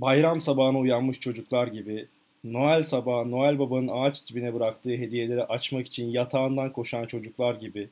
bayram 0.00 0.40
sabahına 0.40 0.78
uyanmış 0.78 1.20
çocuklar 1.20 1.66
gibi, 1.66 2.06
Noel 2.44 2.82
sabahı 2.82 3.30
Noel 3.30 3.58
Baba'nın 3.58 3.88
ağaç 3.88 4.30
dibine 4.30 4.54
bıraktığı 4.54 4.90
hediyeleri 4.90 5.44
açmak 5.44 5.86
için 5.86 6.06
yatağından 6.06 6.72
koşan 6.72 7.06
çocuklar 7.06 7.54
gibi, 7.54 7.88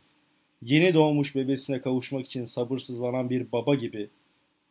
yeni 0.63 0.95
doğmuş 0.95 1.37
bebesine 1.37 1.81
kavuşmak 1.81 2.27
için 2.27 2.45
sabırsızlanan 2.45 3.31
bir 3.31 3.53
baba 3.53 3.75
gibi, 3.75 4.09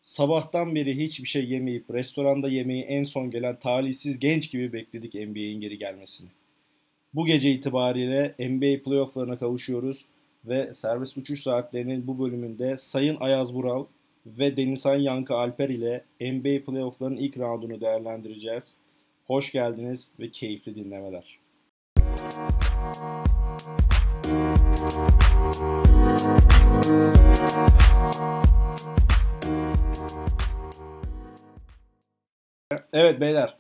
sabahtan 0.01 0.75
beri 0.75 0.97
hiçbir 0.97 1.27
şey 1.27 1.49
yemeyip 1.49 1.93
restoranda 1.93 2.49
yemeği 2.49 2.83
en 2.83 3.03
son 3.03 3.31
gelen 3.31 3.59
talihsiz 3.59 4.19
genç 4.19 4.51
gibi 4.51 4.73
bekledik 4.73 5.13
NBA'in 5.13 5.61
geri 5.61 5.77
gelmesini. 5.77 6.29
Bu 7.13 7.25
gece 7.25 7.51
itibariyle 7.51 8.35
NBA 8.39 8.83
playofflarına 8.83 9.37
kavuşuyoruz 9.37 10.05
ve 10.45 10.73
servis 10.73 11.17
uçuş 11.17 11.41
saatlerinin 11.41 12.07
bu 12.07 12.19
bölümünde 12.19 12.77
Sayın 12.77 13.17
Ayaz 13.19 13.53
Vural 13.53 13.85
ve 14.27 14.57
Denizhan 14.57 14.95
Yankı 14.95 15.35
Alper 15.35 15.69
ile 15.69 16.03
NBA 16.21 16.65
playofflarının 16.65 17.17
ilk 17.17 17.37
roundunu 17.37 17.81
değerlendireceğiz. 17.81 18.77
Hoş 19.27 19.51
geldiniz 19.51 20.11
ve 20.19 20.31
keyifli 20.31 20.75
dinlemeler. 20.75 21.39
Evet 32.93 33.21
beyler, 33.21 33.57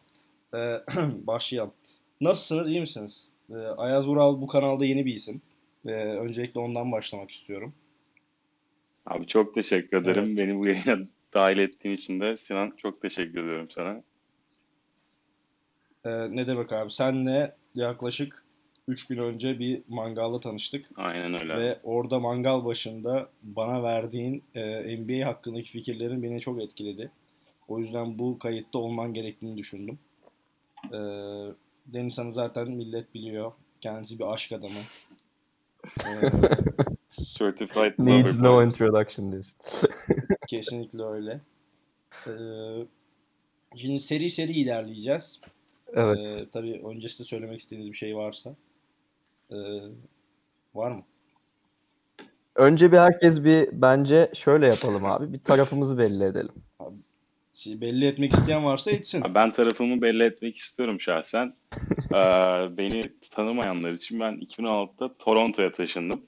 ee, 0.53 0.57
başlayalım. 1.27 1.73
Nasılsınız, 2.21 2.69
iyi 2.69 2.79
misiniz? 2.79 3.27
Ee, 3.49 3.55
Ayaz 3.55 4.07
Vural 4.07 4.41
bu 4.41 4.47
kanalda 4.47 4.85
yeni 4.85 5.05
bir 5.05 5.13
isim. 5.13 5.41
Ee, 5.85 5.91
öncelikle 5.91 6.59
ondan 6.59 6.91
başlamak 6.91 7.31
istiyorum. 7.31 7.73
Abi 9.07 9.27
çok 9.27 9.53
teşekkür 9.55 10.01
ederim. 10.01 10.25
Evet. 10.25 10.37
Beni 10.37 10.57
bu 10.57 10.67
yayına 10.67 11.05
dahil 11.33 11.57
ettiğin 11.57 11.95
için 11.95 12.19
de 12.19 12.37
Sinan 12.37 12.73
çok 12.77 13.01
teşekkür 13.01 13.43
ediyorum 13.43 13.67
sana. 13.71 14.03
Ee, 16.05 16.35
ne 16.35 16.47
demek 16.47 16.73
abi? 16.73 16.91
Senle 16.91 17.55
yaklaşık 17.75 18.45
3 18.87 19.07
gün 19.07 19.17
önce 19.17 19.59
bir 19.59 19.81
mangalda 19.87 20.39
tanıştık. 20.39 20.85
Aynen 20.95 21.33
öyle. 21.33 21.57
Ve 21.57 21.79
orada 21.83 22.19
mangal 22.19 22.65
başında 22.65 23.29
bana 23.43 23.83
verdiğin 23.83 24.43
e, 24.55 24.97
NBA 24.97 25.27
hakkındaki 25.27 25.71
fikirlerin 25.71 26.23
beni 26.23 26.41
çok 26.41 26.61
etkiledi. 26.61 27.11
O 27.67 27.79
yüzden 27.79 28.19
bu 28.19 28.39
kayıtta 28.39 28.79
olman 28.79 29.13
gerektiğini 29.13 29.57
düşündüm. 29.57 29.99
Ee, 30.93 30.97
Denizhan'ı 31.85 32.31
zaten 32.31 32.71
millet 32.71 33.13
biliyor. 33.13 33.51
Kendisi 33.81 34.19
bir 34.19 34.33
aşk 34.33 34.51
adamı. 34.51 34.73
Ee, 36.05 36.31
Certified 37.17 37.93
Needs 37.97 38.39
no 38.39 38.63
introduction 38.63 39.31
diyorsun. 39.31 39.55
kesinlikle 40.47 41.03
öyle. 41.03 41.41
Ee, 42.27 42.31
şimdi 43.75 43.99
seri 43.99 44.29
seri 44.29 44.51
ilerleyeceğiz. 44.51 45.41
Evet. 45.93 46.17
Ee, 46.17 46.45
tabii 46.51 46.81
öncesinde 46.85 47.27
söylemek 47.27 47.59
istediğiniz 47.59 47.91
bir 47.91 47.97
şey 47.97 48.15
varsa. 48.15 48.55
Ee, 49.51 49.55
var 50.75 50.91
mı? 50.91 51.03
Önce 52.55 52.91
bir 52.91 52.97
herkes 52.97 53.43
bir 53.43 53.69
bence 53.71 54.31
şöyle 54.35 54.67
yapalım 54.67 55.05
abi. 55.05 55.33
Bir 55.33 55.39
tarafımızı 55.39 55.97
belli 55.97 56.23
edelim. 56.23 56.53
Abi, 56.79 56.95
belli 57.67 58.05
etmek 58.05 58.33
isteyen 58.33 58.65
varsa 58.65 58.91
etsin. 58.91 59.23
Ben 59.35 59.51
tarafımı 59.51 60.01
belli 60.01 60.23
etmek 60.23 60.57
istiyorum 60.57 61.01
şahsen. 61.01 61.55
ee, 62.13 62.17
beni 62.77 63.11
tanımayanlar 63.31 63.91
için 63.91 64.19
ben 64.19 64.33
2016'da 64.33 65.13
Toronto'ya 65.17 65.71
taşındım. 65.71 66.21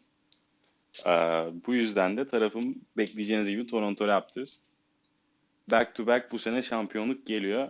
Ee, 1.06 1.10
bu 1.68 1.74
yüzden 1.74 2.18
de 2.18 2.28
tarafım 2.28 2.76
bekleyeceğiniz 2.98 3.50
gibi 3.50 3.68
Toronto 3.68 4.08
Raptors. 4.08 4.58
Back 5.72 5.96
to 5.96 6.08
back 6.08 6.32
bu 6.32 6.40
sene 6.40 6.64
şampiyonluk 6.64 7.28
geliyor. 7.28 7.70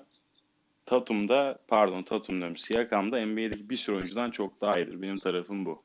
Tatum'da, 0.86 1.60
pardon 1.68 2.04
Tatum 2.04 2.38
diyorum, 2.38 2.58
Siakam'da 2.58 3.26
NBA'deki 3.26 3.70
bir 3.70 3.78
sürü 3.78 3.96
oyuncudan 3.96 4.32
çok 4.32 4.62
daha 4.62 4.80
iyidir. 4.80 5.02
Benim 5.02 5.20
tarafım 5.20 5.66
bu. 5.66 5.84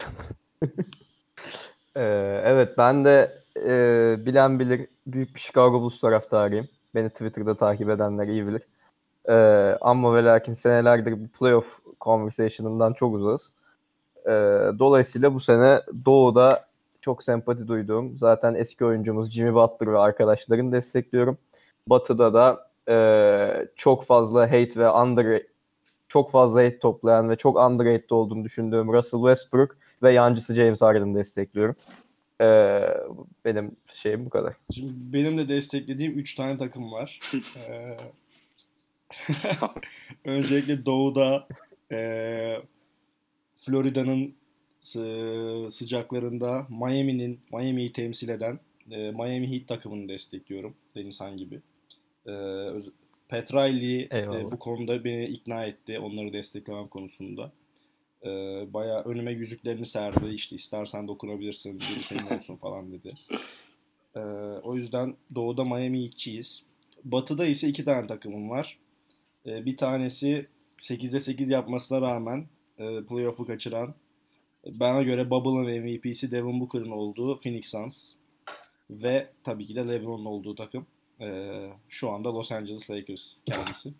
ee, 1.96 2.40
evet 2.44 2.78
ben 2.78 3.04
de 3.04 3.42
e, 3.56 4.16
bilen 4.26 4.60
bilir 4.60 4.88
büyük 5.06 5.34
bir 5.34 5.40
Chicago 5.40 5.80
Bulls 5.80 6.00
taraftarıyım. 6.00 6.68
Beni 6.94 7.10
Twitter'da 7.10 7.56
takip 7.56 7.90
edenler 7.90 8.26
iyi 8.26 8.46
bilir. 8.46 8.62
Ee, 9.28 9.78
ama 9.80 10.14
ve 10.14 10.24
lakin 10.24 10.52
senelerdir 10.52 11.12
bu 11.24 11.28
playoff 11.28 11.78
conversation'ından 12.00 12.92
çok 12.92 13.14
uzağız. 13.14 13.52
Ee, 14.26 14.30
dolayısıyla 14.78 15.34
bu 15.34 15.40
sene 15.40 15.80
Doğu'da 16.04 16.66
çok 17.00 17.24
sempati 17.24 17.68
duyduğum 17.68 18.16
zaten 18.16 18.54
eski 18.54 18.84
oyuncumuz 18.84 19.30
Jimmy 19.30 19.54
Butler 19.54 19.92
ve 19.92 19.98
arkadaşlarını 19.98 20.72
destekliyorum. 20.72 21.38
Batı'da 21.86 22.34
da 22.34 22.70
e, 22.88 23.68
çok 23.76 24.04
fazla 24.04 24.42
hate 24.42 24.76
ve 24.76 24.90
under 24.90 25.42
çok 26.08 26.30
fazla 26.30 26.60
hate 26.64 26.78
toplayan 26.78 27.30
ve 27.30 27.36
çok 27.36 27.56
underrated 27.56 28.10
olduğunu 28.10 28.44
düşündüğüm 28.44 28.92
Russell 28.92 29.20
Westbrook 29.20 29.76
ve 30.02 30.12
yancısı 30.12 30.54
James 30.54 30.82
Harden'ı 30.82 31.14
destekliyorum. 31.14 31.76
Ee, 32.40 32.80
benim 33.44 33.76
şeyim 33.94 34.26
bu 34.26 34.30
kadar. 34.30 34.54
Şimdi 34.74 34.92
benim 34.96 35.38
de 35.38 35.48
desteklediğim 35.48 36.18
3 36.18 36.34
tane 36.34 36.58
takım 36.58 36.92
var. 36.92 37.18
ee, 37.68 37.96
öncelikle 40.24 40.86
Doğu'da 40.86 41.48
e, 41.92 42.62
Florida'nın 43.62 44.34
sı- 44.80 45.68
sıcaklarında 45.70 46.66
Miami'nin 46.70 47.40
Miami'yi 47.52 47.92
temsil 47.92 48.28
eden 48.28 48.60
e, 48.90 48.96
Miami 48.96 49.52
Heat 49.52 49.68
takımını 49.68 50.08
destekliyorum. 50.08 50.74
Denizhan 50.94 51.36
gibi. 51.36 51.60
E, 52.26 52.32
Pat 53.28 53.54
Riley 53.54 54.08
e, 54.12 54.50
bu 54.52 54.58
konuda 54.58 55.04
beni 55.04 55.24
ikna 55.24 55.64
etti 55.64 55.98
onları 55.98 56.32
desteklemem 56.32 56.88
konusunda. 56.88 57.52
E, 58.24 58.28
bayağı 58.74 59.02
önüme 59.02 59.32
yüzüklerini 59.32 59.86
serdi. 59.86 60.34
İşte 60.34 60.56
istersen 60.56 61.08
dokunabilirsin, 61.08 61.80
biri 61.80 62.02
senin 62.02 62.38
olsun 62.38 62.56
falan 62.56 62.92
dedi. 62.92 63.14
O 64.62 64.76
yüzden 64.76 65.16
Doğu'da 65.34 65.64
Miami 65.64 66.02
Heat'çiyiz. 66.04 66.62
Batı'da 67.04 67.46
ise 67.46 67.68
iki 67.68 67.84
tane 67.84 68.06
takımım 68.06 68.50
var. 68.50 68.78
Bir 69.46 69.76
tanesi 69.76 70.46
8'de 70.78 71.20
8 71.20 71.50
yapmasına 71.50 72.00
rağmen 72.00 72.46
e, 72.78 73.04
playoff'u 73.04 73.46
kaçıran 73.46 73.94
bana 74.66 75.02
göre 75.02 75.30
Bubble'ın 75.30 75.82
MVP'si 75.82 76.32
Devin 76.32 76.60
Booker'ın 76.60 76.90
olduğu 76.90 77.36
Phoenix 77.36 77.66
Suns 77.66 78.12
ve 78.90 79.28
tabii 79.44 79.66
ki 79.66 79.76
de 79.76 79.88
LeBron'un 79.88 80.24
olduğu 80.24 80.54
takım 80.54 80.86
e, 81.20 81.68
şu 81.88 82.10
anda 82.10 82.34
Los 82.34 82.52
Angeles 82.52 82.90
Lakers 82.90 83.36
kendisi. 83.44 83.92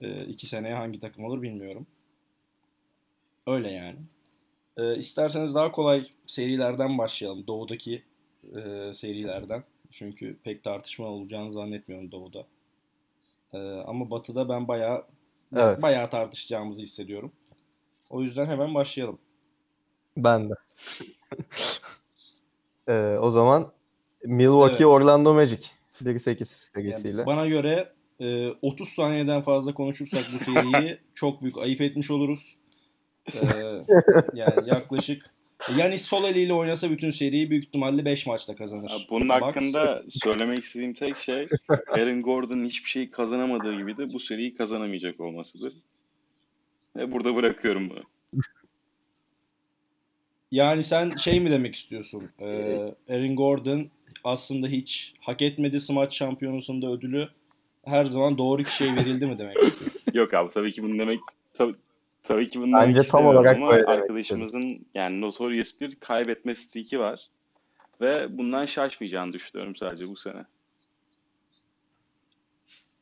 E, 0.00 0.24
iki 0.24 0.46
seneye 0.46 0.74
hangi 0.74 0.98
takım 0.98 1.24
olur 1.24 1.42
bilmiyorum. 1.42 1.86
Öyle 3.46 3.70
yani. 3.70 3.98
E, 4.76 4.96
isterseniz 4.96 5.54
daha 5.54 5.72
kolay 5.72 6.06
serilerden 6.26 6.98
başlayalım. 6.98 7.46
Doğu'daki 7.46 8.02
e, 8.56 8.92
serilerden. 8.94 9.64
Çünkü 9.90 10.36
pek 10.44 10.64
tartışma 10.64 11.06
olacağını 11.06 11.52
zannetmiyorum 11.52 12.12
Doğu'da. 12.12 12.46
E, 13.52 13.58
ama 13.58 14.10
Batı'da 14.10 14.48
ben 14.48 14.68
bayağı 14.68 15.04
evet. 15.56 15.82
bayağı 15.82 16.10
tartışacağımızı 16.10 16.82
hissediyorum. 16.82 17.32
O 18.10 18.22
yüzden 18.22 18.46
hemen 18.46 18.74
başlayalım. 18.74 19.18
Ben 20.16 20.50
de. 20.50 20.54
ee, 22.88 23.18
o 23.18 23.30
zaman 23.30 23.72
Milwaukee 24.24 24.74
evet. 24.74 24.86
Orlando 24.86 25.34
Magic 25.34 25.60
1-8 26.04 26.44
serisiyle. 26.44 27.18
Yani 27.18 27.26
bana 27.26 27.46
göre 27.46 27.92
e, 28.20 28.48
30 28.62 28.88
saniyeden 28.88 29.40
fazla 29.40 29.74
konuşursak 29.74 30.24
bu 30.34 30.44
seriyi 30.44 30.98
çok 31.14 31.42
büyük 31.42 31.58
ayıp 31.58 31.80
etmiş 31.80 32.10
oluruz. 32.10 32.56
Ee, 33.34 33.38
yani 34.34 34.68
yaklaşık 34.68 35.30
yani 35.76 35.98
sol 35.98 36.24
eliyle 36.24 36.52
oynasa 36.52 36.90
bütün 36.90 37.10
seriyi 37.10 37.50
büyük 37.50 37.64
ihtimalle 37.64 38.04
5 38.04 38.26
maçta 38.26 38.54
kazanır. 38.54 39.06
Bunun 39.10 39.28
Bucks. 39.28 39.40
hakkında 39.42 40.02
söylemek 40.08 40.58
istediğim 40.58 40.94
tek 40.94 41.18
şey 41.18 41.48
Aaron 41.88 42.22
Gordon'ın 42.22 42.64
hiçbir 42.64 42.90
şey 42.90 43.10
kazanamadığı 43.10 43.76
gibi 43.76 43.96
de 43.96 44.12
bu 44.12 44.20
seriyi 44.20 44.54
kazanamayacak 44.54 45.20
olmasıdır. 45.20 45.72
Ve 46.96 47.12
burada 47.12 47.36
bırakıyorum 47.36 47.90
bunu. 47.90 48.02
Yani 50.50 50.84
sen 50.84 51.10
şey 51.10 51.40
mi 51.40 51.50
demek 51.50 51.74
istiyorsun? 51.74 52.30
Ee, 52.40 52.94
Aaron 53.08 53.36
Gordon 53.36 53.90
aslında 54.24 54.66
hiç 54.66 55.14
hak 55.20 55.42
etmedi 55.42 55.80
smaç 55.80 56.16
şampiyonasında 56.16 56.92
ödülü. 56.92 57.28
Her 57.84 58.06
zaman 58.06 58.38
doğru 58.38 58.62
kişiye 58.62 58.96
verildi 58.96 59.26
mi 59.26 59.38
demek 59.38 59.62
istiyorsun? 59.62 60.00
Yok 60.14 60.34
abi 60.34 60.52
tabii 60.52 60.72
ki 60.72 60.82
bunu 60.82 60.98
demek 60.98 61.20
tabii, 61.54 61.74
tabii 62.22 62.48
ki 62.48 62.60
bunu 62.60 62.72
Bence 62.76 62.94
demek 62.94 63.08
tam 63.08 63.26
olarak 63.26 63.56
ama 63.56 63.70
böyle 63.70 63.86
arkadaşımızın 63.86 64.62
demek. 64.62 64.80
yani 64.94 65.20
notorious 65.20 65.80
bir 65.80 65.94
kaybetme 65.94 66.54
streak'i 66.54 66.98
var. 66.98 67.20
Ve 68.00 68.38
bundan 68.38 68.66
şaşmayacağını 68.66 69.32
düşünüyorum 69.32 69.76
sadece 69.76 70.08
bu 70.08 70.16
sene. 70.16 70.44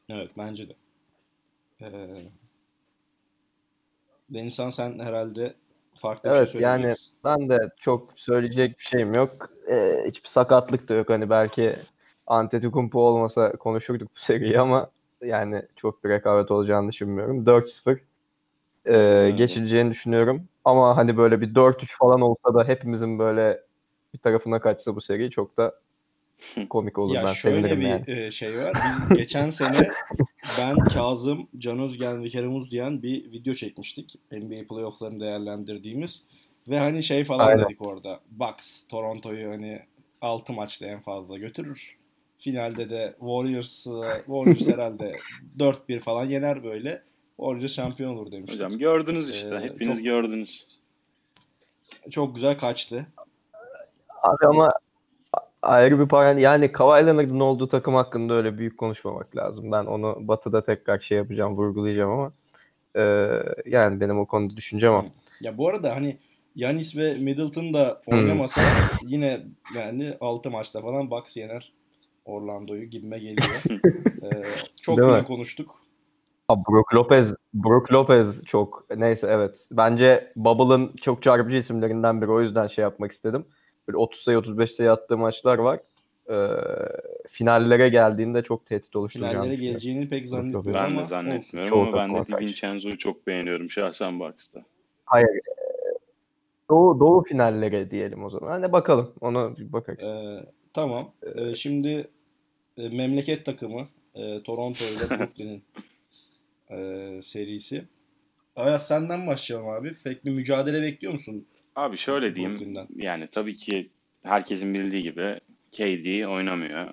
Evet 0.09 0.31
bence 0.39 0.69
de. 0.69 0.75
Ee, 1.81 1.89
Denizhan 4.31 4.71
sen 4.71 4.99
herhalde 4.99 5.55
farklı 5.95 6.31
evet, 6.31 6.47
bir 6.47 6.53
şey 6.53 6.61
yani 6.61 6.93
ben 7.25 7.49
de 7.49 7.59
çok 7.81 8.09
söyleyecek 8.17 8.79
bir 8.79 8.85
şeyim 8.85 9.13
yok. 9.13 9.51
Ee, 9.69 10.05
hiçbir 10.07 10.29
sakatlık 10.29 10.89
da 10.89 10.95
yok. 10.95 11.11
Hani 11.11 11.31
belki 11.31 11.77
Antetokounmpo 12.27 13.01
olmasa 13.01 13.53
konuşurduk 13.53 14.09
bu 14.17 14.21
seriyi 14.21 14.61
ama 14.61 14.91
yani 15.23 15.63
çok 15.77 16.05
bir 16.05 16.09
rekabet 16.09 16.51
olacağını 16.51 16.93
düşünmüyorum. 16.93 17.47
4-0 17.47 17.99
e, 18.87 19.31
geçileceğini 19.31 19.91
düşünüyorum. 19.91 20.49
Ama 20.65 20.97
hani 20.97 21.17
böyle 21.17 21.41
bir 21.41 21.55
4-3 21.55 21.99
falan 21.99 22.21
olsa 22.21 22.55
da 22.55 22.65
hepimizin 22.65 23.19
böyle 23.19 23.61
bir 24.15 24.19
tarafına 24.19 24.61
kaçsa 24.61 24.97
bu 24.97 25.01
seri 25.01 25.31
çok 25.31 25.57
da 25.57 25.75
komik 26.71 26.99
olur. 26.99 27.15
Ya 27.15 27.25
ben 27.25 27.33
şöyle 27.33 27.69
sevinirim 27.69 27.81
bir 27.81 27.87
yani. 27.87 28.27
e, 28.27 28.31
şey 28.31 28.59
var. 28.59 28.73
Biz 29.11 29.19
geçen 29.19 29.51
sene 29.51 29.91
ben, 30.59 30.77
Kazım, 30.77 31.49
Can 31.59 31.79
Özgen 31.79 32.25
ve 32.25 32.29
Kerem 32.29 32.55
Uzdiyen 32.57 33.03
bir 33.03 33.33
video 33.33 33.55
çekmiştik. 33.55 34.15
NBA 34.33 34.67
playofflarını 34.69 35.21
değerlendirdiğimiz. 35.21 36.23
Ve 36.69 36.79
hani 36.79 37.03
şey 37.03 37.25
falan 37.25 37.47
Aynen. 37.47 37.65
dedik 37.65 37.87
orada. 37.87 38.21
Bucks 38.31 38.87
Toronto'yu 38.87 39.51
hani 39.51 39.83
6 40.21 40.53
maçta 40.53 40.87
en 40.87 41.01
fazla 41.01 41.39
götürür. 41.39 41.99
Finalde 42.39 42.91
de 42.91 43.15
Warriors 43.19 43.85
Warriors 44.27 44.69
herhalde 44.69 45.17
4-1 45.59 46.01
falan 46.01 46.25
yener 46.25 46.65
böyle. 46.65 47.03
Warriors 47.37 47.73
şampiyon 47.75 48.17
olur 48.17 48.33
demiştik. 48.33 48.61
Hocam 48.61 48.79
gördünüz 48.79 49.31
işte. 49.31 49.55
Ee, 49.55 49.61
Hepiniz 49.61 49.97
çok- 49.99 50.05
gördünüz. 50.05 50.67
Çok 52.11 52.35
güzel 52.35 52.59
kaçtı. 52.59 53.07
Abi 54.23 54.47
ama 54.47 54.73
ayrı 55.65 56.01
bir 56.01 56.09
parantez 56.09 56.43
yani 56.43 56.73
Kawhi 56.73 57.07
Leonard'ın 57.07 57.41
olduğu 57.41 57.69
takım 57.69 57.95
hakkında 57.95 58.35
öyle 58.35 58.59
büyük 58.59 58.79
konuşmamak 58.79 59.37
lazım. 59.37 59.73
Ben 59.73 59.85
onu 59.85 60.17
Batı'da 60.21 60.65
tekrar 60.65 60.99
şey 60.99 61.19
yapacağım, 61.19 61.57
vurgulayacağım 61.57 62.11
ama 62.11 62.33
e, 62.97 63.03
yani 63.67 64.01
benim 64.01 64.19
o 64.21 64.27
konuda 64.27 64.57
düşüncem 64.57 64.93
o. 64.93 65.05
Ya 65.41 65.59
bu 65.59 65.69
arada 65.69 65.97
hani 65.97 66.19
Yanis 66.57 66.97
ve 66.97 67.15
Middleton 67.15 67.75
da 67.75 68.01
Hmm. 68.05 68.15
oynamasa 68.15 68.61
yine 69.07 69.41
yani 69.77 70.15
6 70.21 70.51
maçta 70.51 70.81
falan 70.81 71.11
Bucks 71.11 71.37
yener 71.37 71.73
Orlando'yu 72.25 72.85
gibime 72.85 73.19
geliyor. 73.19 73.63
Ee, 74.23 74.45
çok 74.83 74.99
Değil 74.99 75.09
bile 75.09 75.19
mi? 75.19 75.25
konuştuk. 75.25 75.75
Ha, 76.49 76.57
Brook 76.69 76.95
Lopez, 76.95 77.35
Brook 77.55 77.93
Lopez 77.93 78.45
çok 78.45 78.87
neyse 78.97 79.27
evet. 79.31 79.67
Bence 79.71 80.33
Bubble'ın 80.37 80.97
çok 80.97 81.23
çarpıcı 81.23 81.57
isimlerinden 81.57 82.23
biri. 82.23 82.31
O 82.31 82.41
yüzden 82.41 82.67
şey 82.67 82.83
yapmak 82.83 83.13
istedim. 83.13 83.47
Böyle 83.89 83.97
30 83.97 84.21
sayı 84.21 84.39
35 84.39 84.71
sayı 84.71 84.93
attığı 84.93 85.17
maçlar 85.19 85.59
var. 85.59 85.81
Ee, 86.31 86.49
finallere 87.29 87.89
geldiğinde 87.89 88.43
çok 88.43 88.67
tehdit 88.67 88.97
oluşturacağını 88.97 89.33
Finallere 89.33 89.57
geleceğini 89.57 90.09
pek 90.09 90.27
zannetmiyorum 90.29 90.75
Ben 90.75 90.85
ama 90.85 90.95
de 90.97 91.01
olsun. 91.01 91.09
zannetmiyorum 91.11 91.71
Çoğu 91.71 91.83
ama 91.83 91.97
ben 91.97 92.09
de 92.11 92.15
karşı. 92.25 92.33
DiVincenzo'yu 92.33 92.99
çok 92.99 93.27
beğeniyorum 93.27 93.71
şahsen 93.71 94.21
Bucks'ta. 94.21 94.63
Hayır. 95.05 95.27
e, 95.29 95.65
Doğu, 96.71 97.01
doğu 97.01 97.23
finallere 97.25 97.91
diyelim 97.91 98.25
o 98.25 98.31
zaman. 98.31 98.49
Hani 98.51 98.73
bakalım. 98.73 99.13
Ona 99.21 99.57
bir 99.57 99.73
bakarız. 99.73 100.05
Ee, 100.05 100.47
tamam. 100.73 101.13
Ee, 101.23 101.55
şimdi 101.55 102.09
e, 102.77 102.89
memleket 102.89 103.45
takımı 103.45 103.89
e, 104.15 104.43
Toronto 104.43 104.85
ile 104.85 105.11
Brooklyn'in 105.19 105.63
e, 106.71 107.23
serisi. 107.23 107.85
Ayaz 108.57 108.87
senden 108.89 109.27
başlayalım 109.27 109.69
abi. 109.69 109.95
Pek 110.05 110.25
bir 110.25 110.31
mücadele 110.31 110.83
bekliyor 110.83 111.13
musun? 111.13 111.47
Abi 111.77 111.97
şöyle 111.97 112.35
diyeyim. 112.35 112.59
Brooklyn'den. 112.59 112.87
Yani 112.97 113.29
tabii 113.29 113.57
ki 113.57 113.91
herkesin 114.23 114.75
bildiği 114.75 115.03
gibi 115.03 115.41
KD 115.73 116.25
oynamıyor. 116.27 116.93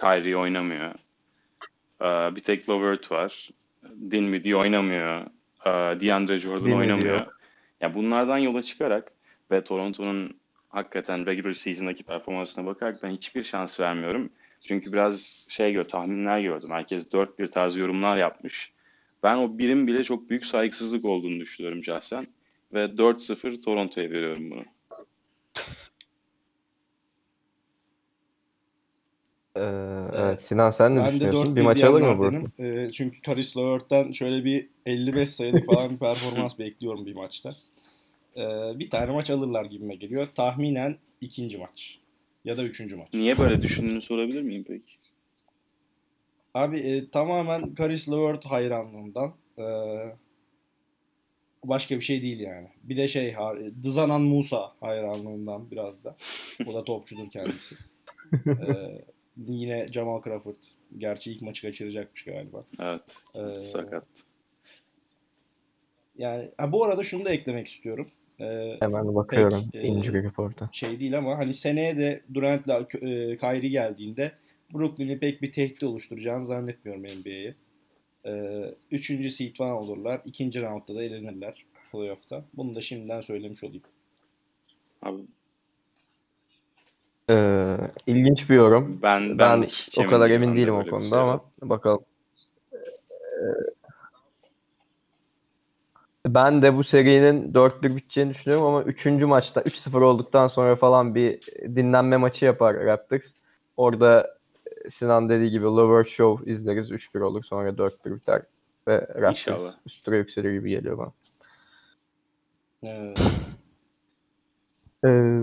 Kyrie 0.00 0.36
oynamıyor. 0.36 0.94
Ee, 2.02 2.36
bir 2.36 2.40
tek 2.40 2.70
Levert 2.70 3.12
var. 3.12 3.50
Dinwiddie 4.10 4.56
oynamıyor. 4.56 5.26
Ee, 5.66 6.00
DeAndre 6.00 6.38
Jordan 6.38 6.58
Dinwiddie 6.58 6.78
oynamıyor. 6.78 7.26
Ya 7.80 7.94
bunlardan 7.94 8.38
yola 8.38 8.62
çıkarak 8.62 9.12
ve 9.50 9.64
Toronto'nun 9.64 10.36
hakikaten 10.68 11.26
regular 11.26 11.52
season'daki 11.52 12.02
performansına 12.02 12.66
bakarak 12.66 13.02
ben 13.02 13.10
hiçbir 13.10 13.44
şans 13.44 13.80
vermiyorum. 13.80 14.30
Çünkü 14.60 14.92
biraz 14.92 15.44
şey 15.48 15.72
gör, 15.72 15.84
tahminler 15.84 16.40
gördüm. 16.40 16.70
Herkes 16.70 17.06
4-1 17.06 17.50
tarzı 17.50 17.80
yorumlar 17.80 18.16
yapmış. 18.16 18.72
Ben 19.22 19.36
o 19.36 19.58
birim 19.58 19.86
bile 19.86 20.04
çok 20.04 20.30
büyük 20.30 20.46
saygısızlık 20.46 21.04
olduğunu 21.04 21.40
düşünüyorum 21.40 21.84
şahsen. 21.84 22.26
Ve 22.72 22.98
4-0 22.98 23.62
Toronto'ya 23.62 24.10
veriyorum 24.10 24.50
bunu. 24.50 24.64
Ee, 29.56 29.62
evet. 30.14 30.42
Sinan 30.42 30.70
sen 30.70 30.96
ne 30.96 31.00
Ben 31.00 31.06
de 31.06 31.14
düşünüyorsun? 31.14 31.56
4-1 31.56 31.56
Bir 31.56 31.62
maç 31.62 31.84
alır 31.84 31.92
mı 31.92 32.00
diyenlerdenim. 32.00 32.42
Brooklyn? 32.42 32.64
Ee, 32.64 32.92
çünkü 32.92 33.22
Karis 33.22 33.56
Levert'ten 33.56 34.12
şöyle 34.12 34.44
bir 34.44 34.68
55 34.86 35.30
sayılık 35.30 35.66
falan 35.66 35.90
bir 35.90 35.98
performans 35.98 36.58
bekliyorum 36.58 37.06
bir 37.06 37.14
maçta. 37.14 37.56
Ee, 38.36 38.40
bir 38.78 38.90
tane 38.90 39.12
maç 39.12 39.30
alırlar 39.30 39.64
gibime 39.64 39.94
geliyor. 39.94 40.28
Tahminen 40.34 40.98
ikinci 41.20 41.58
maç. 41.58 41.98
Ya 42.44 42.56
da 42.56 42.64
üçüncü 42.64 42.96
maç. 42.96 43.08
Niye 43.14 43.38
böyle 43.38 43.62
düşündüğünü 43.62 44.02
sorabilir 44.02 44.42
miyim 44.42 44.64
peki? 44.68 44.92
Abi 46.54 46.76
e, 46.76 47.10
tamamen 47.10 47.74
Karis 47.74 48.08
Levert 48.10 48.46
hayranlığımdan. 48.46 49.34
Ee, 49.58 49.62
başka 51.64 51.96
bir 51.96 52.00
şey 52.00 52.22
değil 52.22 52.40
yani. 52.40 52.68
Bir 52.82 52.96
de 52.96 53.08
şey 53.08 53.34
Dızanan 53.82 54.22
Musa 54.22 54.72
hayranlığından 54.80 55.70
biraz 55.70 56.04
da. 56.04 56.16
O 56.66 56.74
da 56.74 56.84
topçudur 56.84 57.30
kendisi. 57.30 57.74
Ee, 58.46 59.02
yine 59.46 59.88
Jamal 59.92 60.22
Crawford. 60.22 60.56
Gerçi 60.98 61.32
ilk 61.32 61.42
maçı 61.42 61.62
kaçıracakmış 61.62 62.24
galiba. 62.24 62.64
Evet. 62.80 63.16
Ee, 63.34 63.54
Sakat. 63.54 64.04
Yani 66.18 66.50
ha, 66.58 66.72
bu 66.72 66.84
arada 66.84 67.02
şunu 67.02 67.24
da 67.24 67.30
eklemek 67.30 67.68
istiyorum. 67.68 68.10
Ee, 68.40 68.76
Hemen 68.80 69.14
bakıyorum 69.14 69.64
pek, 69.72 69.84
e, 69.84 69.88
injury 69.88 70.22
report'a. 70.22 70.68
şey 70.72 71.00
değil 71.00 71.18
ama 71.18 71.38
hani 71.38 71.54
seneye 71.54 71.96
de 71.96 72.22
Durant'le 72.34 72.94
e, 72.94 73.36
Kyrie 73.36 73.68
geldiğinde 73.68 74.32
Brooklyn'i 74.74 75.18
pek 75.18 75.42
bir 75.42 75.52
tehdit 75.52 75.82
oluşturacağını 75.82 76.44
zannetmiyorum 76.44 77.02
NBA'ye. 77.02 77.54
Ee, 78.26 78.74
üçüncü 78.90 79.30
seed 79.30 79.56
falan 79.56 79.72
olurlar. 79.72 80.20
İkinci 80.24 80.62
roundda 80.62 80.94
da 80.94 81.02
elenirler 81.02 81.64
playoff'ta. 81.92 82.44
Bunu 82.54 82.74
da 82.74 82.80
şimdiden 82.80 83.20
söylemiş 83.20 83.64
olayım. 83.64 83.82
Abi 85.02 85.16
Ee, 87.30 87.76
ilginç 88.06 88.50
bir 88.50 88.54
yorum. 88.54 88.98
ben 89.02 89.38
ben, 89.38 89.62
Ben 89.62 89.66
hiç 89.66 89.98
o 89.98 90.06
kadar 90.06 90.30
emin 90.30 90.56
değilim 90.56 90.74
o 90.74 90.86
konuda 90.86 91.08
şeye. 91.08 91.16
ama 91.20 91.44
bakalım. 91.62 92.02
Ee, 92.72 92.76
Ben 96.26 96.62
de 96.62 96.76
bu 96.76 96.84
serinin 96.84 97.54
4-1 97.54 97.96
biteceğini 97.96 98.30
düşünüyorum 98.30 98.66
ama 98.66 98.82
3. 98.82 99.26
maçta 99.26 99.60
3-0 99.62 100.00
olduktan 100.00 100.46
sonra 100.46 100.76
falan 100.76 101.14
bir 101.14 101.40
dinlenme 101.76 102.16
maçı 102.16 102.44
yapar 102.44 102.76
Raptors. 102.76 103.32
Orada 103.76 104.38
Sinan 104.90 105.28
dediği 105.28 105.50
gibi 105.50 105.64
Levert 105.64 106.08
Show 106.08 106.50
izleriz. 106.50 106.90
3-1 106.90 107.20
olur 107.22 107.44
sonra 107.44 107.68
4-1 107.68 108.14
biter. 108.14 108.42
Ve 108.88 109.06
Raptors 109.20 109.60
üstüne 109.86 110.16
yükselir 110.16 110.52
gibi 110.52 110.70
geliyor 110.70 110.98
bana. 110.98 111.12
Ee, 112.84 113.14
Ee, 115.06 115.40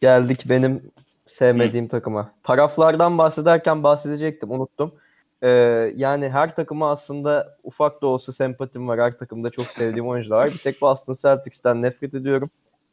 geldik 0.00 0.44
benim 0.48 0.82
sevmediğim 1.26 1.88
takıma. 1.88 2.32
Taraflardan 2.42 3.18
bahsederken 3.18 3.82
bahsedecektim, 3.82 4.50
unuttum. 4.50 4.92
Ee, 5.42 5.48
yani 5.96 6.28
her 6.28 6.56
takıma 6.56 6.90
aslında 6.90 7.56
ufak 7.62 8.02
da 8.02 8.06
olsa 8.06 8.32
sempatim 8.32 8.88
var. 8.88 9.00
Her 9.00 9.18
takımda 9.18 9.50
çok 9.50 9.66
sevdiğim 9.66 10.08
oyuncular 10.08 10.36
var. 10.38 10.50
Bir 10.50 10.58
tek 10.58 10.80
Boston 10.82 11.16
Celtics'ten 11.22 11.82
nefret 11.82 12.14
ediyorum. 12.14 12.50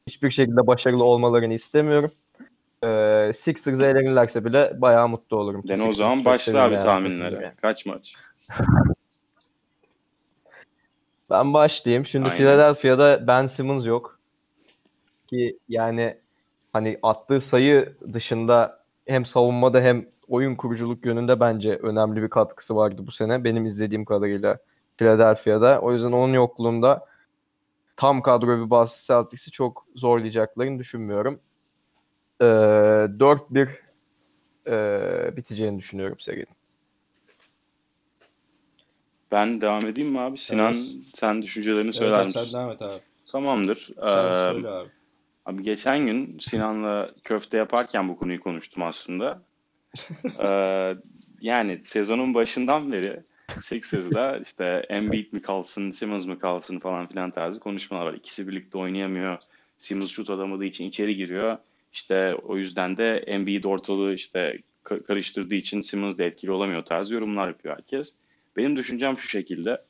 Hiçbir 0.08 0.32
şekilde 0.32 0.68
başarılı 0.68 1.04
olmalarını 1.04 1.54
istemiyorum. 1.54 2.12
Ee, 2.86 3.32
Sixers 3.34 3.82
eğlenirlerse 3.82 4.46
bile 4.46 4.82
bayağı 4.82 5.08
mutlu 5.08 5.38
olurum. 5.38 5.64
Dene 5.68 5.84
o 5.84 5.92
zaman 5.92 6.26
başla 6.26 6.64
abi 6.64 6.80
tahminlere. 6.80 7.36
yani. 7.36 7.56
Kaç 7.62 7.86
maç? 7.86 8.14
Ben 11.30 11.54
başlayayım. 11.54 12.06
Şimdi 12.06 12.30
Aynen. 12.30 12.38
Philadelphia'da 12.38 13.28
Ben 13.28 13.46
Simmons 13.46 13.86
yok. 13.86 14.20
Ki 15.28 15.60
yani 15.70 16.18
hani 16.74 17.00
attığı 17.04 17.42
sayı 17.42 17.96
dışında 18.14 18.84
hem 19.08 19.26
savunmada 19.26 19.82
hem 19.82 20.06
oyun 20.28 20.56
kuruculuk 20.56 21.06
yönünde 21.06 21.40
bence 21.40 21.76
önemli 21.76 22.22
bir 22.24 22.30
katkısı 22.30 22.76
vardı 22.76 23.02
bu 23.08 23.12
sene. 23.12 23.44
Benim 23.44 23.66
izlediğim 23.66 24.06
kadarıyla 24.06 24.58
Philadelphia'da. 24.98 25.80
O 25.82 25.94
yüzden 25.94 26.12
onun 26.12 26.34
yokluğunda 26.34 27.06
tam 27.98 28.22
kadro 28.22 28.66
bir 28.66 28.70
Boston 28.70 29.16
Celtics'i 29.16 29.52
çok 29.52 29.86
zorlayacaklarını 29.96 30.80
düşünmüyorum. 30.80 31.40
Ee, 32.42 32.46
4-1 32.46 33.70
e, 34.68 35.38
biteceğini 35.38 35.80
düşünüyorum 35.80 36.20
serinin. 36.20 36.48
Ben 39.32 39.62
devam 39.62 39.86
edeyim 39.86 40.12
mi 40.12 40.20
abi? 40.20 40.38
Sinan 40.38 40.74
Evet. 40.74 41.04
sen 41.04 41.42
düşüncelerini 41.42 41.84
evet, 41.86 41.96
söyler 41.96 42.24
misin? 42.24 42.44
sen 42.44 42.54
devam 42.54 42.72
et 42.72 42.82
abi. 42.82 43.00
Tamamdır. 43.32 43.90
Sen 44.00 44.08
Ee, 44.28 44.32
söyle 44.32 44.68
abi. 44.68 44.90
Abi 45.46 45.64
geçen 45.64 46.06
gün 46.06 46.38
Sinan'la 46.40 47.10
köfte 47.24 47.58
yaparken 47.58 48.10
bu 48.10 48.18
konuyu 48.20 48.40
konuştum 48.40 48.84
aslında. 48.84 49.42
Ee, 50.40 50.96
yani 51.42 51.80
sezonun 51.84 52.34
başından 52.34 52.92
beri 52.92 53.24
Sixers'da 53.60 54.38
işte 54.38 54.86
Embiid 54.90 55.34
mi 55.34 55.42
kalsın, 55.42 55.92
Simmons 55.92 56.26
mı 56.26 56.40
kalsın 56.40 56.80
falan 56.80 57.08
filan 57.08 57.32
tarzı 57.32 57.60
konuşmalar 57.60 58.06
var. 58.06 58.14
İkisi 58.14 58.48
birlikte 58.48 58.78
oynayamıyor. 58.78 59.36
Simmons 59.78 60.12
şut 60.12 60.30
atamadığı 60.30 60.66
için 60.66 60.88
içeri 60.88 61.16
giriyor. 61.16 61.58
İşte 61.96 62.36
o 62.36 62.58
yüzden 62.58 62.98
de 62.98 63.18
Embiid 63.18 63.64
ortalığı 63.64 64.14
işte 64.14 64.60
ka- 64.84 65.04
karıştırdığı 65.04 65.56
için 65.56 65.82
Simmons 65.82 66.18
da 66.18 66.24
etkili 66.24 66.52
olamıyor 66.52 66.86
tarzı 66.86 67.14
yorumlar 67.14 67.48
yapıyor 67.48 67.76
herkes. 67.78 68.16
Benim 68.58 68.78
düşüncem 68.78 69.18
şu 69.18 69.28
şekilde. 69.28 69.82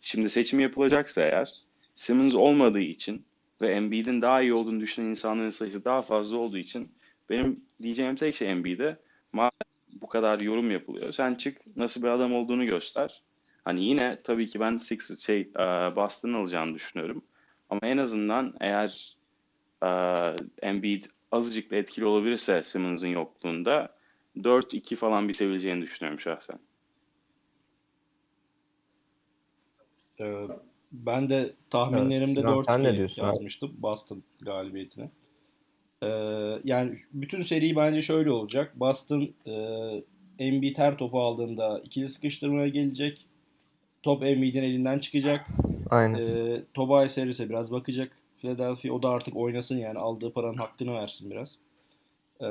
Şimdi 0.00 0.30
seçim 0.30 0.60
yapılacaksa 0.60 1.22
eğer 1.22 1.52
Simmons 1.94 2.34
olmadığı 2.34 2.80
için 2.80 3.24
ve 3.60 3.68
Embiid'in 3.68 4.22
daha 4.22 4.42
iyi 4.42 4.54
olduğunu 4.54 4.80
düşünen 4.80 5.06
insanların 5.06 5.50
sayısı 5.50 5.84
daha 5.84 6.02
fazla 6.02 6.36
olduğu 6.36 6.58
için 6.58 6.92
benim 7.30 7.60
diyeceğim 7.82 8.16
tek 8.16 8.36
şey 8.36 8.50
Embiid'e 8.50 8.96
bu 10.00 10.08
kadar 10.08 10.40
yorum 10.40 10.70
yapılıyor. 10.70 11.12
Sen 11.12 11.34
çık 11.34 11.76
nasıl 11.76 12.02
bir 12.02 12.08
adam 12.08 12.34
olduğunu 12.34 12.66
göster. 12.66 13.22
Hani 13.64 13.84
yine 13.84 14.18
tabii 14.24 14.46
ki 14.46 14.60
ben 14.60 14.76
Six 14.76 15.24
şey 15.24 15.40
e, 15.40 15.62
Boston'ın 15.96 16.34
alacağını 16.34 16.74
düşünüyorum. 16.74 17.24
Ama 17.70 17.80
en 17.82 17.98
azından 17.98 18.54
eğer 18.60 19.16
e, 19.82 19.88
Embiid 20.62 21.04
azıcık 21.32 21.70
da 21.70 21.76
etkili 21.76 22.04
olabilirse 22.04 22.62
Simmons'ın 22.64 23.08
yokluğunda 23.08 23.94
4-2 24.36 24.96
falan 24.96 25.28
bitebileceğini 25.28 25.82
düşünüyorum 25.82 26.20
şahsen. 26.20 26.58
Ee, 30.20 30.48
ben 30.92 31.30
de 31.30 31.52
tahminlerimde 31.70 32.40
Evet, 32.40 32.50
Sinan, 32.50 32.62
sen 32.62 32.84
ne 32.84 32.88
4-2 32.88 32.96
diyorsun 32.96 33.22
abi? 33.22 33.26
yazmıştım 33.26 33.72
Boston 33.78 34.22
galibiyetine. 34.40 35.10
Ee, 36.02 36.08
yani 36.64 36.98
bütün 37.12 37.42
seri 37.42 37.76
bence 37.76 38.02
şöyle 38.02 38.30
olacak. 38.30 38.80
Boston 38.80 39.34
e, 39.46 39.54
Embiid 40.38 40.78
her 40.78 40.98
topu 40.98 41.20
aldığında 41.20 41.80
ikili 41.84 42.08
sıkıştırmaya 42.08 42.68
gelecek. 42.68 43.26
Top 44.02 44.22
Embiid'in 44.22 44.62
elinden 44.62 44.98
çıkacak. 44.98 45.46
Aynen. 45.90 46.14
E, 46.14 46.60
Tobias 46.74 47.18
Harris'e 47.18 47.48
biraz 47.48 47.72
bakacak. 47.72 48.16
Philadelphia 48.42 48.92
o 48.92 49.02
da 49.02 49.08
artık 49.08 49.36
oynasın 49.36 49.76
yani 49.76 49.98
aldığı 49.98 50.32
paranın 50.32 50.56
hakkını 50.58 50.94
versin 50.94 51.30
biraz. 51.30 51.56
E, 52.40 52.46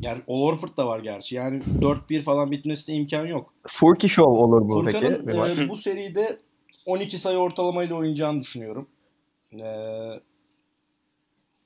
yani 0.00 0.22
Al 0.28 0.40
Horford 0.40 0.76
da 0.76 0.86
var 0.86 1.00
gerçi. 1.00 1.34
Yani 1.34 1.62
4-1 1.80 2.22
falan 2.22 2.50
bitmesine 2.50 2.96
imkan 2.96 3.26
yok. 3.26 3.54
Furky 3.68 4.08
Show 4.08 4.30
olur 4.30 4.60
bu 4.68 4.84
peki. 4.84 4.98
Furkan'ın 4.98 5.36
maç. 5.36 5.58
e, 5.58 5.68
bu 5.68 5.76
seride 5.76 6.38
12 6.86 7.18
sayı 7.18 7.38
ortalamayla 7.38 7.96
oynayacağını 7.96 8.40
düşünüyorum. 8.40 8.88
E, 9.60 9.66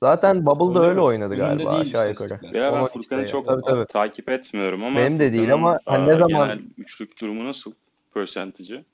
Zaten 0.03 0.45
Bubble'da 0.45 0.79
öyle 0.79 0.89
öyle, 0.89 1.01
oynadı 1.01 1.35
galiba 1.35 1.83
değil 1.83 1.99
aşağı 1.99 2.09
yukarı. 2.09 2.57
Ya 2.57 2.73
ben 2.73 2.85
Furkan'ı 2.85 3.27
çok 3.27 3.47
tabii, 3.47 3.61
tabii. 3.61 3.85
takip 3.85 4.29
etmiyorum 4.29 4.83
ama 4.83 4.99
Benim 4.99 5.19
de 5.19 5.33
değil 5.33 5.53
ama 5.53 5.79
hani 5.85 6.07
ne 6.07 6.15
zaman- 6.15 6.29
genel 6.29 6.59
üçlük 6.77 7.21
durumu 7.21 7.45
nasıl? 7.45 7.73
Percentage'ı? 8.13 8.85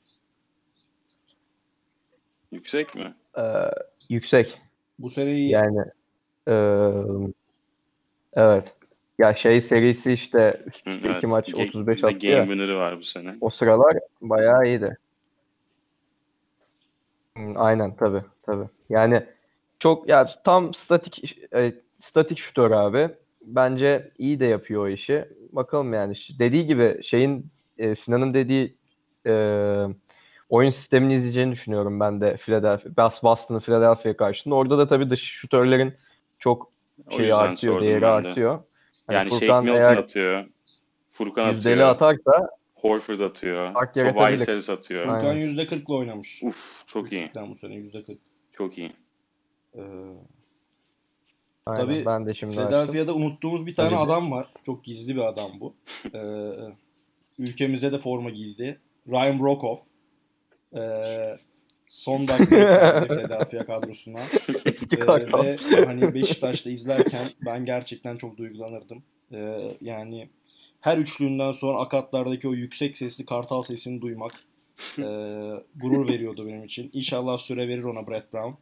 Yüksek 2.51 2.95
mi? 2.95 3.13
Ee, 3.37 3.41
yüksek. 4.09 4.61
bu 4.99 5.09
seneyi 5.09 5.49
Yani 5.49 5.79
eee, 6.47 6.93
evet. 8.33 8.73
Ya 9.19 9.35
şey 9.35 9.61
serisi 9.61 10.13
işte 10.13 10.61
üst 10.65 10.87
üste 10.87 11.07
evet. 11.07 11.17
iki 11.17 11.27
maç 11.27 11.49
Ge- 11.49 11.67
35 11.67 11.97
bir 11.97 12.01
de 12.03 12.07
attı 12.07 12.17
Game 12.17 12.33
ya. 12.33 12.43
winner'ı 12.45 12.77
var 12.77 12.97
bu 12.99 13.03
sene. 13.03 13.35
O 13.41 13.49
sıralar 13.49 13.97
bayağı 14.21 14.65
iyiydi. 14.65 14.97
Hı, 17.37 17.43
Aynen 17.55 17.95
tabii 17.95 18.21
tabii. 18.43 18.67
Yani 18.89 19.23
çok 19.79 20.09
ya 20.09 20.29
tam 20.43 20.73
statik 20.73 21.37
e, 21.55 21.73
statik 21.99 22.39
şutör 22.39 22.71
abi. 22.71 23.09
Bence 23.41 24.11
iyi 24.17 24.39
de 24.39 24.45
yapıyor 24.45 24.83
o 24.83 24.87
işi. 24.89 25.25
Bakalım 25.51 25.93
yani 25.93 26.13
dediği 26.39 26.65
gibi 26.65 27.03
şeyin 27.03 27.45
e, 27.77 27.95
Sinan'ın 27.95 28.33
dediği 28.33 28.75
e, 29.25 29.31
oyun 30.49 30.69
sistemini 30.69 31.13
izleyeceğini 31.13 31.51
düşünüyorum 31.51 31.99
ben 31.99 32.21
de 32.21 32.37
Philadelphia, 32.37 32.89
Bas- 32.89 33.23
Boston'ın 33.23 33.59
Philadelphia 33.59 34.17
karşısında. 34.17 34.55
Orada 34.55 34.77
da 34.77 34.87
tabii 34.87 35.09
dış 35.09 35.21
şutörlerin 35.21 35.93
çok 36.39 36.71
şeyi 37.17 37.33
artıyor, 37.35 37.81
değeri 37.81 38.07
artıyor. 38.07 38.59
Hani 39.07 39.17
Yani 39.17 39.31
Shake 39.31 39.39
Furkan 39.39 39.63
Milton 39.63 39.77
eğer 39.77 39.97
atıyor. 39.97 40.45
Furkan 41.09 41.53
atıyor. 41.53 41.77
atarsa 41.79 42.49
Horford 42.75 43.19
atıyor. 43.19 43.73
Fark 43.73 43.93
Tobias. 43.93 44.47
Harris 44.47 44.69
atıyor. 44.69 45.01
Furkan 45.01 45.35
%40'la 45.37 45.95
oynamış. 45.95 46.43
Uf 46.43 46.83
çok 46.87 47.11
iyi. 47.11 47.31
Bu 47.49 47.55
sene 47.55 47.73
%40. 47.75 48.17
Çok 48.53 48.77
iyi. 48.77 48.87
Ee, 49.75 49.81
aynen, 51.65 51.85
Tabii 51.85 52.03
ben 52.05 52.25
de 52.25 52.33
şimdi 52.33 52.51
açtım. 52.51 52.65
Philadelphia'da 52.69 53.15
unuttuğumuz 53.15 53.65
bir 53.65 53.75
tane 53.75 53.89
Tabii. 53.89 53.99
adam 53.99 54.31
var. 54.31 54.47
Çok 54.65 54.83
gizli 54.83 55.15
bir 55.15 55.21
adam 55.21 55.51
bu. 55.59 55.75
Ee, 56.13 56.19
ülkemize 57.39 57.91
de 57.93 57.97
forma 57.97 58.29
giydi. 58.29 58.79
Ryan 59.07 59.39
Brokoff. 59.39 59.79
Ee, 60.75 61.37
son 61.87 62.27
dakika 62.27 63.05
Philadelphia 63.07 63.65
kadrosuna. 63.65 64.25
Eski 64.65 64.99
kanka. 64.99 65.43
ve 65.43 65.57
hani 65.85 66.13
Beşiktaş'ta 66.13 66.69
izlerken 66.69 67.27
ben 67.45 67.65
gerçekten 67.65 68.17
çok 68.17 68.37
duygulanırdım. 68.37 69.03
Ee, 69.31 69.77
yani 69.81 70.29
her 70.81 70.97
üçlüğünden 70.97 71.51
sonra 71.51 71.79
akatlardaki 71.79 72.47
o 72.47 72.53
yüksek 72.53 72.97
sesli 72.97 73.25
kartal 73.25 73.61
sesini 73.61 74.01
duymak 74.01 74.33
e, 74.97 75.03
gurur 75.75 76.07
veriyordu 76.07 76.47
benim 76.47 76.63
için. 76.63 76.89
İnşallah 76.93 77.37
süre 77.37 77.67
verir 77.67 77.83
ona 77.83 78.07
Brett 78.07 78.33
Brown. 78.33 78.53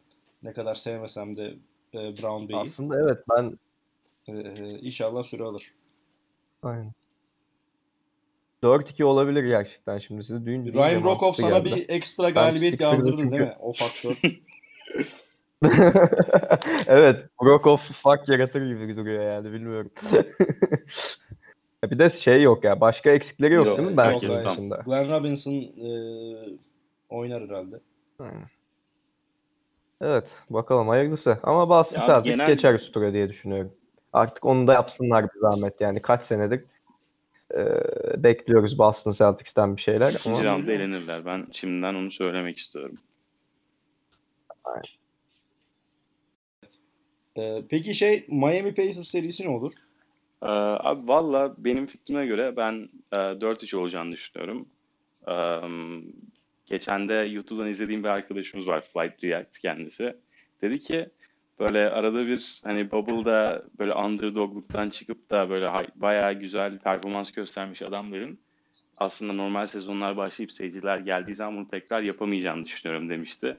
Ne 0.43 0.53
kadar 0.53 0.75
sevmesem 0.75 1.37
de 1.37 1.53
e, 1.93 1.97
Brown 1.97 2.49
Bey'i. 2.49 2.59
Aslında 2.59 2.99
evet 2.99 3.17
ben 3.29 3.59
Ee, 4.27 4.79
inşallah 4.81 5.23
süre 5.23 5.43
alır. 5.43 5.73
aynen. 6.63 6.93
4-2 8.65 9.03
olabilir 9.03 9.43
gerçekten 9.43 9.97
şimdi 9.97 10.23
siz 10.23 10.45
deyince 10.45 10.71
Ryan 10.73 11.03
Brokoff 11.03 11.35
sana 11.35 11.59
geldi. 11.59 11.75
bir 11.75 11.89
ekstra 11.89 12.29
galibiyet 12.29 12.81
yazdırdı 12.81 13.17
çünkü- 13.17 13.31
değil 13.31 13.41
mi? 13.41 13.55
O 13.59 13.71
faktör. 13.73 14.21
Evet, 16.87 17.25
Brokoff 17.41 17.81
fark 17.81 18.29
yaratır 18.29 18.67
gibi 18.67 18.95
duruyor 18.95 19.23
yani 19.23 19.53
bilmiyorum. 19.53 19.91
Bir 21.83 21.99
de 21.99 22.09
şey 22.09 22.41
yok 22.41 22.63
ya, 22.63 22.81
başka 22.81 23.09
eksikleri 23.11 23.53
yok, 23.53 23.65
Yok, 23.65 23.77
değil 23.77 23.89
mi 23.89 23.95
Simmons 23.95 24.43
tam. 24.43 24.53
dışında? 24.53 24.81
Glenn 24.85 25.09
Robinson 25.11 25.53
e, 25.53 25.89
oynar 27.09 27.43
herhalde. 27.43 27.79
Aynen. 28.19 28.45
Evet, 30.01 30.29
bakalım 30.49 30.87
hayırlısı. 30.87 31.37
Ama 31.43 31.69
Boston 31.69 32.05
Celtics 32.05 32.35
genel- 32.35 32.47
geçer 32.47 32.73
üst 32.73 32.93
tura 32.93 33.13
diye 33.13 33.29
düşünüyorum. 33.29 33.71
Artık 34.13 34.45
onu 34.45 34.67
da 34.67 34.73
yapsınlar 34.73 35.23
bir 35.23 35.39
zahmet 35.39 35.81
yani. 35.81 36.01
Kaç 36.01 36.23
senedir 36.23 36.63
e, 37.53 37.63
bekliyoruz 38.23 38.77
Boston 38.77 39.11
Celtics'ten 39.11 39.77
bir 39.77 39.81
şeyler 39.81 40.13
İkinci 40.13 40.49
ama 40.49 40.57
roundda 40.57 40.71
elenirler. 40.71 41.25
Ben 41.25 41.47
şimdiden 41.51 41.95
onu 41.95 42.11
söylemek 42.11 42.57
istiyorum. 42.57 42.97
E, 47.37 47.63
peki 47.69 47.93
şey 47.93 48.25
Miami 48.27 48.75
Pacers 48.75 49.07
serisi 49.07 49.45
ne 49.45 49.49
olur? 49.49 49.71
Ee, 50.41 50.47
abi 50.47 51.07
valla 51.07 51.55
benim 51.57 51.85
fikrime 51.85 52.25
göre 52.25 52.57
ben 52.57 52.89
e, 53.11 53.15
4-3 53.15 53.75
olacağını 53.75 54.11
düşünüyorum. 54.11 54.69
Ee, 55.27 55.59
geçen 56.65 57.09
de 57.09 57.13
YouTube'dan 57.13 57.69
izlediğim 57.69 58.03
bir 58.03 58.09
arkadaşımız 58.09 58.67
var. 58.67 58.81
Flight 58.81 59.23
React 59.23 59.59
kendisi. 59.59 60.15
Dedi 60.61 60.79
ki 60.79 61.09
böyle 61.59 61.89
arada 61.89 62.27
bir 62.27 62.61
hani 62.63 62.91
Bubble'da 62.91 63.63
böyle 63.79 63.93
underdogluktan 63.93 64.89
çıkıp 64.89 65.29
da 65.29 65.49
böyle 65.49 65.71
bayağı 65.95 66.33
güzel 66.33 66.79
performans 66.79 67.31
göstermiş 67.31 67.81
adamların 67.81 68.39
aslında 68.97 69.33
normal 69.33 69.67
sezonlar 69.67 70.17
başlayıp 70.17 70.51
seyirciler 70.51 70.97
geldiği 70.97 71.35
zaman 71.35 71.57
bunu 71.57 71.67
tekrar 71.67 72.01
yapamayacağını 72.01 72.63
düşünüyorum 72.63 73.09
demişti. 73.09 73.57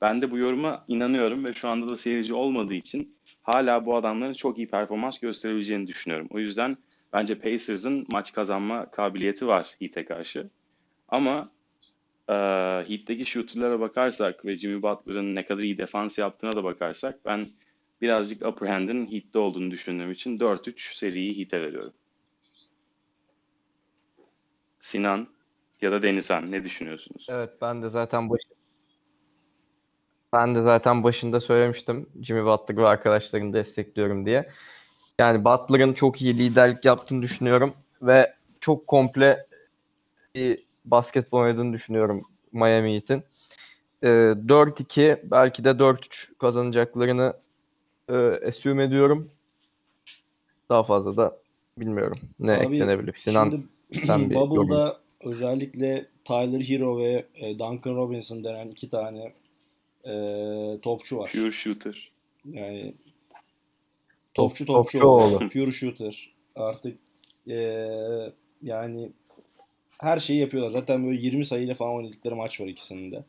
Ben 0.00 0.22
de 0.22 0.30
bu 0.30 0.38
yoruma 0.38 0.84
inanıyorum 0.88 1.44
ve 1.44 1.52
şu 1.54 1.68
anda 1.68 1.88
da 1.88 1.96
seyirci 1.96 2.34
olmadığı 2.34 2.74
için 2.74 3.16
hala 3.42 3.86
bu 3.86 3.96
adamların 3.96 4.32
çok 4.32 4.58
iyi 4.58 4.68
performans 4.68 5.18
gösterebileceğini 5.18 5.86
düşünüyorum. 5.86 6.26
O 6.30 6.38
yüzden 6.38 6.76
bence 7.12 7.38
Pacers'ın 7.38 8.06
maç 8.12 8.32
kazanma 8.32 8.90
kabiliyeti 8.90 9.46
var 9.46 9.76
Heat'e 9.78 10.04
karşı. 10.04 10.50
Ama 11.08 11.50
e, 12.28 12.34
Heat'teki 12.88 13.26
shooter'lara 13.26 13.80
bakarsak 13.80 14.44
ve 14.44 14.58
Jimmy 14.58 14.82
Butler'ın 14.82 15.34
ne 15.34 15.46
kadar 15.46 15.62
iyi 15.62 15.78
defans 15.78 16.18
yaptığına 16.18 16.52
da 16.52 16.64
bakarsak 16.64 17.24
ben 17.24 17.46
birazcık 18.00 18.46
upper 18.46 18.66
hand'in 18.66 19.12
Heat'te 19.12 19.38
olduğunu 19.38 19.70
düşündüğüm 19.70 20.12
için 20.12 20.38
4-3 20.38 20.96
seriyi 20.96 21.38
Heat'e 21.38 21.62
veriyorum. 21.62 21.92
Sinan 24.80 25.28
ya 25.82 25.92
da 25.92 26.02
Denizhan 26.02 26.50
ne 26.50 26.64
düşünüyorsunuz? 26.64 27.26
evet 27.30 27.50
ben 27.62 27.82
de 27.82 27.88
zaten 27.88 28.30
baş... 28.30 28.40
ben 30.32 30.54
de 30.54 30.62
zaten 30.62 31.04
başında 31.04 31.40
söylemiştim 31.40 32.06
Jimmy 32.22 32.44
Butler 32.44 32.76
ve 32.76 32.86
arkadaşlarını 32.86 33.52
destekliyorum 33.52 34.26
diye. 34.26 34.50
Yani 35.18 35.44
Butler'ın 35.44 35.92
çok 35.92 36.22
iyi 36.22 36.38
liderlik 36.38 36.84
yaptığını 36.84 37.22
düşünüyorum 37.22 37.74
ve 38.02 38.34
çok 38.60 38.86
komple 38.86 39.46
bir 40.34 40.65
basketbol 40.86 41.38
oynadığını 41.38 41.72
düşünüyorum 41.72 42.22
Miami 42.52 42.94
Heat'in. 42.94 43.22
Ee, 44.02 44.06
4-2 44.06 45.20
belki 45.30 45.64
de 45.64 45.68
4-3 45.68 45.98
kazanacaklarını 46.38 47.34
e, 48.08 48.14
assume 48.48 48.84
ediyorum. 48.84 49.30
Daha 50.68 50.82
fazla 50.82 51.16
da 51.16 51.38
bilmiyorum 51.78 52.18
ne 52.38 52.52
Abi, 52.52 52.74
eklenebilir. 52.74 53.14
Sinan 53.14 53.50
Şimdi 53.50 54.06
sen 54.06 54.30
bir 54.30 54.34
yorum. 54.34 54.50
Bubble'da 54.50 55.00
özellikle 55.24 56.06
Tyler 56.24 56.60
Hero 56.60 56.98
ve 56.98 57.24
e, 57.34 57.58
Duncan 57.58 57.96
Robinson 57.96 58.44
denen 58.44 58.68
iki 58.68 58.90
tane 58.90 59.32
e, 60.04 60.12
topçu 60.82 61.18
var. 61.18 61.30
Pure 61.32 61.50
shooter. 61.50 62.10
Yani 62.44 62.94
Top- 64.34 64.48
topçu 64.48 64.66
topçu 64.66 64.98
topçu 64.98 65.06
oldu. 65.06 65.36
oğlu. 65.36 65.48
Pure 65.48 65.72
shooter. 65.72 66.32
Artık 66.56 66.98
ee, 67.50 68.32
yani 68.62 69.10
her 70.00 70.18
şeyi 70.18 70.40
yapıyorlar. 70.40 70.70
Zaten 70.70 71.06
böyle 71.06 71.20
20 71.20 71.44
sayıyla 71.44 71.74
falan 71.74 71.94
oynadıkları 71.94 72.36
maç 72.36 72.60
var 72.60 72.66
ikisinin 72.66 73.10
de. 73.12 73.24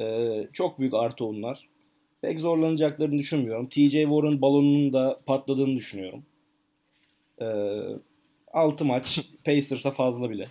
Ee, 0.00 0.48
çok 0.52 0.78
büyük 0.78 0.94
artı 0.94 1.24
onlar. 1.24 1.68
Pek 2.22 2.40
zorlanacaklarını 2.40 3.18
düşünmüyorum. 3.18 3.68
TJ 3.68 3.92
Warren 3.92 4.40
balonunun 4.40 4.92
da 4.92 5.20
patladığını 5.26 5.76
düşünüyorum. 5.76 6.24
Ee, 7.40 7.46
6 8.52 8.84
maç 8.84 9.20
Pacers'a 9.44 9.90
fazla 9.90 10.30
bile. 10.30 10.44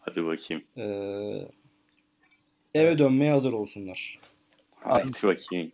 Hadi 0.00 0.24
bakayım. 0.24 0.64
Ee, 0.76 1.48
eve 2.74 2.98
dönmeye 2.98 3.30
hazır 3.30 3.52
olsunlar. 3.52 4.20
Hadi 4.80 5.12
bakayım. 5.22 5.72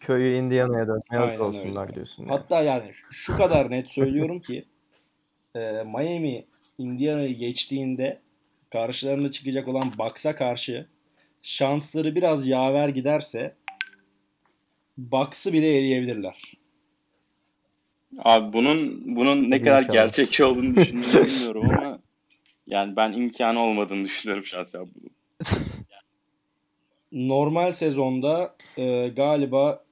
Köyü 0.00 0.38
Indiana'ya 0.38 0.86
dönmeye 0.86 1.18
hazır 1.18 1.28
Aynen 1.30 1.40
olsunlar 1.40 1.82
öyle. 1.86 1.94
diyorsun. 1.94 2.22
yani. 2.22 2.30
Hatta 2.30 2.62
yani 2.62 2.92
şu 3.10 3.36
kadar 3.36 3.70
net 3.70 3.90
söylüyorum 3.90 4.40
ki 4.40 4.64
e, 5.54 5.60
Miami 5.60 6.44
Indiana'yı 6.78 7.36
geçtiğinde 7.36 8.20
karşılarına 8.70 9.30
çıkacak 9.30 9.68
olan 9.68 9.92
Bucks'a 9.98 10.34
karşı 10.34 10.86
şansları 11.42 12.14
biraz 12.14 12.46
yaver 12.46 12.88
giderse 12.88 13.54
Bucks'ı 14.98 15.52
bile 15.52 15.78
eleyebilirler. 15.78 16.42
Abi 18.18 18.52
bunun 18.52 19.02
bunun 19.16 19.50
ne 19.50 19.62
kadar 19.62 19.82
gerçekçi 19.82 20.44
olduğunu 20.44 20.76
düşünüyorum 20.76 21.26
bilmiyorum 21.26 21.70
ama 21.70 21.98
yani 22.66 22.96
ben 22.96 23.12
imkanı 23.12 23.62
olmadığını 23.62 24.04
düşünüyorum 24.04 24.44
şahsen 24.44 24.88
bunun. 24.94 25.10
Normal 27.12 27.72
sezonda 27.72 28.56
e, 28.76 29.08
galiba 29.08 29.84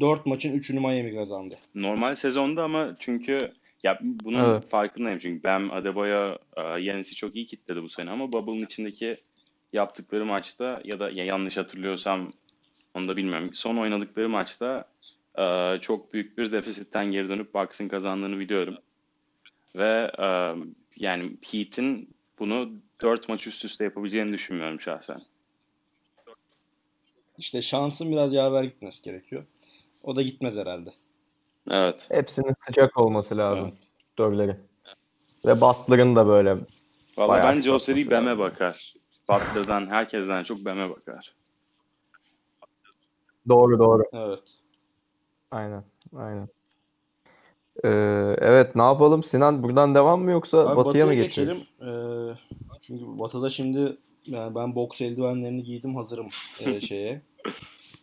4 0.00 0.26
maçın 0.26 0.58
3'ünü 0.58 0.80
Miami 0.80 1.14
kazandı. 1.14 1.56
Normal 1.74 2.14
sezonda 2.14 2.62
ama 2.62 2.96
çünkü 2.98 3.38
ya 3.82 3.98
bunun 4.02 4.50
Evet. 4.50 4.68
farkındayım 4.68 5.18
çünkü 5.18 5.44
Bam 5.44 5.72
Adebayo 5.72 6.36
e, 6.56 6.62
Yanis'i 6.80 7.14
çok 7.14 7.36
iyi 7.36 7.46
kitledi 7.46 7.82
bu 7.82 7.88
sene 7.88 8.10
ama 8.10 8.32
Bubble'ın 8.32 8.64
içindeki 8.64 9.16
yaptıkları 9.72 10.24
maçta 10.26 10.80
ya 10.84 11.00
da 11.00 11.10
ya 11.14 11.24
yanlış 11.24 11.56
hatırlıyorsam 11.56 12.30
onu 12.94 13.08
da 13.08 13.16
bilmiyorum. 13.16 13.50
Son 13.54 13.76
oynadıkları 13.76 14.28
maçta 14.28 14.84
e, 15.38 15.76
çok 15.80 16.12
büyük 16.12 16.38
bir 16.38 16.52
defisitten 16.52 17.10
geri 17.12 17.28
dönüp 17.28 17.54
Bucks'ın 17.54 17.88
kazandığını 17.88 18.38
biliyorum. 18.38 18.76
Ve 19.76 20.10
e, 20.18 20.26
yani 20.96 21.36
Heat'in 21.50 22.08
bunu 22.38 22.72
4 23.02 23.28
maç 23.28 23.46
üst 23.46 23.64
üste 23.64 23.84
yapabileceğini 23.84 24.32
düşünmüyorum 24.32 24.80
şahsen. 24.80 25.22
İşte 27.38 27.62
şansın 27.62 28.10
biraz 28.10 28.32
yaver 28.32 28.64
gitmesi 28.64 29.02
gerekiyor. 29.02 29.44
O 30.02 30.16
da 30.16 30.22
gitmez 30.22 30.56
herhalde. 30.56 30.90
Evet. 31.70 32.06
Hepsinin 32.10 32.54
sıcak 32.66 32.98
olması 32.98 33.36
lazım. 33.36 33.64
Evet. 33.72 33.88
Dörleri. 34.18 34.56
Ve 35.46 35.60
Butler'ın 35.60 36.16
da 36.16 36.26
böyle 36.26 36.56
Valla 37.16 37.42
bence 37.44 37.72
o 37.72 37.78
seri 37.78 38.10
lazım. 38.10 38.38
bakar. 38.38 38.94
Butler'dan 39.28 39.86
herkesten 39.86 40.42
çok 40.44 40.64
Bam'e 40.64 40.90
bakar. 40.90 41.34
doğru 43.48 43.78
doğru. 43.78 44.02
Evet. 44.12 44.42
Aynen. 45.50 45.84
Aynen. 46.16 46.48
Ee, 47.84 47.88
evet 48.40 48.74
ne 48.76 48.82
yapalım 48.82 49.22
Sinan 49.22 49.62
buradan 49.62 49.94
devam 49.94 50.22
mı 50.22 50.30
yoksa 50.30 50.58
Abi 50.58 50.76
batıya 50.76 51.06
mı 51.06 51.10
Batı'ya 51.10 51.24
geçiyoruz? 51.24 51.58
geçelim. 51.78 52.32
Ee, 52.32 52.34
çünkü 52.80 53.04
Batı'da 53.18 53.50
şimdi 53.50 53.96
yani 54.26 54.54
ben 54.54 54.74
boks 54.74 55.00
eldivenlerini 55.00 55.62
giydim 55.62 55.96
hazırım 55.96 56.28
e, 56.66 56.80
şeye. 56.86 57.22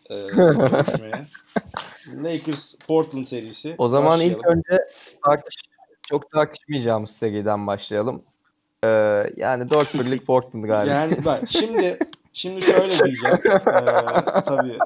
E, 0.09 0.15
görüşmeye. 0.35 1.23
Lakers 2.23 2.75
Portland 2.87 3.25
serisi. 3.25 3.75
O 3.77 3.89
zaman 3.89 4.21
ilk 4.21 4.37
Başlayalım. 4.37 4.63
önce 4.69 4.83
tartış 5.25 5.55
çok 6.09 6.31
tartışmayacağımız 6.31 7.11
seriden 7.11 7.67
başlayalım. 7.67 8.23
Ee, 8.83 8.87
yani 9.37 9.63
4-1'lik 9.63 10.25
Portland 10.25 10.65
galiba. 10.65 10.93
Yani 10.93 11.25
bak 11.25 11.43
şimdi 11.47 11.99
şimdi 12.33 12.61
şöyle 12.61 13.03
diyeceğim. 13.03 13.39
Ee, 13.45 14.41
tabii 14.45 14.77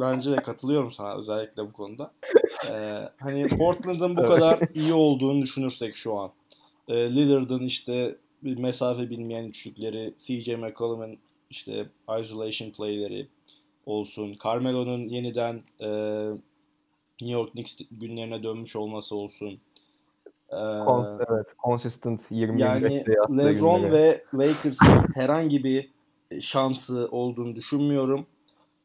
bence 0.00 0.32
de 0.32 0.36
katılıyorum 0.36 0.92
sana 0.92 1.16
özellikle 1.16 1.62
bu 1.62 1.72
konuda. 1.72 2.12
Ee, 2.72 3.08
hani 3.20 3.48
Portland'ın 3.48 4.16
bu 4.16 4.26
kadar 4.26 4.60
iyi 4.74 4.94
olduğunu 4.94 5.42
düşünürsek 5.42 5.96
şu 5.96 6.18
an. 6.18 6.30
Ee, 6.88 6.94
Lillard'ın 6.94 7.64
işte 7.64 8.16
bir 8.46 8.58
mesafe 8.58 9.10
bilmeyen 9.10 9.44
üçlükleri, 9.44 10.14
CJ 10.18 10.48
McCollum'un 10.48 11.18
işte 11.50 11.86
isolation 12.20 12.70
play'leri 12.70 13.28
olsun. 13.86 14.36
Carmelo'nun 14.44 15.08
yeniden 15.08 15.62
e, 15.80 15.88
New 17.20 17.38
York 17.38 17.52
Knicks 17.52 17.78
günlerine 17.90 18.42
dönmüş 18.42 18.76
olması 18.76 19.16
olsun. 19.16 19.60
Ee, 20.50 20.56
Kon- 20.84 21.26
evet, 21.30 21.46
consistent 21.64 22.20
20 22.30 22.60
yani 22.60 22.76
25 22.76 23.04
sayı 23.04 23.22
attığı 23.22 23.38
LeBron 23.38 23.76
günleri. 23.76 23.92
ve 23.92 24.24
Lakers'ın 24.34 25.04
herhangi 25.14 25.64
bir 25.64 25.90
şansı 26.40 27.08
olduğunu 27.10 27.54
düşünmüyorum. 27.54 28.26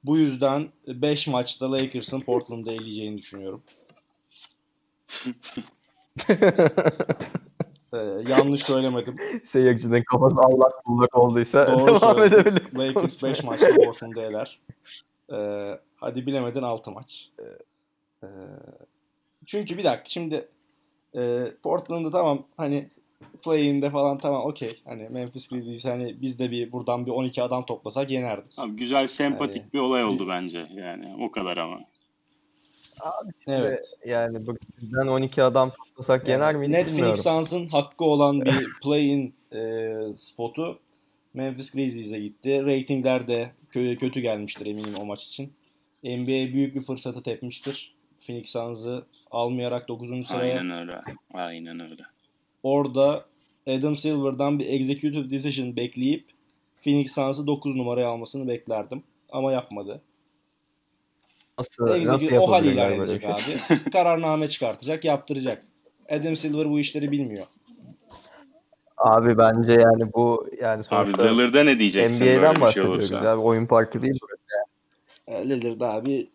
Bu 0.04 0.17
yüzden 0.17 0.67
5 0.88 1.28
maçta 1.28 1.71
Lakers'ın 1.71 2.21
Portland'ı 2.21 2.71
eleyeceğini 2.71 3.17
düşünüyorum. 3.17 3.63
Ee, 7.93 7.97
yanlış 8.30 8.63
söylemedim. 8.63 9.15
Seyircinin 9.45 10.04
kafası 10.04 10.36
allak 10.43 10.86
bullak 10.88 11.17
olduysa 11.17 11.67
Doğru 11.71 11.88
devam 11.88 11.99
söyledim. 12.15 12.39
edebiliriz. 12.39 12.80
Lakers 12.80 13.23
5 13.23 13.43
maçta 13.43 13.75
Portland'ı 13.75 14.21
eler. 14.21 14.60
Ee, 15.34 15.80
hadi 15.95 16.25
bilemedin 16.25 16.62
6 16.62 16.91
maç. 16.91 17.30
Ee, 18.23 18.25
çünkü 19.45 19.77
bir 19.77 19.84
dakika 19.84 20.10
şimdi 20.10 20.45
e, 21.17 21.43
Portland'ı 21.63 22.12
tamam 22.12 22.43
hani 22.58 22.89
play-in'de 23.45 23.89
falan 23.89 24.17
tamam 24.17 24.45
okey. 24.45 24.82
Hani 24.86 25.10
Memphis 25.10 25.47
Grizzlies 25.49 25.86
hani 25.86 26.21
biz 26.21 26.39
de 26.39 26.51
bir 26.51 26.71
buradan 26.71 27.06
bir 27.06 27.12
12 27.12 27.43
adam 27.43 27.65
toplasak 27.65 28.12
yenerdik. 28.12 28.54
Abi 28.60 28.71
güzel 28.75 29.08
sempatik 29.08 29.62
Yani- 29.62 29.73
bir 29.73 29.80
olay 29.80 30.04
oldu 30.04 30.27
bence 30.30 30.67
yani 30.73 31.15
o 31.25 31.32
kadar 31.32 31.58
ama. 31.58 31.80
Evet. 33.47 33.93
Yani 34.06 34.47
bu 34.47 34.56
sizden 34.80 35.08
12 35.08 35.43
adam 35.43 35.71
toplasak 35.71 36.27
yener 36.27 36.45
Yani 36.45 36.58
miydik 36.58 36.73
Net 36.75 36.88
bilmiyorum. 36.88 37.15
Phoenix 37.15 37.47
Suns'ın 37.47 37.67
hakkı 37.67 38.06
olan 38.06 38.41
bir 38.41 38.67
play-in 38.84 39.34
e, 39.54 39.93
spotu 40.15 40.80
Memphis 41.34 41.71
Grizzlies'e 41.71 42.19
gitti. 42.19 42.65
Ratingler 42.65 43.27
de 43.27 43.51
kö- 43.71 43.97
kötü 43.97 44.19
gelmiştir 44.19 44.65
eminim 44.65 44.93
o 44.99 45.06
maç 45.06 45.23
için. 45.23 45.54
NBA 46.04 46.54
büyük 46.54 46.75
bir 46.75 46.82
fırsatı 46.82 47.23
tepmiştir. 47.23 47.95
Phoenix 48.27 48.49
Suns'ı 48.49 49.06
almayarak 49.32 49.88
9. 49.88 50.27
sıraya. 50.27 50.60
Aynen 50.60 50.80
öyle. 50.80 51.01
Aynen 51.34 51.80
öyle. 51.80 52.04
Orada 52.63 53.25
Adam 53.67 53.97
Silver'dan 53.97 54.60
bir 54.60 54.69
executive 54.69 55.30
decision 55.30 55.75
bekleyip 55.75 56.25
Phoenix 56.84 57.15
Suns'ı 57.15 57.47
9 57.47 57.75
numaraya 57.75 58.08
almasını 58.08 58.47
beklerdim. 58.47 59.04
Ama 59.32 59.51
yapmadı. 59.51 60.01
Nasıl, 61.60 62.36
o 62.38 62.52
hal 62.52 62.66
ilan 62.66 62.94
edecek 62.94 63.22
şey? 63.22 63.32
abi. 63.32 63.90
Kararname 63.92 64.48
çıkartacak, 64.50 65.06
yaptıracak. 65.06 65.66
Adam 66.10 66.36
Silver 66.36 66.70
bu 66.70 66.80
işleri 66.80 67.12
bilmiyor. 67.12 67.46
Abi 68.98 69.38
bence 69.38 69.72
yani 69.72 70.14
bu 70.14 70.50
yani 70.62 70.80
Abi 70.80 70.84
sonuçta 70.84 71.28
Lillard'a 71.28 71.64
ne 71.64 71.80
diyeceksin 71.80 72.26
NBA'den 72.26 72.56
böyle 72.56 72.68
bir 72.68 72.74
şey 72.74 72.84
olursa? 72.84 73.18
abi. 73.18 73.42
Oyun 73.42 73.66
parkı 73.66 74.02
değil 74.02 74.20
burası. 74.22 74.42
E, 75.28 75.50
Lillard 75.50 75.82
abi 75.82 76.30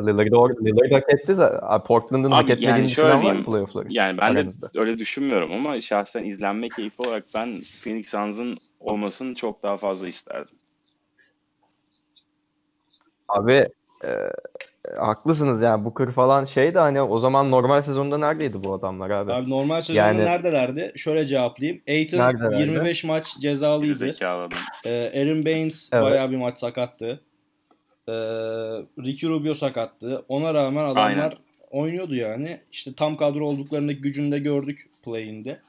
Lillard, 0.00 0.26
or- 0.26 0.64
Lillard 0.64 0.92
hak 1.02 1.10
etti 1.14 1.34
zaten. 1.34 1.58
Abi 1.62 1.86
Portland'ın 1.86 2.30
Abi 2.30 2.34
hak 2.34 2.50
etmediğini 2.50 2.70
yani 2.70 2.88
düşünen 2.88 3.06
şöyle 3.06 3.12
var 3.12 3.18
mı 3.18 3.22
diyeyim. 3.22 3.44
playoff'ları? 3.44 3.86
Yani 3.90 4.18
ben 4.18 4.36
de 4.36 4.40
Aranızda. 4.40 4.70
öyle 4.74 4.98
düşünmüyorum 4.98 5.52
ama 5.52 5.80
şahsen 5.80 6.24
izlenme 6.24 6.68
keyfi 6.68 7.02
olarak 7.02 7.24
ben 7.34 7.60
Phoenix 7.84 8.08
Suns'ın 8.08 8.58
olmasını 8.80 9.34
çok 9.34 9.62
daha 9.62 9.76
fazla 9.76 10.08
isterdim. 10.08 10.54
Abi 13.28 13.68
e, 14.04 14.10
haklısınız 14.96 15.62
yani 15.62 15.84
Booker 15.84 16.10
falan 16.10 16.44
şey 16.44 16.74
de 16.74 16.78
hani 16.78 17.02
o 17.02 17.18
zaman 17.18 17.50
normal 17.50 17.82
sezonda 17.82 18.18
neredeydi 18.18 18.64
bu 18.64 18.74
adamlar 18.74 19.10
abi? 19.10 19.32
Abi 19.32 19.50
normal 19.50 19.80
sezonda 19.80 19.98
Yani- 20.06 20.24
neredelerdi? 20.24 20.92
Şöyle 20.96 21.26
cevaplayayım. 21.26 21.82
Aiton 21.88 22.18
Neredelerdi? 22.18 22.60
25 22.60 23.04
maç 23.04 23.36
cezalıydı. 23.40 24.14
Ee, 24.86 25.20
Aaron 25.22 25.44
Baines 25.44 25.90
Evet. 25.92 26.04
bayağı 26.04 26.30
bir 26.30 26.36
maç 26.36 26.58
sakattı. 26.58 27.20
Ee, 28.08 28.12
Ricky 29.04 29.32
Rubio 29.32 29.54
sakattı. 29.54 30.24
Ona 30.28 30.54
rağmen 30.54 30.84
adamlar 30.84 31.06
Aynen. 31.06 31.32
oynuyordu 31.70 32.14
yani. 32.14 32.60
İşte 32.72 32.90
tam 32.94 33.16
kadro 33.16 33.46
olduklarını 33.46 33.92
gücünde 33.92 34.38
gördük 34.38 34.90
play'inde. 35.04 35.60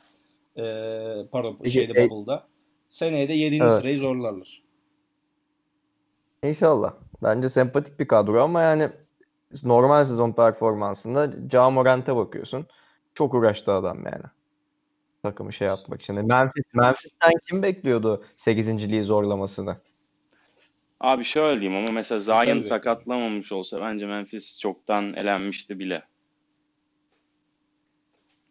Ee, 0.58 1.16
pardon 1.32 1.58
şeyde 1.70 2.02
e- 2.04 2.10
Bubble'da. 2.10 2.44
Seneye 2.90 3.30
de 3.30 3.34
7. 3.34 3.58
Evet. 3.62 3.72
sırayı 3.72 4.00
zorlarlar. 4.00 4.64
İnşallah. 6.44 6.94
Bence 7.24 7.50
sempatik 7.50 8.00
bir 8.00 8.08
kadro 8.08 8.44
ama 8.44 8.62
yani 8.62 8.90
normal 9.64 10.06
sezon 10.06 10.32
performansında 10.32 11.30
Ja 11.52 11.70
Morant'e 11.70 12.16
bakıyorsun. 12.16 12.66
Çok 13.14 13.34
uğraştı 13.34 13.72
adam 13.72 13.98
yani. 14.06 14.24
Takımı 15.24 15.54
şey 15.54 15.68
yapmak 15.68 16.02
için. 16.02 16.16
Memphis, 16.16 16.64
Memphis'ten 16.74 17.32
kim 17.50 17.64
bekliyordu 17.64 18.24
8.liği 18.38 19.04
zorlamasını? 19.04 19.78
Abi 21.00 21.24
şöyle 21.24 21.62
diyeyim 21.62 21.84
ama 21.84 21.94
mesela 21.94 22.20
Zion 22.20 22.44
Tabii. 22.46 22.64
sakatlamamış 22.64 23.52
olsa 23.52 23.82
bence 23.82 24.08
Memphis 24.08 24.60
çoktan 24.60 25.14
elenmişti 25.14 25.80
bile. 25.80 26.04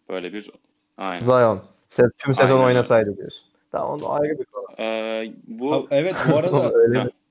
Böyle 0.09 0.33
bir 0.33 0.51
aynen. 0.97 1.21
Zion. 1.21 1.63
Se- 1.91 2.11
Tüm 2.19 2.35
sezon 2.35 2.55
Aynen 2.55 2.67
oynasaydı 2.67 3.17
diyorsun. 3.17 3.47
Tamam 3.73 3.91
onu 3.91 4.13
ayrı 4.13 4.39
bir 4.39 4.45
konu. 4.45 4.67
Ee, 4.79 5.33
bu 5.47 5.73
Ha, 5.73 5.83
evet 5.91 6.17
bu 6.29 6.37
arada? 6.37 6.73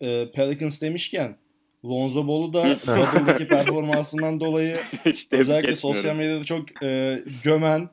e, 0.00 0.30
Pelicans 0.32 0.82
demişken 0.82 1.36
Lonzo 1.84 2.28
Ball'u 2.28 2.52
da 2.52 2.64
Bubble'daki 2.86 3.48
performansından 3.48 4.40
dolayı 4.40 4.76
tebrik 5.04 5.32
özellikle 5.32 5.74
sosyal 5.74 6.16
medyada 6.16 6.44
çok 6.44 6.82
e, 6.82 7.22
gömen, 7.44 7.88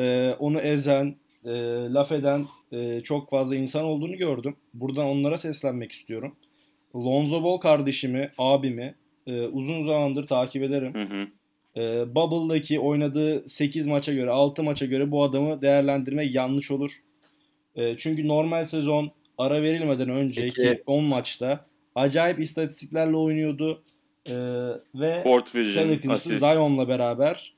e, 0.00 0.34
onu 0.38 0.60
ezen, 0.60 1.16
e, 1.44 1.50
laf 1.90 2.12
eden 2.12 2.46
e, 2.72 3.00
çok 3.00 3.30
fazla 3.30 3.56
insan 3.56 3.84
olduğunu 3.84 4.16
gördüm. 4.16 4.56
Buradan 4.74 5.06
onlara 5.06 5.38
seslenmek 5.38 5.92
istiyorum. 5.92 6.36
Lonzo 6.94 7.42
Ball 7.42 7.56
kardeşimi, 7.56 8.30
abimi 8.38 8.94
e, 9.26 9.42
uzun 9.42 9.86
zamandır 9.86 10.26
takip 10.26 10.62
ederim. 10.62 10.94
Hı 10.94 11.02
hı. 11.02 11.26
E, 11.80 12.14
Bubble'daki 12.14 12.80
oynadığı 12.80 13.48
8 13.48 13.86
maça 13.86 14.12
göre, 14.12 14.30
6 14.30 14.62
maça 14.62 14.86
göre 14.86 15.10
bu 15.10 15.22
adamı 15.22 15.62
değerlendirmek 15.62 16.34
yanlış 16.34 16.70
olur. 16.70 16.90
E, 17.76 17.96
çünkü 17.96 18.28
normal 18.28 18.64
sezon 18.64 19.12
ara 19.38 19.62
verilmeden 19.62 20.08
önceki 20.08 20.62
Peki. 20.62 20.82
10 20.86 21.04
maçta 21.04 21.66
acayip 21.94 22.40
istatistiklerle 22.40 23.16
oynuyordu. 23.16 23.82
E, 24.30 24.34
ve 24.94 25.20
Court 25.24 25.54
Vision. 25.54 26.16
Zion'la 26.16 26.88
beraber 26.88 27.54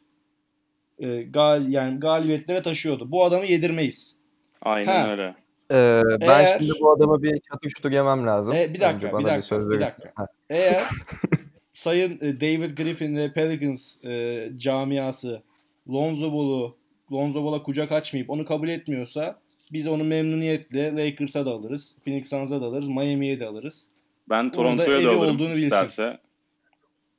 e, 0.99 1.23
gal 1.23 1.69
yani 1.69 2.01
galibiyetlere 2.01 2.63
taşıyordu. 2.63 3.13
Bu 3.13 3.25
adamı 3.25 3.47
yedirmeyiz. 3.47 4.17
Aynen 4.63 4.93
Ha. 4.93 5.11
öyle. 5.11 5.35
Ee, 5.71 6.03
ben 6.21 6.45
Eğer- 6.45 6.59
şimdi 6.59 6.73
bu 6.81 6.93
adama 6.93 7.23
bir 7.23 7.41
çatır 7.41 7.71
çutur 7.71 7.91
yemem 7.91 8.27
lazım. 8.27 8.55
E, 8.57 8.75
bir 8.75 8.81
dakika, 8.81 9.07
Önce 9.09 9.19
bir 9.19 9.25
dakika, 9.25 9.61
bir 9.61 9.69
verin. 9.71 9.81
dakika. 9.81 10.13
Ha. 10.15 10.27
Eğer 10.51 10.85
Sayın 11.73 12.19
e, 12.21 12.41
David 12.41 12.77
Griffin 12.79 13.17
ve 13.17 13.33
Pelicans 13.33 14.05
e, 14.05 14.49
camiası 14.57 15.43
Lonzo 15.89 16.33
Ball'u 16.33 16.77
Lonzo 17.13 17.45
Ball'a 17.45 17.63
kucak 17.63 17.93
açmayıp 17.93 18.31
onu 18.31 18.45
kabul 18.45 18.69
etmiyorsa 18.69 19.41
biz 19.73 19.87
onu 19.87 20.05
memnuniyetle 20.05 20.97
Lakers'a 20.97 21.47
da 21.47 21.51
alırız, 21.51 21.97
Phoenix 22.05 22.31
Suns'a 22.31 22.61
da 22.61 22.65
alırız, 22.65 22.89
Miami'ye 22.89 23.41
de 23.41 23.47
alırız. 23.47 23.89
Ben 24.29 24.53
Toronto'ya 24.53 25.05
da 25.05 25.11
alırım 25.11 25.21
olduğunu 25.35 25.51
bilsin. 25.51 25.67
isterse. 25.67 26.19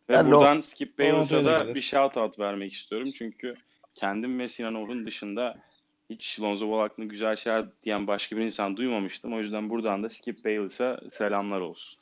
Ve 0.09 0.13
Ben 0.13 0.31
buradan 0.31 0.61
Skip 0.61 0.99
Bayless'a 0.99 1.45
da 1.45 1.75
bir 1.75 1.81
shout 1.81 2.17
out 2.17 2.39
vermek 2.39 2.73
istiyorum. 2.73 3.11
Çünkü 3.15 3.55
kendim 3.95 4.39
ve 4.39 4.49
Sinan 4.49 4.75
Oğuz'un 4.75 5.05
dışında 5.05 5.57
hiç 6.09 6.41
Lonzo 6.41 6.71
Ball 6.71 6.79
hakkında 6.79 7.05
güzel 7.05 7.35
şeyler 7.35 7.65
diyen 7.83 8.07
başka 8.07 8.37
bir 8.37 8.41
insan 8.41 8.77
duymamıştım. 8.77 9.33
O 9.33 9.39
yüzden 9.39 9.69
buradan 9.69 10.03
da 10.03 10.09
Skip 10.09 10.45
Bayless'a 10.45 10.99
selamlar 11.09 11.61
olsun. 11.61 11.99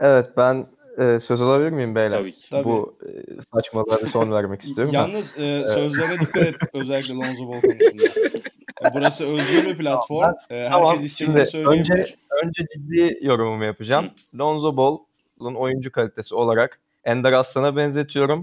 Evet 0.00 0.26
ben 0.36 0.66
e, 0.98 1.20
söz 1.20 1.42
alabilir 1.42 1.70
miyim 1.70 1.94
beyler? 1.94 2.18
Tabii 2.18 2.32
ki. 2.32 2.50
Tabii. 2.50 2.64
Bu 2.64 2.98
e, 3.06 3.42
saçmalığa 3.42 4.00
bir 4.02 4.06
son 4.06 4.32
vermek 4.32 4.62
istiyorum. 4.64 4.94
Yalnız 4.94 5.38
e, 5.38 5.64
sözlerine 5.66 6.20
dikkat 6.20 6.42
et 6.42 6.54
özellikle 6.72 7.14
Lonzo 7.14 7.48
Ball 7.48 7.60
konusunda. 7.60 8.02
Burası 8.94 9.32
özgür 9.32 9.64
bir 9.64 9.78
platform. 9.78 10.34
E, 10.50 10.54
herkes 10.54 10.70
Tamam, 10.70 11.04
istediğini 11.04 11.46
söyleyebilir. 11.46 11.90
önce, 11.90 12.16
önce 12.44 12.62
ciddi 12.74 13.18
yorumumu 13.22 13.64
yapacağım. 13.64 14.10
Lonzo 14.38 14.76
Ball'un 14.76 15.54
oyuncu 15.54 15.92
kalitesi 15.92 16.34
olarak 16.34 16.80
Ender 17.04 17.32
Aslan'a 17.32 17.76
benzetiyorum. 17.76 18.42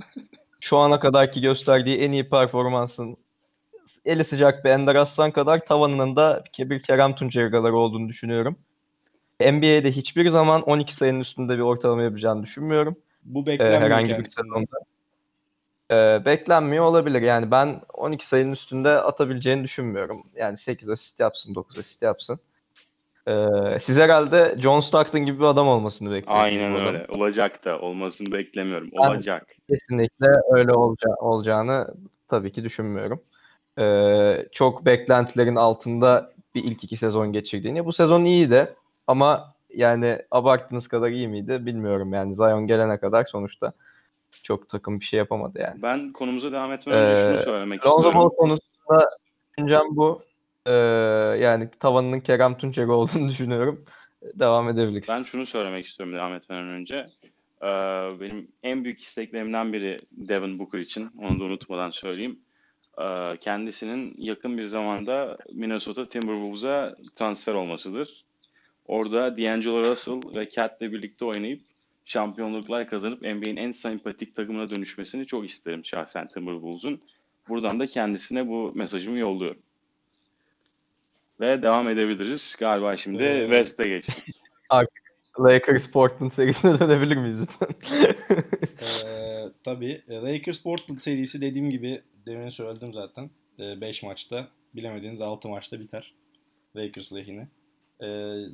Şu 0.60 0.78
ana 0.78 1.00
kadarki 1.00 1.42
gösterdiği 1.42 1.98
en 1.98 2.12
iyi 2.12 2.30
performansın 2.30 3.18
eli 4.06 4.24
sıcak 4.24 4.66
bir 4.66 4.70
Ender 4.70 4.96
Aslan 4.96 5.32
kadar 5.32 5.66
tavanının 5.66 6.16
da 6.16 6.44
bir 6.58 6.82
Kerem 6.82 7.16
Tunçergaları 7.16 7.76
olduğunu 7.76 8.10
düşünüyorum. 8.10 8.58
NBA'de 9.42 9.92
hiçbir 9.92 10.30
zaman 10.30 10.62
12 10.62 10.96
sayının 10.96 11.20
üstünde 11.20 11.54
bir 11.54 11.60
ortalama 11.60 12.02
yapacağını 12.02 12.44
düşünmüyorum. 12.44 12.96
Bu 13.24 13.42
Ee, 13.42 13.46
beklenmiyor 13.46 13.82
herhangi 13.82 14.18
bir 14.18 14.30
sezonda. 14.30 14.78
Ee, 15.92 16.22
beklenmiyor 16.26 16.86
olabilir. 16.86 17.22
Yani 17.22 17.52
ben 17.52 17.82
12 17.94 18.28
sayının 18.28 18.52
üstünde 18.52 18.90
atabileceğini 18.90 19.64
düşünmüyorum. 19.64 20.24
Yani 20.36 20.58
8 20.58 20.90
asist 20.90 21.20
yapsın, 21.20 21.56
9 21.56 21.80
asist 21.80 22.02
yapsın. 22.02 22.40
Ee, 23.28 23.46
siz 23.84 23.98
herhalde 23.98 24.56
John 24.60 24.80
Stockton 24.80 25.20
gibi 25.26 25.40
bir 25.40 25.46
adam 25.46 25.68
olmasını 25.68 26.12
bekliyorsunuz. 26.12 26.44
Aynen 26.46 26.76
öyle. 26.88 27.06
Olacak 27.10 27.66
da 27.66 27.80
olmasını 27.80 28.32
beklemiyorum. 28.34 28.90
Ben- 28.94 29.10
Olacak. 29.10 29.48
Kesinlikle 29.70 30.28
öyle 30.54 30.72
olaca- 30.74 31.16
olacağını 31.20 31.88
tabii 32.28 32.52
ki 32.52 32.64
düşünmüyorum. 32.64 33.22
Ee, 33.80 34.46
çok 34.52 34.86
beklentilerin 34.86 35.56
altında 35.56 36.32
bir 36.56 36.64
ilk 36.64 36.84
iki 36.84 36.98
sezon 36.98 37.34
geçirdiğini. 37.34 37.86
Bu 37.86 37.94
sezon 37.94 38.26
iyiydi 38.26 38.74
ama 39.08 39.54
yani 39.76 40.20
abarttığınız 40.32 40.88
kadar 40.88 41.10
iyi 41.10 41.28
miydi 41.28 41.66
bilmiyorum. 41.66 42.14
Yani 42.14 42.36
Zion 42.36 42.68
gelene 42.68 42.98
kadar 42.98 43.26
sonuçta 43.26 43.74
çok 44.44 44.70
takım 44.70 45.00
bir 45.00 45.06
şey 45.06 45.18
yapamadı 45.18 45.60
yani. 45.60 45.82
Ben 45.82 46.12
konumuza 46.14 46.52
devam 46.52 46.72
etmeden 46.72 47.02
önce 47.02 47.22
Ee, 47.22 47.26
şunu 47.26 47.38
söylemek 47.38 47.86
Lonzo 47.86 47.98
istiyorum. 47.98 48.20
Ball 48.20 48.30
konusunda 48.30 49.10
düşüncem 49.58 49.86
bu. 49.92 50.24
Ee, 50.66 50.72
yani 51.40 51.70
tavanının 51.80 52.20
Kerem 52.20 52.58
Tunçeri 52.58 52.92
olduğunu 52.92 53.30
düşünüyorum. 53.30 53.86
Devam 54.22 54.70
edebiliriz. 54.70 55.08
Ben 55.10 55.24
şunu 55.24 55.46
söylemek 55.46 55.86
istiyorum 55.86 56.16
devam 56.16 56.34
etmeden 56.34 56.68
önce. 56.68 56.96
Ee, 57.62 57.68
benim 58.22 58.48
en 58.64 58.84
büyük 58.84 59.02
isteklerimden 59.02 59.74
biri 59.74 59.98
Devin 60.12 60.60
Booker 60.60 60.80
için. 60.80 61.10
Onu 61.22 61.40
da 61.40 61.44
unutmadan 61.44 61.90
söyleyeyim. 61.90 62.40
Ee, 63.02 63.38
kendisinin 63.42 64.16
yakın 64.18 64.58
bir 64.58 64.66
zamanda 64.66 65.38
Minnesota 65.54 66.08
Timberwolves'a 66.08 66.96
transfer 67.16 67.54
olmasıdır. 67.54 68.24
Orada 68.88 69.38
D'Angelo 69.38 69.82
Russell 69.92 70.22
ve 70.36 70.50
Cat'le 70.50 70.82
birlikte 70.82 71.26
oynayıp 71.26 71.62
şampiyonluklar 72.10 72.90
kazanıp 72.90 73.22
NBA'in 73.22 73.56
en 73.56 73.72
sempatik 73.72 74.36
takımına 74.36 74.70
dönüşmesini 74.70 75.26
çok 75.26 75.46
isterim 75.46 75.86
şahsen 75.86 76.28
Timberwolves'un. 76.28 77.02
Buradan 77.50 77.80
da 77.80 77.88
kendisine 77.88 78.48
bu 78.48 78.72
mesajımı 78.76 79.18
yolluyorum. 79.18 79.62
Ve 81.40 81.62
devam 81.62 81.90
edebiliriz. 81.90 82.56
Galiba 82.60 82.98
şimdi 82.98 83.24
Ee, 83.24 83.48
West'e 83.52 83.88
geçtik. 83.88 84.24
Lakers 85.40 85.92
Portland 85.92 86.32
serisine 86.32 86.80
dönebilir 86.80 87.18
miyiz 87.18 87.38
lütfen? 87.42 87.68
Ee, 89.06 89.46
tabii. 89.64 90.02
Lakers 90.10 90.64
Portland 90.64 91.00
serisi 91.00 91.42
dediğim 91.42 91.70
gibi 91.70 92.02
demin 92.26 92.50
söyledim 92.50 92.94
zaten. 92.94 93.30
5 93.60 94.04
maçta 94.04 94.48
bilemediğiniz 94.76 95.22
6 95.22 95.50
maçta 95.50 95.80
biter. 95.80 96.14
Lakers 96.76 97.14
lehine. 97.14 97.48
Ee, 98.00 98.08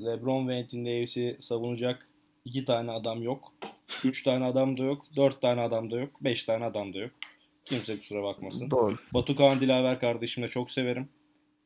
LeBron 0.06 0.48
ve 0.48 0.58
Anthony 0.60 0.86
Davis'i 0.86 1.38
savunacak 1.40 2.08
2 2.46 2.66
tane 2.66 2.92
adam 2.92 3.24
yok. 3.24 3.54
3 4.06 4.24
tane 4.24 4.46
adam 4.46 4.78
da 4.78 4.84
yok. 4.84 5.06
4 5.16 5.42
tane 5.42 5.62
adam 5.62 5.92
da 5.92 6.00
yok. 6.00 6.10
5 6.22 6.44
tane 6.44 6.66
adam 6.66 6.94
da 6.94 7.00
yok. 7.00 7.12
Kimse 7.66 8.00
kusura 8.00 8.24
bakmasın. 8.24 8.72
Doğru. 8.72 8.98
Batu 9.14 9.36
Kaan 9.36 9.60
Dilaver 9.60 10.00
kardeşimi 10.00 10.48
de 10.48 10.52
çok 10.52 10.72
severim. 10.72 11.10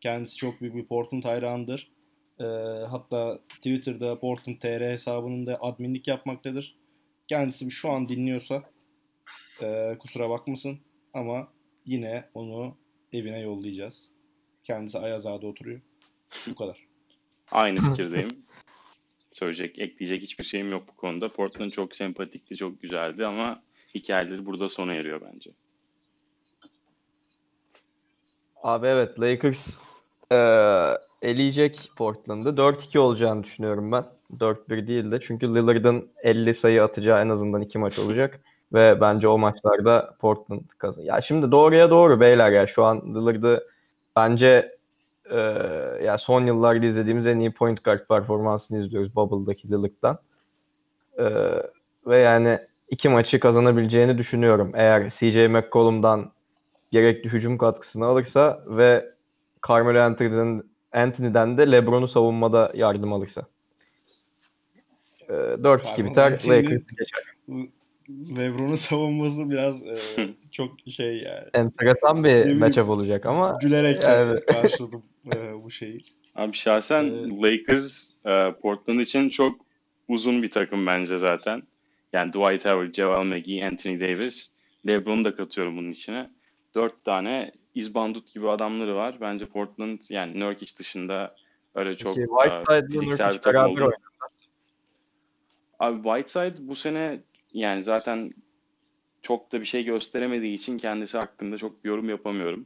Kendisi 0.01 0.37
çok 0.37 0.61
büyük 0.61 0.75
bir 0.75 0.85
Portland 0.85 1.23
hayranıdır. 1.23 1.91
Ee, 2.39 2.43
hatta 2.89 3.39
Twitter'da 3.49 4.19
Portland 4.19 4.57
TR 4.57 4.91
hesabının 4.91 5.45
da 5.45 5.57
adminlik 5.61 6.07
yapmaktadır. 6.07 6.75
Kendisi 7.27 7.71
şu 7.71 7.89
an 7.89 8.09
dinliyorsa 8.09 8.63
e, 9.61 9.97
kusura 9.99 10.29
bakmasın 10.29 10.79
ama 11.13 11.47
yine 11.85 12.25
onu 12.33 12.75
evine 13.13 13.39
yollayacağız. 13.39 14.09
Kendisi 14.63 14.99
Ayazağa'da 14.99 15.47
oturuyor. 15.47 15.81
Bu 16.49 16.55
kadar. 16.55 16.87
Aynı 17.51 17.81
fikirdeyim. 17.81 18.29
Söyleyecek, 19.31 19.79
ekleyecek 19.79 20.21
hiçbir 20.21 20.43
şeyim 20.43 20.71
yok 20.71 20.83
bu 20.87 20.95
konuda. 20.95 21.29
Portland 21.29 21.71
çok 21.71 21.95
sempatikti, 21.95 22.55
çok 22.55 22.81
güzeldi 22.81 23.25
ama 23.25 23.61
hikayeleri 23.95 24.45
burada 24.45 24.69
sona 24.69 24.93
eriyor 24.93 25.21
bence. 25.33 25.51
Abi 28.63 28.87
evet 28.87 29.19
Lakers 29.19 29.77
eee 30.31 30.97
eleyecek 31.21 31.91
Portland'ı. 31.97 32.57
4-2 32.57 32.99
olacağını 32.99 33.43
düşünüyorum 33.43 33.91
ben. 33.91 34.05
4-1 34.39 34.87
değil 34.87 35.11
de. 35.11 35.19
Çünkü 35.21 35.47
Lillard'ın 35.47 36.09
50 36.23 36.53
sayı 36.53 36.83
atacağı 36.83 37.21
en 37.21 37.29
azından 37.29 37.61
2 37.61 37.77
maç 37.77 37.99
olacak. 37.99 38.39
Ve 38.73 39.01
bence 39.01 39.27
o 39.27 39.37
maçlarda 39.37 40.15
Portland 40.19 40.61
kazan. 40.77 41.03
Ya 41.03 41.21
şimdi 41.21 41.51
doğruya 41.51 41.89
doğru 41.89 42.19
beyler 42.19 42.51
ya. 42.51 42.67
Şu 42.67 42.83
an 42.83 43.15
Lillard'ı 43.15 43.67
bence 44.15 44.77
eee 45.31 46.05
ya 46.05 46.17
son 46.17 46.45
yıllarda 46.45 46.85
izlediğimiz 46.85 47.27
en 47.27 47.39
iyi 47.39 47.51
point 47.51 47.83
guard 47.83 48.07
performansını 48.07 48.77
izliyoruz 48.85 49.15
Bubble'daki 49.15 49.67
Lillard'dan. 49.67 50.19
Eee, 51.19 51.63
ve 52.07 52.17
yani 52.17 52.59
iki 52.89 53.09
maçı 53.09 53.39
kazanabileceğini 53.39 54.17
düşünüyorum. 54.17 54.71
Eğer 54.75 55.09
CJ 55.09 55.47
McCollum'dan 55.47 56.31
gerekli 56.91 57.29
hücum 57.29 57.57
katkısını 57.57 58.05
alırsa 58.05 58.63
ve 58.67 59.05
Carmelo 59.67 59.99
Anthony'den, 59.99 60.63
Anthony'den 60.93 61.57
de 61.57 61.71
LeBron'u 61.71 62.07
savunmada 62.07 62.71
yardım 62.75 63.13
alırsa. 63.13 63.41
Ee, 65.29 65.33
4-2 65.63 65.87
Carmelo 65.87 66.11
biter. 66.11 66.31
Lakers 66.31 66.81
geçer. 66.97 67.23
Lebron'un 68.37 68.75
savunması 68.75 69.49
biraz 69.49 69.83
e, 69.83 69.95
çok 70.51 70.71
şey 70.95 71.17
yani. 71.17 71.47
Enteresan 71.53 72.23
bir 72.23 72.53
matchup 72.53 72.89
olacak 72.89 73.25
ama 73.25 73.57
Gülerek 73.61 74.03
Evet. 74.03 74.45
karşıladım 74.45 75.03
e, 75.25 75.63
bu 75.63 75.71
şeyi. 75.71 76.01
Abi 76.35 76.53
şahsen 76.53 77.03
Ee, 77.03 77.41
Lakers 77.41 78.13
e, 78.25 78.51
Portland 78.61 78.99
için 78.99 79.29
çok 79.29 79.61
uzun 80.07 80.43
bir 80.43 80.51
takım 80.51 80.87
bence 80.87 81.17
zaten. 81.17 81.63
Yani 82.13 82.33
Dwight 82.33 82.65
Howard, 82.65 82.93
JaVale 82.93 83.35
McGee, 83.35 83.65
Anthony 83.65 83.99
Davis, 83.99 84.51
LeBron'u 84.87 85.25
da 85.25 85.35
katıyorum 85.35 85.77
bunun 85.77 85.91
içine. 85.91 86.29
dört 86.75 87.03
tane 87.03 87.51
izbandut 87.75 88.33
gibi 88.33 88.49
adamları 88.49 88.95
var. 88.95 89.17
Bence 89.21 89.45
Portland 89.45 89.99
yani 90.09 90.39
Nurkic 90.39 90.77
dışında 90.79 91.35
öyle 91.75 91.97
çok 91.97 92.15
Peki, 92.15 92.27
e, 92.27 92.35
Whiteside'la 92.35 92.87
fiziksel 92.87 93.33
bir 93.33 93.39
takım 93.39 93.61
oynadılar. 93.61 93.93
Abi 95.79 96.03
Whiteside 96.03 96.67
bu 96.67 96.75
sene 96.75 97.19
yani 97.53 97.83
zaten 97.83 98.33
çok 99.21 99.51
da 99.51 99.61
bir 99.61 99.65
şey 99.65 99.83
gösteremediği 99.83 100.55
için 100.55 100.77
kendisi 100.77 101.17
hakkında 101.17 101.57
çok 101.57 101.85
yorum 101.85 102.09
yapamıyorum. 102.09 102.65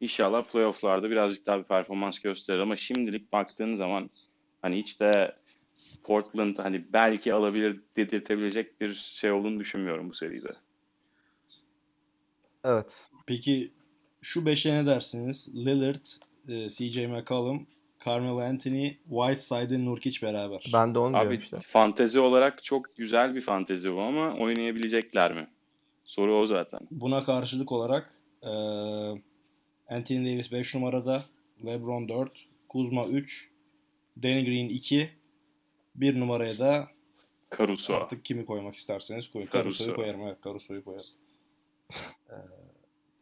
İnşallah 0.00 0.44
playofflarda 0.44 1.10
birazcık 1.10 1.46
daha 1.46 1.58
bir 1.58 1.64
performans 1.64 2.18
gösterir 2.18 2.58
ama 2.58 2.76
şimdilik 2.76 3.32
baktığın 3.32 3.74
zaman 3.74 4.10
hani 4.62 4.78
hiç 4.78 5.00
de 5.00 5.36
Portland 6.04 6.58
hani 6.58 6.84
belki 6.92 7.34
alabilir 7.34 7.80
dedirtebilecek 7.96 8.80
bir 8.80 8.92
şey 8.92 9.32
olduğunu 9.32 9.60
düşünmüyorum 9.60 10.10
bu 10.10 10.14
seride. 10.14 10.52
Evet. 12.64 12.86
Peki 13.26 13.72
şu 14.22 14.46
beşe 14.46 14.74
ne 14.74 14.86
dersiniz? 14.86 15.50
Lillard, 15.54 16.04
e, 16.48 16.68
CJ 16.68 17.06
McCollum, 17.06 17.66
Carmelo 18.06 18.40
Anthony, 18.40 18.94
Whiteside 19.08 19.74
ve 19.74 19.84
Nurkic 19.84 20.26
beraber. 20.26 20.70
Ben 20.72 20.94
de 20.94 20.98
onu 20.98 21.12
diyorum 21.12 21.28
Abi 21.28 21.36
işte. 21.36 21.58
fantezi 21.66 22.20
olarak 22.20 22.64
çok 22.64 22.96
güzel 22.96 23.34
bir 23.34 23.40
fantezi 23.40 23.94
bu 23.94 24.00
ama 24.00 24.34
oynayabilecekler 24.34 25.34
mi? 25.34 25.48
Soru 26.04 26.36
o 26.36 26.46
zaten. 26.46 26.80
Buna 26.90 27.24
karşılık 27.24 27.72
olarak 27.72 28.10
e, 28.42 28.50
Anthony 29.88 30.32
Davis 30.32 30.52
5 30.52 30.74
numarada, 30.74 31.24
LeBron 31.66 32.08
4, 32.08 32.46
Kuzma 32.68 33.06
3, 33.06 33.50
Danny 34.22 34.44
Green 34.44 34.68
2, 34.68 35.10
1 35.94 36.20
numaraya 36.20 36.58
da 36.58 36.88
Caruso. 37.58 37.94
artık 37.94 38.24
kimi 38.24 38.46
koymak 38.46 38.74
isterseniz 38.74 39.30
koyun. 39.30 39.46
Caruso. 39.46 39.62
Caruso'yu 39.62 39.96
koyarım. 39.96 40.20
Evet, 40.26 40.38
Caruso'yu 40.44 40.84
koyarım. 40.84 41.10
Ee, 42.30 42.34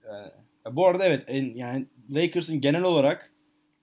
yani, 0.06 0.30
bu 0.70 0.86
arada 0.86 1.06
evet 1.06 1.24
en, 1.28 1.54
yani 1.54 1.86
Lakers'ın 2.10 2.60
genel 2.60 2.82
olarak 2.82 3.32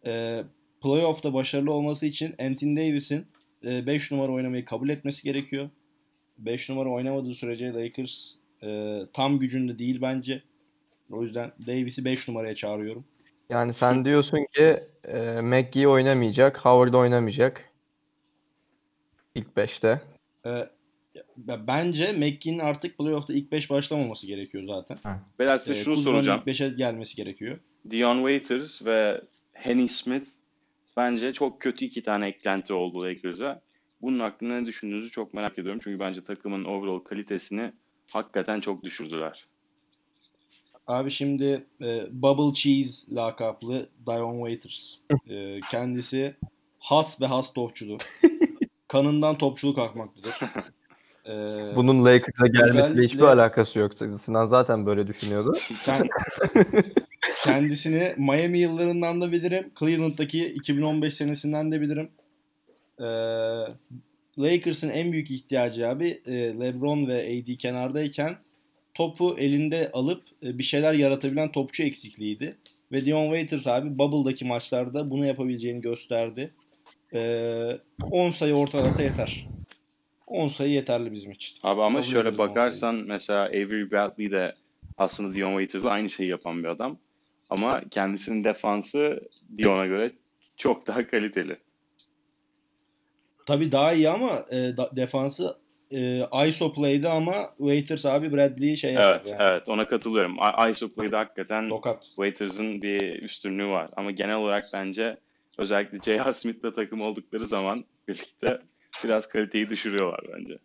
e, 0.06 0.44
playoff'ta 0.82 1.34
başarılı 1.34 1.74
olması 1.74 2.06
için 2.06 2.36
Anthony 2.40 2.78
Davis'in 2.78 3.28
5 3.64 4.12
numara 4.12 4.32
oynamayı 4.32 4.66
kabul 4.66 4.90
etmesi 4.90 5.24
gerekiyor. 5.24 5.70
5 6.38 6.70
numara 6.70 6.90
oynamadığı 6.90 7.36
sürece 7.36 7.74
Lakers 7.74 8.34
e, 8.64 9.00
tam 9.14 9.40
gücünde 9.40 9.80
değil 9.80 10.02
bence. 10.02 10.44
O 11.12 11.24
yüzden 11.24 11.52
Davis'i 11.68 12.06
5 12.06 12.28
numaraya 12.28 12.56
çağırıyorum. 12.56 13.06
Yani 13.50 13.74
sen 13.74 14.06
diyorsun 14.06 14.46
ki 14.56 14.80
e, 15.08 15.42
McGee 15.42 15.88
oynamayacak, 15.88 16.58
Howard 16.66 16.94
oynamayacak. 16.94 17.70
İlk 19.36 19.48
5'te. 19.48 20.02
E, 20.46 20.70
bence 21.68 22.12
McGee'nin 22.12 22.60
artık 22.60 22.98
playoff'ta 22.98 23.34
ilk 23.34 23.52
5 23.52 23.70
başlamaması 23.70 24.28
gerekiyor 24.28 24.64
zaten. 24.64 24.98
Beyler 25.40 25.58
size 25.58 25.80
E, 25.80 25.84
şunu 25.84 25.96
Kuzma'nın 25.96 26.16
soracağım. 26.18 26.40
ilk 26.40 26.48
5'e 26.48 26.70
gelmesi 26.70 27.16
gerekiyor. 27.16 27.60
Dion 27.92 28.18
Waiters 28.18 28.86
ve 28.86 29.22
Henny 29.54 29.88
Smith 29.88 30.26
bence 30.98 31.34
çok 31.34 31.62
kötü 31.62 31.86
iki 31.86 32.04
tane 32.04 32.28
eklenti 32.28 32.74
oldu 32.74 33.04
Lakers'a. 33.04 33.62
Bunun 34.02 34.20
hakkında 34.20 34.54
ne 34.60 34.66
düşündüğünüzü 34.66 35.10
çok 35.10 35.34
merak 35.34 35.60
ediyorum. 35.60 35.82
Çünkü 35.84 36.00
bence 36.00 36.24
takımın 36.24 36.64
overall 36.66 37.00
kalitesini 37.00 37.72
hakikaten 38.12 38.60
çok 38.60 38.84
düşürdüler. 38.84 39.48
Abi 40.90 41.12
şimdi 41.12 41.66
e, 41.82 42.04
Bubble 42.12 42.54
Cheese 42.54 43.16
lakaplı 43.16 43.90
Dion 44.06 44.38
Waiters. 44.38 44.96
E, 45.30 45.60
kendisi 45.72 46.36
has 46.80 47.22
ve 47.22 47.26
has 47.26 47.54
topçudur. 47.54 48.00
Kanından 48.88 49.38
topçuluk 49.38 49.80
akmaktadır. 49.80 50.34
E, 51.26 51.32
Bunun 51.76 52.06
Lakers'a 52.06 52.48
gelmesiyle 52.48 53.06
hiçbir 53.06 53.22
alakası 53.22 53.80
yok. 53.80 53.92
Sinan 54.22 54.46
zaten 54.46 54.86
böyle 54.86 55.08
düşünüyordu. 55.08 55.54
kend- 55.86 56.10
kendisini 57.44 58.14
Miami 58.18 58.60
yıllarından 58.60 59.22
da 59.22 59.32
bilirim. 59.32 59.72
Cleveland'daki 59.80 60.46
2015 60.46 61.14
senesinden 61.14 61.72
de 61.72 61.82
bilirim. 61.82 62.10
E, 63.00 63.08
Lakers'ın 64.42 64.90
en 64.90 65.12
büyük 65.12 65.32
ihtiyacı 65.32 65.90
abi 65.90 66.22
e, 66.28 66.34
LeBron 66.60 67.08
ve 67.08 67.42
AD 67.44 67.56
kenardayken 67.56 68.38
topu 68.94 69.36
elinde 69.38 69.90
alıp 69.94 70.24
e, 70.44 70.58
bir 70.58 70.64
şeyler 70.64 70.94
yaratabilen 70.94 71.52
topçu 71.52 71.84
eksikliğiydi. 71.84 72.56
Ve 72.92 73.06
Dion 73.06 73.26
Waiters 73.26 73.68
abi 73.68 74.00
Bubble'daki 74.00 74.46
maçlarda 74.46 75.10
bunu 75.12 75.26
yapabileceğini 75.26 75.82
gösterdi. 75.82 76.50
E, 77.14 77.80
10 78.12 78.30
sayı 78.32 78.54
ortalasa 78.54 79.04
yeter. 79.04 79.48
10 80.28 80.48
sayı 80.48 80.72
yeterli 80.72 81.12
bizim 81.12 81.32
için. 81.32 81.58
Abi 81.64 81.82
ama 81.82 82.02
Kabul 82.02 82.12
şöyle 82.12 82.38
bakarsan 82.38 82.96
mesela 82.96 83.44
Avery 83.46 83.92
Bradley 83.92 84.32
de 84.32 84.56
aslında 84.98 85.36
Dion 85.36 85.50
Waiters'la 85.52 85.90
aynı 85.90 86.10
şeyi 86.10 86.30
yapan 86.30 86.64
bir 86.64 86.68
adam. 86.68 86.98
Ama 87.50 87.82
kendisinin 87.92 88.44
defansı 88.44 89.20
Dion'a 89.58 89.86
göre 89.86 90.12
çok 90.58 90.88
daha 90.88 91.08
kaliteli. 91.08 91.58
Tabii 93.46 93.72
daha 93.72 93.94
iyi 93.94 94.10
ama 94.10 94.46
e, 94.52 94.56
da- 94.78 94.90
defansı 94.96 95.58
e, 95.94 96.26
ISO 96.48 96.74
play'di 96.74 97.10
ama 97.10 97.50
Waiters 97.58 98.06
abi 98.06 98.32
Bradley'i 98.34 98.78
şey 98.78 98.94
yapar 98.94 99.10
Evet, 99.16 99.30
yani. 99.32 99.42
evet 99.44 99.70
ona 99.70 99.88
katılıyorum. 99.88 100.36
I- 100.68 100.72
ISO 100.72 100.90
play'de 100.94 101.16
hakikaten 101.16 101.70
Tokat. 101.70 102.04
Waiters'ın 102.04 102.82
bir 102.82 103.22
üstünlüğü 103.22 103.68
var. 103.68 103.90
Ama 103.96 104.12
genel 104.12 104.36
olarak 104.36 104.66
bence 104.74 105.18
özellikle 105.58 105.98
J.R. 106.06 106.34
Smith'le 106.34 106.76
takım 106.76 107.02
oldukları 107.02 107.48
zaman 107.48 107.86
birlikte 108.08 108.60
biraz 109.04 109.28
kaliteyi 109.30 109.70
düşürüyorlar 109.70 110.20
bence. 110.38 110.58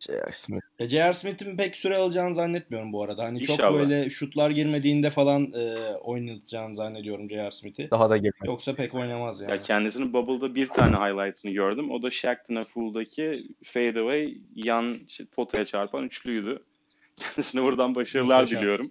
J.R. 0.00 0.32
Smith. 0.32 0.64
E, 0.78 0.88
J.R. 0.88 1.12
Smith'in 1.14 1.56
pek 1.56 1.76
süre 1.76 1.96
alacağını 1.96 2.34
zannetmiyorum 2.34 2.92
bu 2.92 3.02
arada. 3.02 3.24
Hani 3.24 3.40
çok 3.40 3.58
İnşallah. 3.58 3.78
böyle 3.78 4.10
şutlar 4.10 4.50
girmediğinde 4.50 5.10
falan 5.10 5.52
e, 5.52 5.94
oynatacağını 5.96 6.76
zannediyorum 6.76 7.30
J.R. 7.30 7.50
Smith'i. 7.50 7.90
Daha 7.90 8.10
da 8.10 8.16
girmedi. 8.16 8.46
Yoksa 8.46 8.74
pek 8.74 8.94
oynamaz 8.94 9.40
yani. 9.40 9.50
Ya 9.50 9.60
kendisinin 9.60 10.12
Bubble'da 10.12 10.54
bir 10.54 10.66
tane 10.66 10.96
highlight'ını 10.96 11.52
gördüm. 11.52 11.90
O 11.90 12.02
da 12.02 12.10
Shaqtin' 12.10 12.56
a 12.56 12.64
Fool'daki 12.64 13.48
fadeaway 13.64 14.34
yan 14.54 14.96
şey, 15.08 15.26
potaya 15.26 15.64
çarpan 15.64 16.04
üçlüydü. 16.04 16.62
Kendisine 17.16 17.62
buradan 17.62 17.94
başarılar 17.94 18.40
Muhteşem. 18.40 18.60
diliyorum. 18.60 18.90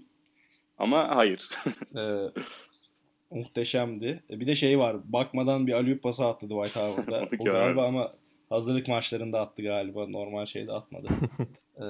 Ama 0.78 1.16
hayır. 1.16 1.50
E, 1.98 3.36
muhteşemdi. 3.36 4.24
E, 4.30 4.40
bir 4.40 4.48
de 4.48 4.56
şey 4.56 4.80
var. 4.80 4.98
Bakmadan 5.06 5.68
bir 5.68 5.74
alley 5.74 5.98
pası 5.98 6.26
attı 6.26 6.46
Dwight 6.46 6.76
Howard'a. 6.76 7.28
o 7.40 7.44
galiba 7.46 7.88
ama 7.88 8.12
hazırlık 8.50 8.88
maçlarında 8.88 9.40
attı 9.42 9.62
galiba. 9.64 10.08
Normal 10.08 10.46
şeyde 10.46 10.72
atmadı. 10.74 11.08
E, 11.78 11.86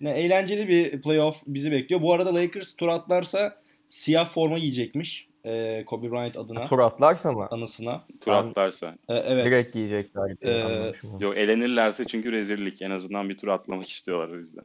ne 0.00 0.10
eğlenceli 0.10 0.68
bir 0.68 1.02
playoff 1.02 1.42
bizi 1.46 1.72
bekliyor. 1.72 2.02
Bu 2.02 2.12
arada 2.12 2.34
Lakers 2.34 2.76
tur 2.76 2.88
atlarsa 2.88 3.54
siyah 3.88 4.26
forma 4.28 4.58
giyecekmiş. 4.58 5.28
E, 5.44 5.84
Kobe 5.84 6.10
Bryant 6.10 6.36
adına. 6.36 6.66
Tur 6.66 6.78
atlarsa 6.78 7.32
mı? 7.32 7.48
Anısına. 7.50 8.04
Tur 8.20 8.32
atlarsa. 8.32 8.94
E, 9.08 9.14
evet. 9.14 9.46
Direkt 9.46 9.72
giyecekler. 9.72 10.36
diye 10.40 10.54
Ee. 10.54 10.92
Yok 11.20 11.36
elenirlerse 11.36 12.04
çünkü 12.04 12.32
rezillik. 12.32 12.82
En 12.82 12.90
azından 12.90 13.28
bir 13.28 13.36
tur 13.36 13.48
atlamak 13.48 13.88
istiyorlar 13.88 14.28
o 14.28 14.38
yüzden. 14.38 14.64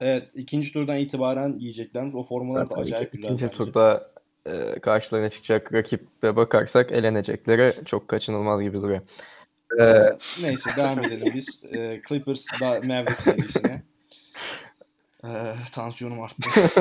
Evet. 0.00 0.28
ikinci 0.34 0.72
turdan 0.72 0.96
itibaren 0.96 1.58
giyeceklermiş. 1.58 2.14
O 2.14 2.22
formalar 2.22 2.62
da 2.62 2.66
Zaten 2.68 2.82
acayip 2.82 3.08
iki- 3.08 3.16
güzel 3.16 3.28
ikinci 3.28 3.44
bence. 3.44 3.56
turda 3.56 4.10
e, 4.46 4.78
karşılarına 4.80 5.30
çıkacak 5.30 5.72
rakibe 5.74 6.36
bakarsak 6.36 6.92
elenecekleri 6.92 7.84
çok 7.84 8.08
kaçınılmaz 8.08 8.60
gibi 8.62 8.76
duruyor. 8.82 9.00
Ee, 9.78 10.18
neyse 10.42 10.70
devam 10.76 11.04
edelim 11.04 11.32
biz. 11.34 11.62
Ee, 11.72 12.02
Clippers 12.08 12.46
da 12.60 12.80
Mavericks 12.80 13.24
serisine. 13.24 13.82
Ee, 15.24 15.54
tansiyonum 15.72 16.20
arttı. 16.22 16.42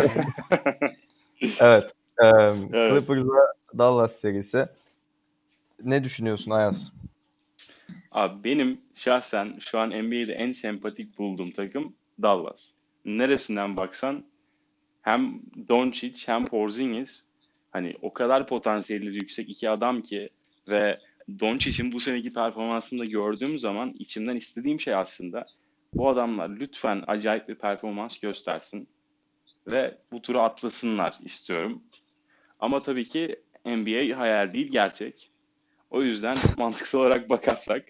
evet. 1.59 1.93
e, 2.21 2.25
Evet. 2.73 2.97
Clippers'la 2.97 3.53
Dallas 3.77 4.15
serisi. 4.15 4.65
Ne 5.83 6.03
düşünüyorsun 6.03 6.51
Ayaz? 6.51 6.91
Abi 8.11 8.43
benim 8.43 8.81
şahsen 8.95 9.57
şu 9.59 9.79
an 9.79 9.89
NBA'de 9.89 10.33
en 10.33 10.51
sempatik 10.51 11.17
bulduğum 11.17 11.51
takım 11.51 11.93
Dallas. 12.21 12.71
Neresinden 13.05 13.77
baksan 13.77 14.23
hem 15.01 15.41
Doncic 15.69 16.27
hem 16.27 16.45
Porzingis 16.45 17.23
hani 17.71 17.95
o 18.01 18.13
kadar 18.13 18.47
potansiyelleri 18.47 19.13
yüksek 19.13 19.49
iki 19.49 19.69
adam 19.69 20.01
ki 20.01 20.29
ve 20.67 20.97
Doncic'in 21.39 21.91
bu 21.91 21.99
seneki 21.99 22.33
performansını 22.33 22.99
da 22.99 23.05
gördüğüm 23.05 23.57
zaman 23.59 23.93
içimden 23.99 24.35
istediğim 24.35 24.79
şey 24.79 24.95
aslında 24.95 25.45
bu 25.93 26.09
adamlar 26.09 26.49
lütfen 26.49 27.03
acayip 27.07 27.49
bir 27.49 27.55
performans 27.55 28.19
göstersin 28.19 28.87
ve 29.67 29.97
bu 30.11 30.21
turu 30.21 30.39
atlasınlar 30.39 31.15
istiyorum. 31.23 31.83
Ama 32.59 32.81
tabii 32.81 33.07
ki 33.07 33.35
NBA 33.65 34.19
hayal 34.19 34.53
değil 34.53 34.71
gerçek. 34.71 35.31
O 35.89 36.03
yüzden 36.03 36.37
mantıksal 36.57 36.99
olarak 36.99 37.29
bakarsak 37.29 37.85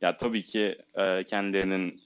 ya 0.00 0.16
tabii 0.16 0.42
ki 0.42 0.78
e, 0.94 1.24
kendilerinin 1.24 2.00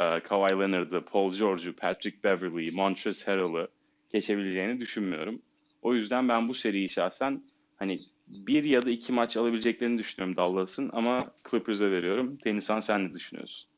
e, 0.00 0.20
Kawhi 0.20 0.52
Leonard'ı, 0.52 1.04
Paul 1.04 1.32
George'u, 1.32 1.76
Patrick 1.76 2.24
Beverley'i, 2.24 2.70
Montrezl 2.70 3.26
Harrell'ı 3.26 3.68
geçebileceğini 4.12 4.80
düşünmüyorum. 4.80 5.42
O 5.82 5.94
yüzden 5.94 6.28
ben 6.28 6.48
bu 6.48 6.54
seriyi 6.54 6.90
şahsen 6.90 7.42
hani 7.76 8.00
bir 8.32 8.64
ya 8.64 8.82
da 8.82 8.90
iki 8.90 9.12
maç 9.12 9.36
alabileceklerini 9.36 9.98
düşünüyorum 9.98 10.36
Dallas'ın 10.36 10.90
ama 10.92 11.30
Clippers'a 11.50 11.90
veriyorum. 11.90 12.38
Denizhan 12.44 12.80
sen 12.80 13.08
ne 13.08 13.12
düşünüyorsun? 13.12 13.68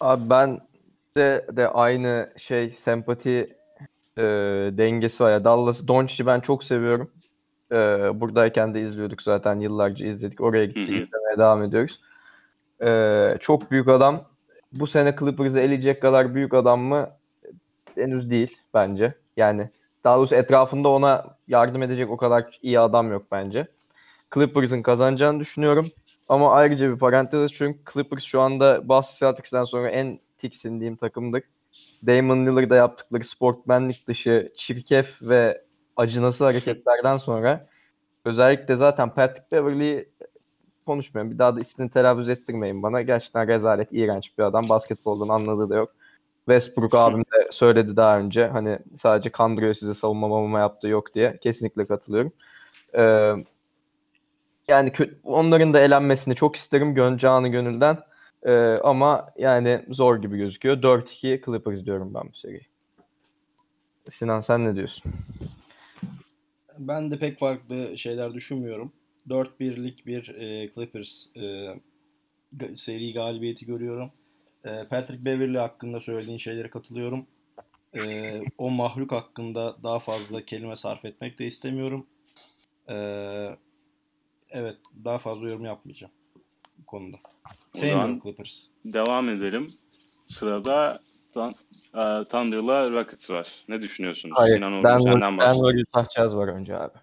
Abi 0.00 0.30
ben 0.30 0.60
de, 1.16 1.46
de 1.52 1.68
aynı 1.68 2.32
şey 2.36 2.70
sempati 2.70 3.56
e, 4.18 4.22
dengesi 4.72 5.24
var. 5.24 5.32
Ya 5.32 5.44
Dallas 5.44 5.88
Doncic'i 5.88 6.26
ben 6.26 6.40
çok 6.40 6.64
seviyorum. 6.64 7.10
E, 7.72 7.76
buradayken 8.20 8.74
de 8.74 8.82
izliyorduk 8.82 9.22
zaten 9.22 9.60
yıllarca 9.60 10.06
izledik. 10.06 10.40
Oraya 10.40 10.64
gitti 10.64 10.80
Hı 10.80 10.84
hı. 10.84 11.02
izlemeye 11.02 11.38
devam 11.38 11.62
ediyoruz. 11.62 12.00
E, 12.82 13.38
çok 13.40 13.70
büyük 13.70 13.88
adam. 13.88 14.24
Bu 14.72 14.86
sene 14.86 15.16
Clippers'ı 15.20 15.60
eleyecek 15.60 16.02
kadar 16.02 16.34
büyük 16.34 16.54
adam 16.54 16.80
mı? 16.80 17.10
Henüz 17.94 18.30
değil 18.30 18.56
bence. 18.74 19.14
Yani 19.36 19.70
daha 20.04 20.16
doğrusu 20.16 20.34
etrafında 20.34 20.88
ona 20.88 21.26
yardım 21.48 21.82
edecek 21.82 22.10
o 22.10 22.16
kadar 22.16 22.58
iyi 22.62 22.80
adam 22.80 23.10
yok 23.10 23.22
bence. 23.32 23.66
Clippers'ın 24.34 24.82
kazanacağını 24.82 25.40
düşünüyorum. 25.40 25.86
Ama 26.28 26.52
ayrıca 26.52 26.88
bir 26.88 26.98
parantez 26.98 27.40
açıyorum. 27.40 27.78
Clippers 27.92 28.24
şu 28.24 28.40
anda 28.40 28.88
Boston 28.88 29.26
Celtics'ten 29.26 29.64
sonra 29.64 29.90
en 29.90 30.20
tiksindiğim 30.38 30.96
takımdır. 30.96 31.42
Damon 32.06 32.46
Lillard'a 32.46 32.76
yaptıkları 32.76 33.24
sportmenlik 33.24 34.08
dışı 34.08 34.52
çirkef 34.56 35.22
ve 35.22 35.62
acınası 35.96 36.44
hareketlerden 36.44 37.18
sonra 37.18 37.66
özellikle 38.24 38.76
zaten 38.76 39.14
Patrick 39.14 39.46
Beverley 39.52 40.08
konuşmuyorum. 40.86 41.32
Bir 41.32 41.38
daha 41.38 41.56
da 41.56 41.60
ismini 41.60 41.90
telaffuz 41.90 42.28
ettirmeyin 42.28 42.82
bana. 42.82 43.02
Gerçekten 43.02 43.48
rezalet, 43.48 43.88
iğrenç 43.92 44.38
bir 44.38 44.42
adam. 44.42 44.68
Basketboldan 44.68 45.28
anladığı 45.28 45.70
da 45.70 45.76
yok. 45.76 45.94
Westbrook 46.46 46.94
abim 46.94 47.20
de 47.20 47.41
söyledi 47.52 47.96
daha 47.96 48.18
önce. 48.18 48.46
Hani 48.46 48.78
sadece 48.96 49.30
kandırıyor 49.30 49.74
sizi 49.74 49.94
savunma 49.94 50.28
mamama 50.28 50.58
yaptığı 50.58 50.88
yok 50.88 51.14
diye. 51.14 51.38
Kesinlikle 51.42 51.84
katılıyorum. 51.84 52.32
Ee, 52.94 53.32
yani 54.68 54.92
onların 55.24 55.74
da 55.74 55.80
elenmesini 55.80 56.34
çok 56.34 56.56
isterim 56.56 56.94
gön 56.94 57.16
canı 57.16 57.48
gönülden. 57.48 57.98
Ee, 58.42 58.52
ama 58.84 59.30
yani 59.38 59.84
zor 59.88 60.22
gibi 60.22 60.38
gözüküyor. 60.38 60.82
4-2 60.82 61.44
Clippers 61.44 61.84
diyorum 61.84 62.14
ben 62.14 62.22
bu 62.32 62.36
seriyi. 62.36 62.66
Sinan 64.10 64.40
sen 64.40 64.64
ne 64.64 64.76
diyorsun? 64.76 65.12
Ben 66.78 67.10
de 67.10 67.18
pek 67.18 67.38
farklı 67.38 67.98
şeyler 67.98 68.34
düşünmüyorum. 68.34 68.92
4-1'lik 69.28 70.06
bir 70.06 70.28
e, 70.28 70.70
Clippers 70.72 71.26
e, 71.36 71.74
seri 72.74 73.12
galibiyeti 73.12 73.66
görüyorum. 73.66 74.10
E, 74.64 74.84
Patrick 74.90 75.24
Beverley 75.24 75.60
hakkında 75.60 76.00
söylediğin 76.00 76.38
şeylere 76.38 76.70
katılıyorum. 76.70 77.26
E, 77.94 78.40
o 78.58 78.70
mahluk 78.70 79.12
hakkında 79.12 79.76
daha 79.82 79.98
fazla 79.98 80.44
kelime 80.44 80.76
sarf 80.76 81.04
etmek 81.04 81.38
de 81.38 81.46
istemiyorum. 81.46 82.06
E, 82.88 82.96
evet, 84.50 84.76
daha 85.04 85.18
fazla 85.18 85.48
yorum 85.48 85.64
yapmayacağım 85.64 86.12
bu 86.78 86.86
konuda. 86.86 87.16
Sevmiyorum 87.72 88.20
Clippers. 88.20 88.62
Devam 88.84 89.28
edelim. 89.28 89.70
Sırada 90.26 91.00
Tan 91.32 91.50
e, 91.94 92.24
Thunder'la 92.24 92.90
Rockets 92.90 93.30
var. 93.30 93.64
Ne 93.68 93.82
düşünüyorsunuz? 93.82 94.34
Hayır, 94.38 94.54
Sinan 94.54 94.72
Oğlum 94.72 94.84
Denver, 94.84 95.00
senden 95.00 95.38
başlayalım. 95.38 95.64
Denver 95.64 95.82
Utah 95.82 96.06
Jazz 96.16 96.34
var 96.34 96.48
önce 96.48 96.78
abi. 96.78 96.98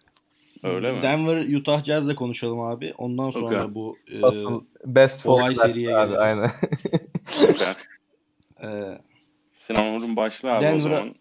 Öyle 0.63 0.91
mi? 0.91 1.01
Denver 1.01 1.55
Utah 1.55 1.83
Jazz'le 1.83 2.15
konuşalım 2.15 2.59
abi. 2.59 2.93
Ondan 2.97 3.29
sonra 3.29 3.65
Okey. 3.65 3.75
bu 3.75 3.99
e, 4.11 4.95
best 4.95 5.21
for 5.21 5.29
olay 5.29 5.55
seriye 5.55 5.91
geliriz. 5.91 6.17
aynen. 6.19 6.51
Okey. 7.49 7.67
e, 8.63 8.97
Sinan 9.59 9.87
Oğlum 9.87 10.15
başla 10.15 10.49
abi 10.49 10.57
o 10.57 10.61
Denver'a- 10.67 10.81
zaman. 10.97 11.15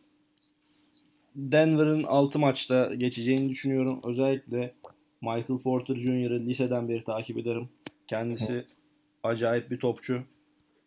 Denver'ın 1.36 2.02
6 2.04 2.38
maçta 2.38 2.94
geçeceğini 2.94 3.48
düşünüyorum. 3.48 4.00
Özellikle 4.04 4.74
Michael 5.20 5.62
Porter 5.62 5.94
Jr.'ı 5.96 6.46
liseden 6.46 6.88
beri 6.88 7.04
takip 7.04 7.38
ederim. 7.38 7.68
Kendisi 8.06 8.64
acayip 9.22 9.70
bir 9.70 9.78
topçu. 9.80 10.22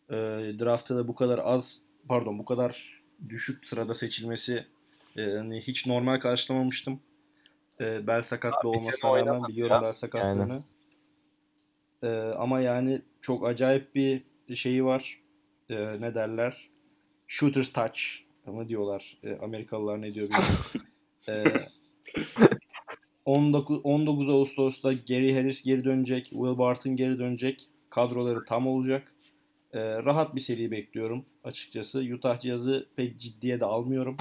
Ee, 0.10 0.16
draftta 0.60 0.96
da 0.96 1.08
bu 1.08 1.16
kadar 1.16 1.40
az, 1.44 1.82
pardon 2.08 2.40
bu 2.40 2.46
kadar 2.46 3.02
düşük 3.30 3.66
sırada 3.66 3.94
seçilmesi 3.94 4.66
e, 5.18 5.22
hani 5.32 5.62
hiç 5.62 5.88
normal 5.88 6.20
karşılamamıştım. 6.20 7.00
Ee, 7.82 8.08
bel 8.08 8.22
sakatlı 8.22 8.70
olmasına 8.70 9.12
sene 9.18 9.26
rağmen 9.26 9.48
biliyorum 9.50 9.76
ya. 9.76 9.82
bel 9.82 9.94
sakatlığını. 9.94 10.64
Ee, 12.04 12.08
ama 12.38 12.62
yani 12.62 13.02
çok 13.22 13.48
acayip 13.48 13.96
bir 13.96 14.24
şeyi 14.56 14.86
var. 14.86 15.22
Ee, 15.70 16.02
ne 16.02 16.16
derler? 16.16 16.71
Shooter's 17.32 17.74
touch 17.74 18.02
mı 18.46 18.68
diyorlar. 18.70 19.18
Ee, 19.24 19.38
Amerikalılar 19.42 20.02
ne 20.02 20.14
diyor 20.14 20.30
bilmiyorum. 20.30 20.56
Ee, 21.30 21.44
19, 23.26 23.80
19 23.84 24.30
Ağustos'ta 24.30 24.94
Gary 24.94 25.34
Harris 25.34 25.64
geri 25.64 25.84
dönecek. 25.84 26.26
Will 26.26 26.58
Barton 26.58 26.96
geri 26.96 27.20
dönecek. 27.20 27.68
Kadroları 27.90 28.46
tam 28.46 28.68
olacak. 28.68 29.16
Ee, 29.74 30.04
rahat 30.04 30.36
bir 30.36 30.40
seri 30.40 30.72
bekliyorum 30.72 31.26
açıkçası. 31.44 32.00
Utah 32.00 32.40
Jazz'ı 32.40 32.86
pek 32.96 33.20
ciddiye 33.20 33.60
de 33.60 33.66
almıyorum. 33.66 34.18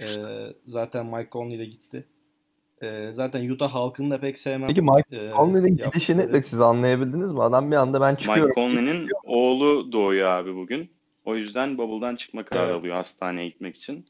Ee, 0.00 0.06
zaten 0.66 1.06
Mike 1.06 1.30
Conley 1.32 1.58
de 1.58 1.64
gitti. 1.64 2.06
Ee, 2.82 3.08
zaten 3.12 3.50
Utah 3.50 3.74
halkını 3.74 4.10
da 4.10 4.20
pek 4.20 4.38
sevmem. 4.38 4.68
Peki 4.68 4.82
Mike 4.82 5.16
Ee, 5.26 5.30
Conley'nin 5.36 5.76
gidişini 5.76 6.32
de 6.32 6.42
siz 6.42 6.60
anlayabildiniz 6.60 7.32
mi? 7.32 7.42
Adam 7.42 7.70
bir 7.70 7.76
anda 7.76 8.00
ben 8.00 8.14
çıkıyorum. 8.14 8.44
Mike 8.44 8.60
Conley'nin 8.60 9.08
oğlu 9.24 9.92
doğuyor 9.92 10.28
abi 10.28 10.56
bugün. 10.56 10.90
O 11.24 11.36
yüzden 11.36 11.78
bubble'dan 11.78 12.16
çıkma 12.16 12.44
kararı 12.44 12.66
Evet. 12.72 12.80
alıyor 12.80 12.96
hastaneye 12.96 13.48
gitmek 13.48 13.76
için. 13.76 14.06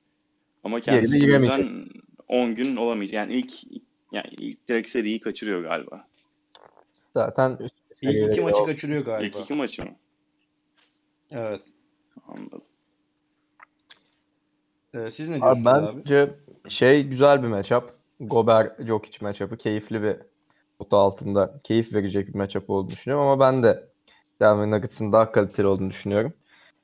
Ama 0.65 0.81
kendisi 0.81 1.21
bu 1.21 1.25
yüzden 1.25 1.87
10 2.29 2.55
gün 2.55 2.77
olamayacak. 2.77 3.15
Yani 3.15 3.35
ilk 3.35 3.53
yani 4.13 4.29
ilk 4.31 4.69
direkt 4.69 4.89
seriyi 4.89 5.21
kaçırıyor 5.21 5.63
galiba. 5.63 6.09
Zaten 7.15 7.59
İlk 8.03 8.33
iki 8.33 8.41
maçı 8.41 8.63
o. 8.63 8.67
kaçırıyor 8.67 9.05
galiba. 9.05 9.27
İlk 9.39 9.45
iki 9.45 9.55
maçı 9.55 9.83
mı? 9.83 9.91
Evet. 11.31 11.63
Anladım. 12.29 12.63
Ee, 14.95 15.11
siz 15.11 15.29
ne 15.29 15.35
Abi 15.35 15.41
diyorsunuz 15.43 15.67
abi? 15.67 15.97
bence 16.05 16.35
şey 16.69 17.03
güzel 17.05 17.43
bir 17.43 17.49
matchup. 17.49 17.95
Gober 18.21 18.73
Jokic 18.87 19.19
matchup'ı 19.21 19.57
keyifli 19.57 20.03
bir 20.03 20.17
kutu 20.79 20.97
altında 20.97 21.61
keyif 21.65 21.93
verecek 21.95 22.29
bir 22.29 22.35
matchup 22.35 22.71
olduğunu 22.71 22.91
düşünüyorum 22.91 23.27
ama 23.29 23.41
ben 23.41 23.63
de 23.63 23.89
Denver 24.41 24.71
Nuggets'ın 24.71 25.13
daha 25.13 25.33
kaliteli 25.33 25.67
olduğunu 25.67 25.91
düşünüyorum. 25.91 26.33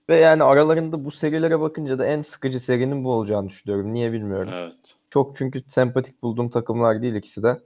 Ve 0.08 0.16
yani 0.18 0.42
aralarında 0.42 1.04
bu 1.04 1.10
serilere 1.10 1.60
bakınca 1.60 1.98
da 1.98 2.06
en 2.06 2.20
sıkıcı 2.20 2.60
serinin 2.60 3.04
bu 3.04 3.12
olacağını 3.12 3.48
düşünüyorum. 3.48 3.92
Niye 3.92 4.12
bilmiyorum. 4.12 4.50
Evet. 4.54 4.96
Çok 5.10 5.36
çünkü 5.36 5.62
sempatik 5.68 6.22
bulduğum 6.22 6.50
takımlar 6.50 7.02
değil 7.02 7.14
ikisi 7.14 7.42
de. 7.42 7.60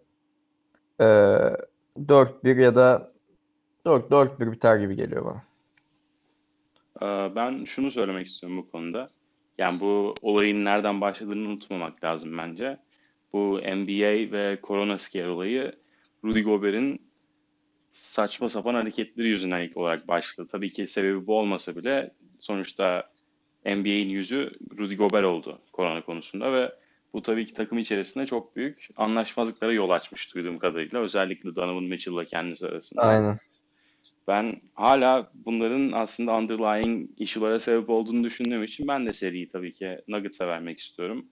Ee, 1.01 1.05
4-1 1.99 2.61
ya 2.61 2.75
da 2.75 3.13
4-4-1 3.87 4.53
biter 4.53 4.77
gibi 4.77 4.97
geliyor 4.97 5.25
bana. 5.25 5.43
Ee, 7.03 7.35
Ben 7.37 7.65
şunu 7.65 7.91
söylemek 7.91 8.27
istiyorum 8.27 8.59
bu 8.59 8.71
konuda. 8.71 9.09
Yani 9.59 9.81
bu 9.81 10.15
olayın 10.23 10.65
nereden 10.65 11.01
başladığını 11.01 11.49
unutmamak 11.49 12.05
lazım 12.05 12.39
bence. 12.39 12.79
Bu 13.33 13.61
NBA 13.61 14.33
ve 14.33 14.59
korona 14.63 14.99
scare 14.99 15.29
olayı 15.29 15.73
Rudy 16.25 16.43
Gobert'in 16.43 17.01
saçma 17.93 18.49
sapan 18.49 18.75
hareketleri 18.75 19.29
yüzünden 19.29 19.61
ilk 19.61 19.77
olarak 19.77 20.09
başladı. 20.09 20.49
Tabii 20.53 20.73
ki 20.73 20.87
sebebi 20.87 21.27
bu 21.27 21.39
olmasa 21.39 21.77
bile 21.77 22.11
sonuçta 22.43 23.11
NBA'in 23.67 24.09
yüzü 24.09 24.51
Rudy 24.79 24.95
Gobert 24.95 25.25
oldu 25.25 25.59
korona 25.73 26.05
konusunda 26.05 26.53
ve 26.53 26.73
bu 27.13 27.23
tabii 27.23 27.47
ki 27.47 27.53
takım 27.53 27.79
içerisinde 27.79 28.27
çok 28.27 28.57
büyük 28.57 28.89
anlaşmazlıklara 28.97 29.73
yol 29.73 29.91
açmış 29.91 30.35
duyduğum 30.35 30.59
kadarıyla. 30.59 31.01
Özellikle 31.01 31.57
Donovan 31.57 31.85
Mitchell'la 31.85 32.25
kendisi 32.25 32.67
arasında. 32.67 33.03
Aynen. 33.03 33.39
Ben 34.29 34.61
hala 34.75 35.31
bunların 35.35 35.93
aslında 35.93 36.37
underlying 36.37 37.11
issue'lara 37.17 37.61
sebep 37.61 37.91
olduğunu 37.91 38.25
düşündüğüm 38.25 38.65
için 38.65 38.89
ben 38.89 39.07
de 39.07 39.13
seriyi 39.13 39.49
tabii 39.49 39.75
ki 39.75 39.99
Nuggets'a 40.09 40.49
vermek 40.49 40.79
istiyorum. 40.79 41.27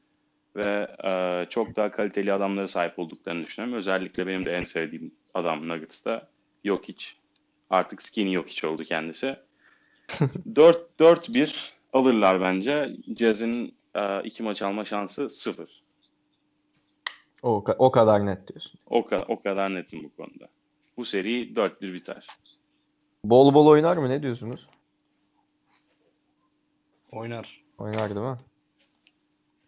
Ve 0.57 0.97
e, 1.05 1.47
çok 1.51 1.77
daha 1.77 1.91
kaliteli 1.91 2.33
adamlara 2.33 2.69
sahip 2.69 2.99
olduklarını 2.99 3.45
düşünüyorum. 3.45 3.79
Özellikle 3.79 4.27
benim 4.27 4.45
de 4.45 4.53
en 4.53 4.63
sevdiğim 4.63 5.15
adam 5.35 5.69
Nuggets'ta 5.69 6.31
Jokic. 6.65 7.07
Artık 7.71 8.03
skinny 8.03 8.35
Jokic 8.35 8.67
oldu 8.67 8.85
kendisi. 8.85 9.37
4-4-1 10.55 11.73
alırlar 11.93 12.41
bence. 12.41 12.97
Jazz'in 13.19 13.75
e, 13.95 14.23
iki 14.23 14.43
maç 14.43 14.63
alma 14.63 14.85
şansı 14.85 15.29
sıfır. 15.31 15.83
O, 17.43 17.65
o 17.79 17.91
kadar 17.91 18.27
net 18.27 18.49
diyorsun. 18.49 18.81
O, 18.87 19.01
ka- 19.01 19.25
o 19.29 19.43
kadar 19.43 19.75
netim 19.75 20.05
bu 20.05 20.17
konuda. 20.23 20.49
Bu 20.97 21.05
seri 21.05 21.55
4-1 21.55 21.93
biter. 21.93 22.27
Bol 23.25 23.55
bol 23.55 23.67
oynar 23.67 23.97
mı? 23.97 24.09
Ne 24.11 24.23
diyorsunuz? 24.23 24.69
Oynar. 27.13 27.63
Oynar 27.79 28.15
değil 28.15 28.27
mi? 28.27 28.39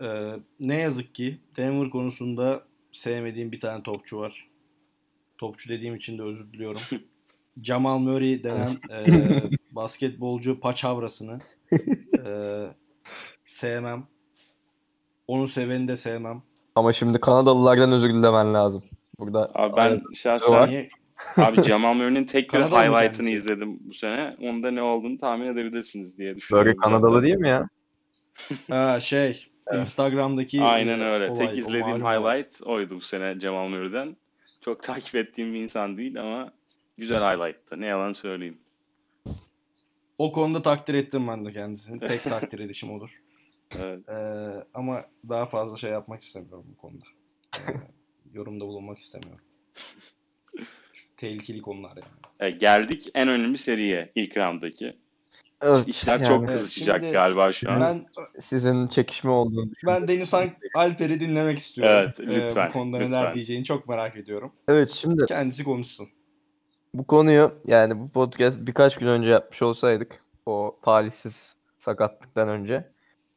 Ee, 0.03 0.36
ne 0.61 0.76
yazık 0.76 1.14
ki 1.14 1.38
Denver 1.57 1.90
konusunda 1.90 2.62
sevmediğim 2.93 3.53
bir 3.53 3.61
tane 3.61 3.82
topçu 3.82 4.18
var. 4.18 4.49
Topçu 5.38 5.68
dediğim 5.68 5.95
için 5.95 6.18
de 6.18 6.22
özür 6.22 6.53
diliyorum. 6.53 6.80
Jamal 7.62 7.99
Murray 7.99 8.43
denen 8.43 8.78
e, 8.90 9.07
basketbolcu 9.72 10.60
paçavrasını 10.60 11.38
e, 12.26 12.30
sevmem. 13.44 14.06
Onu 15.26 15.48
seveni 15.48 15.88
de 15.88 15.96
sevmem. 15.96 16.42
Ama 16.74 16.92
şimdi 16.92 17.20
Kanadalılardan 17.20 17.92
özür 17.92 18.08
dilemen 18.14 18.54
lazım. 18.54 18.82
Burada 19.18 19.50
Abi 19.54 19.76
ben 19.76 20.02
şahsen 20.14 20.68
Niye? 20.68 20.88
Abi 21.36 21.62
Jamal 21.62 21.94
Murray'nin 21.94 22.24
tek 22.24 22.42
bir 22.44 22.48
Kanadalı 22.48 22.70
mı 22.70 22.82
highlight'ını 22.84 23.12
kendisi? 23.12 23.34
izledim 23.34 23.78
bu 23.80 23.94
sene. 23.94 24.36
Onda 24.40 24.70
ne 24.70 24.82
olduğunu 24.82 25.18
tahmin 25.18 25.46
edebilirsiniz 25.46 26.18
diye 26.18 26.36
düşünüyorum. 26.36 26.66
Böyle 26.66 26.76
Kanadalı 26.76 27.22
değil 27.22 27.36
mi 27.36 27.48
ya? 27.48 27.68
Ha, 28.70 29.00
şey 29.00 29.46
Instagram'daki 29.74 30.62
Aynen 30.62 31.00
öyle. 31.00 31.30
olay, 31.30 31.46
Tek 31.46 31.58
izlediğim 31.58 31.86
malum 32.00 32.02
olay. 32.22 32.38
highlight 32.38 32.62
oydu 32.66 32.96
bu 32.96 33.00
sene 33.00 33.38
Cemal 33.40 33.68
Murray'den. 33.68 34.16
Çok 34.60 34.82
takip 34.82 35.14
ettiğim 35.14 35.54
bir 35.54 35.60
insan 35.60 35.96
değil 35.96 36.20
ama 36.20 36.52
güzel 36.98 37.18
highlight'tı. 37.18 37.80
Ne 37.80 37.86
yalan 37.86 38.12
söyleyeyim. 38.12 38.58
O 40.22 40.32
konuda 40.32 40.62
takdir 40.62 40.94
ettim 40.94 41.28
ben 41.28 41.44
de 41.44 41.52
kendisini. 41.52 42.00
Tek 42.00 42.22
takdir 42.22 42.58
edişim 42.64 42.90
olur. 42.90 43.22
Evet. 43.78 44.08
Ee, 44.08 44.64
ama 44.74 45.04
daha 45.28 45.46
fazla 45.46 45.76
şey 45.76 45.90
yapmak 45.90 46.20
istemiyorum 46.20 46.64
bu 46.72 46.76
konuda. 46.76 47.04
Ee, 47.58 47.60
yorumda 48.32 48.66
bulunmak 48.66 48.98
istemiyorum. 48.98 49.44
Çünkü 50.92 51.16
tehlikeli 51.16 51.60
konular 51.62 51.96
yani. 51.96 52.50
E, 52.52 52.56
geldik 52.58 53.08
en 53.14 53.28
önemli 53.28 53.58
seriye 53.58 54.12
ilk 54.14 54.36
rounddaki. 54.36 54.96
Evet, 55.62 55.88
İşler 55.88 56.12
yani 56.20 56.26
çok 56.28 56.46
kızışacak 56.48 57.00
şimdi 57.00 57.12
galiba 57.12 57.52
şu 57.52 57.70
an. 57.70 57.80
Ben 57.80 58.06
sizin 58.40 58.88
çekişme 58.88 59.30
olduğunu 59.30 59.70
düşünüyorum. 59.70 60.02
ben 60.08 60.16
Deniz 60.16 60.34
Alper'i 60.74 61.20
dinlemek 61.20 61.58
istiyorum. 61.58 61.96
Evet, 61.98 62.20
Ee, 62.20 62.44
lütfen, 62.44 62.68
bu 62.68 62.72
konuda 62.72 62.96
lütfen. 62.98 63.22
neler 63.22 63.34
diyeceğini 63.34 63.64
çok 63.64 63.88
merak 63.88 64.16
ediyorum. 64.16 64.52
Evet 64.68 64.90
şimdi 64.90 65.24
Kendisi 65.24 65.64
konuşsun. 65.64 66.08
Bu 66.95 67.07
konuyu 67.07 67.53
yani 67.66 68.01
bu 68.01 68.09
podcast 68.09 68.61
birkaç 68.61 68.97
gün 68.97 69.07
önce 69.07 69.28
yapmış 69.28 69.62
olsaydık 69.62 70.20
o 70.47 70.76
talihsiz 70.82 71.55
sakatlıktan 71.78 72.49
önce 72.49 72.90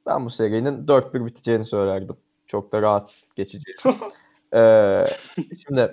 ben 0.05 0.25
bu 0.25 0.29
serinin 0.29 0.87
4-1 0.87 1.25
biteceğini 1.25 1.65
söylerdim. 1.65 2.17
Çok 2.47 2.71
da 2.71 2.81
rahat 2.81 3.15
geçeceğini. 3.35 4.01
Ee, 4.53 5.03
şimdi 5.67 5.91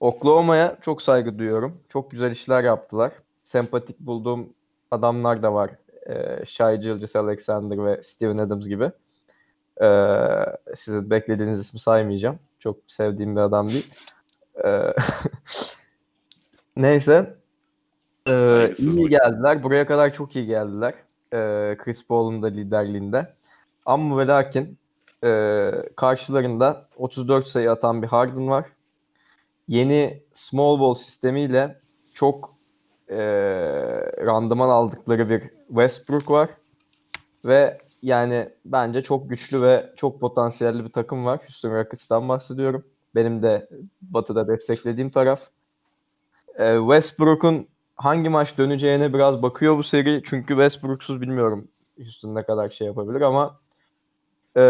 Oklahoma'ya 0.00 0.78
çok 0.82 1.02
saygı 1.02 1.38
duyuyorum. 1.38 1.80
Çok 1.88 2.10
güzel 2.10 2.30
işler 2.30 2.64
yaptılar. 2.64 3.12
Sempatik 3.44 4.00
bulduğum 4.00 4.48
adamlar 4.90 5.42
da 5.42 5.54
var. 5.54 5.70
Ee, 6.06 6.44
Shai 6.46 6.80
Gilgeous-Alexander 6.80 7.84
ve 7.84 8.02
Steven 8.02 8.38
Adams 8.38 8.66
gibi. 8.66 8.90
Ee, 9.82 10.44
sizin 10.76 11.10
beklediğiniz 11.10 11.60
ismi 11.60 11.80
saymayacağım. 11.80 12.38
Çok 12.58 12.76
sevdiğim 12.86 13.36
bir 13.36 13.40
adam 13.40 13.68
değil. 13.68 13.94
Ee, 14.64 14.94
neyse. 16.76 17.34
Ee, 18.26 18.72
iyi 18.78 19.08
geldiler. 19.08 19.62
Buraya 19.62 19.86
kadar 19.86 20.14
çok 20.14 20.36
iyi 20.36 20.46
geldiler. 20.46 20.94
Ee, 21.32 21.76
Chris 21.78 22.06
Paul'un 22.06 22.42
da 22.42 22.46
liderliğinde. 22.46 23.34
Ama 23.86 24.18
ve 24.18 24.26
lakin 24.26 24.78
e, 25.24 25.70
karşılarında 25.96 26.88
34 26.96 27.48
sayı 27.48 27.70
atan 27.70 28.02
bir 28.02 28.06
Harden 28.06 28.48
var. 28.48 28.66
Yeni 29.68 30.22
small 30.32 30.80
ball 30.80 30.94
sistemiyle 30.94 31.80
çok 32.14 32.54
e, 33.08 33.18
randıman 34.26 34.68
aldıkları 34.68 35.30
bir 35.30 35.42
Westbrook 35.68 36.30
var. 36.30 36.50
Ve 37.44 37.78
yani 38.02 38.48
bence 38.64 39.02
çok 39.02 39.30
güçlü 39.30 39.62
ve 39.62 39.92
çok 39.96 40.20
potansiyelli 40.20 40.84
bir 40.84 40.92
takım 40.92 41.26
var. 41.26 41.40
Houston 41.40 41.70
Rockets'tan 41.70 42.28
bahsediyorum. 42.28 42.84
Benim 43.14 43.42
de 43.42 43.68
Batı'da 44.02 44.48
desteklediğim 44.48 45.10
taraf. 45.10 45.40
E, 46.58 46.76
Westbrook'un 46.78 47.68
hangi 47.96 48.28
maç 48.28 48.58
döneceğine 48.58 49.14
biraz 49.14 49.42
bakıyor 49.42 49.78
bu 49.78 49.82
seri. 49.82 50.22
Çünkü 50.26 50.48
Westbrook'suz 50.48 51.20
bilmiyorum 51.20 51.68
Houston 51.98 52.34
ne 52.34 52.42
kadar 52.42 52.70
şey 52.70 52.86
yapabilir 52.86 53.20
ama 53.20 53.60
e, 54.56 54.62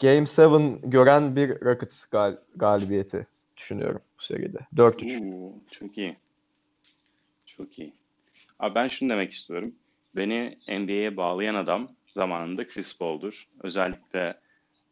Game 0.00 0.26
7 0.38 0.90
gören 0.90 1.36
bir 1.36 1.60
Rockets 1.64 2.04
gal- 2.04 2.38
galibiyeti 2.56 3.26
düşünüyorum 3.56 4.00
bu 4.18 4.22
seride. 4.22 4.58
4-3. 4.76 5.20
Oo, 5.34 5.52
çok 5.70 5.98
iyi. 5.98 6.16
Çok 7.46 7.78
iyi. 7.78 7.92
Abi 8.58 8.74
ben 8.74 8.88
şunu 8.88 9.10
demek 9.10 9.32
istiyorum. 9.32 9.74
Beni 10.16 10.58
NBA'ye 10.68 11.16
bağlayan 11.16 11.54
adam 11.54 11.88
zamanında 12.14 12.68
Chris 12.68 12.98
Paul'dur. 12.98 13.48
Özellikle 13.62 14.34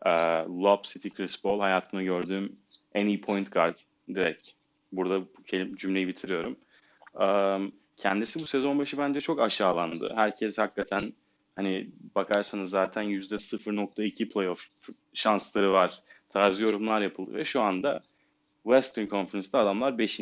e, 0.06 0.10
Lob 0.48 0.84
City 0.84 1.08
Chris 1.08 1.42
Paul 1.42 1.60
hayatımda 1.60 2.02
gördüğüm 2.02 2.56
en 2.94 3.06
iyi 3.06 3.20
point 3.20 3.52
guard 3.52 3.76
direkt. 4.08 4.50
Burada 4.92 5.24
cümleyi 5.76 6.08
bitiriyorum. 6.08 6.56
Um, 7.14 7.72
kendisi 7.96 8.40
bu 8.40 8.46
sezon 8.46 8.78
başı 8.78 8.98
bence 8.98 9.20
çok 9.20 9.40
aşağılandı. 9.40 10.12
Herkes 10.14 10.58
hakikaten 10.58 11.12
hani 11.56 11.88
bakarsanız 12.14 12.70
zaten 12.70 13.04
%0.2 13.04 14.28
playoff 14.28 14.66
şansları 15.14 15.72
var. 15.72 16.02
Tarzı 16.28 16.62
yorumlar 16.62 17.00
yapıldı 17.00 17.34
ve 17.34 17.44
şu 17.44 17.60
anda 17.60 18.02
Western 18.62 19.06
Conference'da 19.06 19.58
adamlar 19.58 19.98
5. 19.98 20.20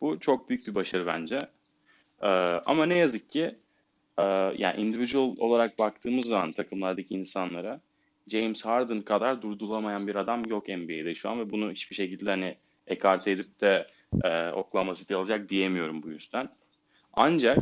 Bu 0.00 0.20
çok 0.20 0.48
büyük 0.48 0.66
bir 0.66 0.74
başarı 0.74 1.06
bence. 1.06 1.38
Ee, 2.22 2.26
ama 2.66 2.86
ne 2.86 2.98
yazık 2.98 3.30
ki 3.30 3.54
e, 4.18 4.22
yani 4.58 4.80
individual 4.80 5.36
olarak 5.38 5.78
baktığımız 5.78 6.26
zaman 6.26 6.52
takımlardaki 6.52 7.14
insanlara 7.14 7.80
James 8.28 8.64
Harden 8.64 9.02
kadar 9.02 9.42
durdurulamayan 9.42 10.06
bir 10.06 10.14
adam 10.14 10.42
yok 10.48 10.68
NBA'de 10.68 11.14
şu 11.14 11.30
an 11.30 11.40
ve 11.40 11.50
bunu 11.50 11.72
hiçbir 11.72 11.96
şekilde 11.96 12.30
hani 12.30 12.56
ekarte 12.88 13.30
edip 13.30 13.60
de 13.60 13.86
e, 14.24 14.50
Oklahoma 14.50 14.94
City 14.94 15.14
alacak 15.14 15.48
diyemiyorum 15.48 16.02
bu 16.02 16.08
yüzden. 16.08 16.48
Ancak 17.12 17.58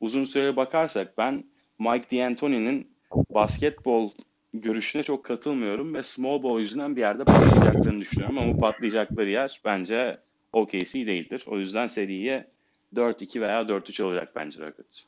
uzun 0.00 0.24
süreli 0.24 0.56
bakarsak 0.56 1.18
ben 1.18 1.44
Mike 1.78 2.16
D'Antoni'nin 2.16 2.90
basketbol 3.34 4.10
görüşüne 4.54 5.02
çok 5.02 5.24
katılmıyorum 5.24 5.94
ve 5.94 6.02
small 6.02 6.42
ball 6.42 6.60
yüzünden 6.60 6.96
bir 6.96 7.00
yerde 7.00 7.24
patlayacaklarını 7.24 8.00
düşünüyorum 8.00 8.38
ama 8.38 8.54
bu 8.54 8.60
patlayacakları 8.60 9.30
yer 9.30 9.60
bence 9.64 10.18
OKC 10.52 11.06
değildir. 11.06 11.44
O 11.46 11.58
yüzden 11.58 11.86
seriye 11.86 12.50
4-2 12.94 13.40
veya 13.40 13.62
4-3 13.62 14.02
olacak 14.02 14.32
bence 14.36 14.60
Rockets. 14.60 15.02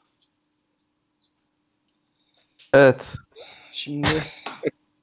Evet. 2.72 3.14
Şimdi 3.72 4.09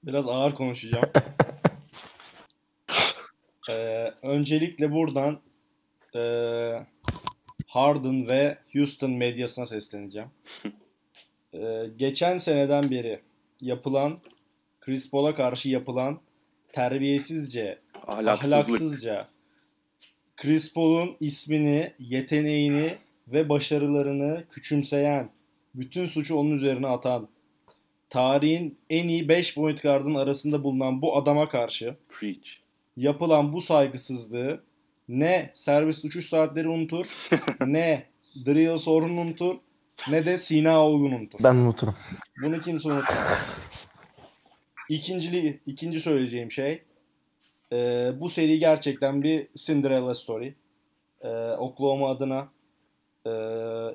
biraz 0.04 0.28
ağır 0.28 0.56
konuşacağım. 0.56 1.10
Ee, 3.70 4.14
öncelikle 4.22 4.92
buradan 4.92 5.40
e, 6.16 6.22
Harden 7.68 8.30
ve 8.30 8.58
Houston 8.74 9.12
medyasına 9.12 9.66
sesleneceğim. 9.66 10.30
Ee, 11.54 11.90
geçen 11.98 12.38
seneden 12.38 12.92
beri 12.92 13.20
yapılan 13.62 14.20
Chris 14.82 15.12
Paul'a 15.12 15.36
karşı 15.36 15.70
yapılan 15.70 16.20
terbiyesizce, 16.74 17.80
ahlaksızca 18.08 19.28
Chris 20.38 20.74
Paul'un 20.74 21.18
ismini, 21.20 21.94
yeteneğini 22.00 22.98
ve 23.28 23.50
başarılarını 23.50 24.44
küçümseyen, 24.50 25.30
bütün 25.76 26.06
suçu 26.06 26.36
onun 26.36 26.52
üzerine 26.52 26.88
atan, 26.88 27.28
tarihin 28.10 28.78
en 28.90 29.08
iyi 29.08 29.30
5 29.30 29.56
point 29.56 29.84
guard'ın 29.84 30.16
arasında 30.16 30.64
bulunan 30.64 31.02
bu 31.02 31.18
adama 31.18 31.50
karşı 31.50 31.96
Preach. 32.10 32.69
Yapılan 33.00 33.54
bu 33.54 33.62
saygısızlığı 33.62 34.64
ne 35.10 35.52
servis 35.54 36.06
uçuş 36.06 36.30
saatleri 36.30 36.68
unutur, 36.68 37.30
ne 37.66 38.06
drill 38.46 38.78
sorunu 38.78 39.22
unutur, 39.22 39.56
ne 40.10 40.26
de 40.26 40.38
Sina 40.38 40.86
Olgun 40.86 41.12
unutur. 41.12 41.40
Ben 41.44 41.56
unuturum. 41.56 41.96
Bunu 42.44 42.60
kimse 42.60 42.92
unutmaz. 42.92 43.28
İkincili, 44.90 45.60
ikinci 45.66 46.00
söyleyeceğim 46.00 46.52
şey, 46.52 46.84
e, 47.72 48.12
bu 48.20 48.30
seri 48.30 48.60
gerçekten 48.60 49.24
bir 49.24 49.48
Cinderella 49.56 50.14
story. 50.14 50.56
E, 51.22 51.28
Oklahoma 51.52 52.10
adına 52.10 52.50
e, 53.26 53.32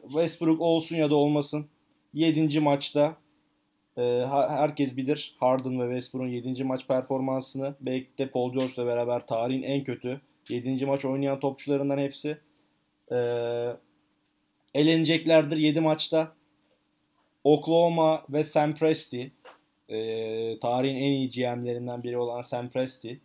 Westbrook 0.03 0.61
olsun 0.61 0.97
ya 0.97 1.11
da 1.11 1.15
olmasın. 1.15 1.67
7. 2.15 2.61
maçta 2.61 3.17
herkes 3.97 4.97
bilir 4.97 5.37
Harden 5.39 5.81
ve 5.81 5.85
Westbrook'un 5.85 6.29
7. 6.29 6.65
maç 6.65 6.87
performansını. 6.87 7.75
Belki 7.81 8.19
de 8.19 8.31
Paul 8.31 8.53
George'la 8.53 8.87
beraber 8.87 9.27
tarihin 9.27 9.63
en 9.63 9.85
kötü 9.85 10.21
7. 10.49 10.87
maç 10.87 11.05
oynayan 11.05 11.41
topçularından 11.41 11.99
hepsi. 11.99 12.39
E, 13.13 13.17
eleneceklerdir 14.75 15.57
7 15.57 15.81
maçta. 15.81 16.33
Oklahoma 17.45 18.25
ve 18.31 18.45
Sam 18.45 18.75
Presti 18.75 19.33
e, 19.89 19.99
tarihin 20.59 20.97
en 20.97 21.11
iyi 21.11 21.29
GM'lerinden 21.29 22.03
biri 22.03 22.19
olan 22.19 22.43
Sam 22.43 22.69
Presti 22.69 23.21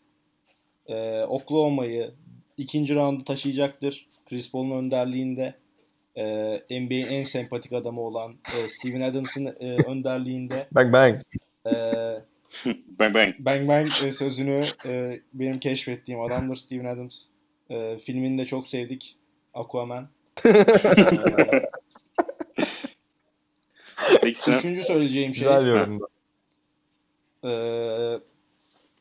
Oklahoma'yı 1.27 2.11
ikinci 2.57 2.95
roundu 2.95 3.23
taşıyacaktır. 3.23 4.07
Chris 4.25 4.51
Paul'un 4.51 4.71
önderliğinde 4.71 5.53
e, 6.15 6.23
NBA'in 6.81 7.07
en 7.07 7.23
sempatik 7.23 7.73
adamı 7.73 8.01
olan 8.01 8.35
e, 8.57 8.67
Steven 8.67 9.01
Adams'ın 9.01 9.45
e, 9.45 9.83
önderliğinde 9.87 10.67
Bang 10.71 10.93
bang. 10.93 11.19
e, 11.65 11.71
Bang 12.99 13.15
bang. 13.15 13.35
Bang 13.39 13.67
Bang 13.67 13.89
e, 14.03 14.11
sözünü 14.11 14.63
e, 14.85 15.19
benim 15.33 15.59
keşfettiğim 15.59 16.21
adamdır 16.21 16.55
Steven 16.55 16.85
Adams. 16.85 17.25
E, 17.69 17.97
filmini 17.97 18.37
de 18.37 18.45
çok 18.45 18.67
sevdik. 18.67 19.15
Aquaman. 19.53 20.09
E, 20.45 20.65
Peki 24.21 24.51
üçüncü 24.51 24.83
söyleyeceğim 24.83 25.35
şey 25.35 25.47
Güzel 25.47 25.67
yorum. 25.67 26.01
Ee, 27.45 28.19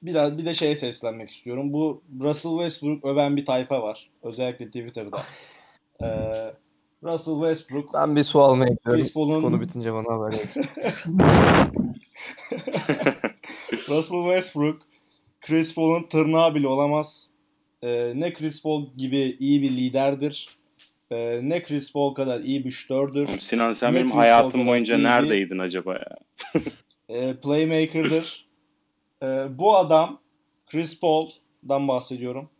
biraz 0.02 0.38
bir 0.38 0.44
de 0.44 0.54
şeye 0.54 0.76
seslenmek 0.76 1.30
istiyorum. 1.30 1.72
Bu 1.72 2.02
Russell 2.20 2.52
Westbrook 2.52 3.04
öven 3.04 3.36
bir 3.36 3.44
tayfa 3.44 3.82
var. 3.82 4.10
Özellikle 4.22 4.66
Twitter'da. 4.66 5.26
Ee, 6.02 6.06
Russell 7.04 7.34
Westbrook 7.34 7.94
Ben 7.94 8.16
bir 8.16 8.22
su 8.22 8.42
almaya 8.42 8.68
gidiyorum. 8.68 9.00
Chris 9.02 9.14
Paul'un- 9.14 9.42
Konu 9.42 9.60
bitince 9.60 9.92
bana 9.92 10.14
haber 10.14 10.32
et. 10.32 10.56
Russell 13.88 14.22
Westbrook 14.24 14.82
Chris 15.40 15.74
Paul'un 15.74 16.02
tırnağı 16.02 16.54
bile 16.54 16.68
olamaz. 16.68 17.30
Ee, 17.82 18.12
ne 18.14 18.32
Chris 18.34 18.62
Paul 18.62 18.86
gibi 18.96 19.36
iyi 19.40 19.62
bir 19.62 19.70
liderdir. 19.70 20.48
Ee, 21.10 21.40
ne 21.42 21.62
Chris 21.62 21.92
Paul 21.92 22.14
kadar 22.14 22.40
iyi 22.40 22.64
bir 22.64 22.70
şutördür. 22.70 23.28
Oğlum 23.28 23.40
Sinan 23.40 23.72
sen 23.72 23.92
Ne 23.92 23.96
benim 23.96 24.06
Chris 24.08 24.16
hayatım 24.18 24.66
boyunca 24.66 24.98
bir- 24.98 25.04
neredeydin 25.04 25.58
acaba 25.58 25.94
ya? 25.94 26.16
Ee, 27.08 27.34
playmaker'dır. 27.42 28.46
Ee, 29.22 29.46
bu 29.58 29.76
adam 29.76 30.20
Chris 30.66 31.00
Paul'dan 31.00 31.88
bahsediyorum. 31.88 32.50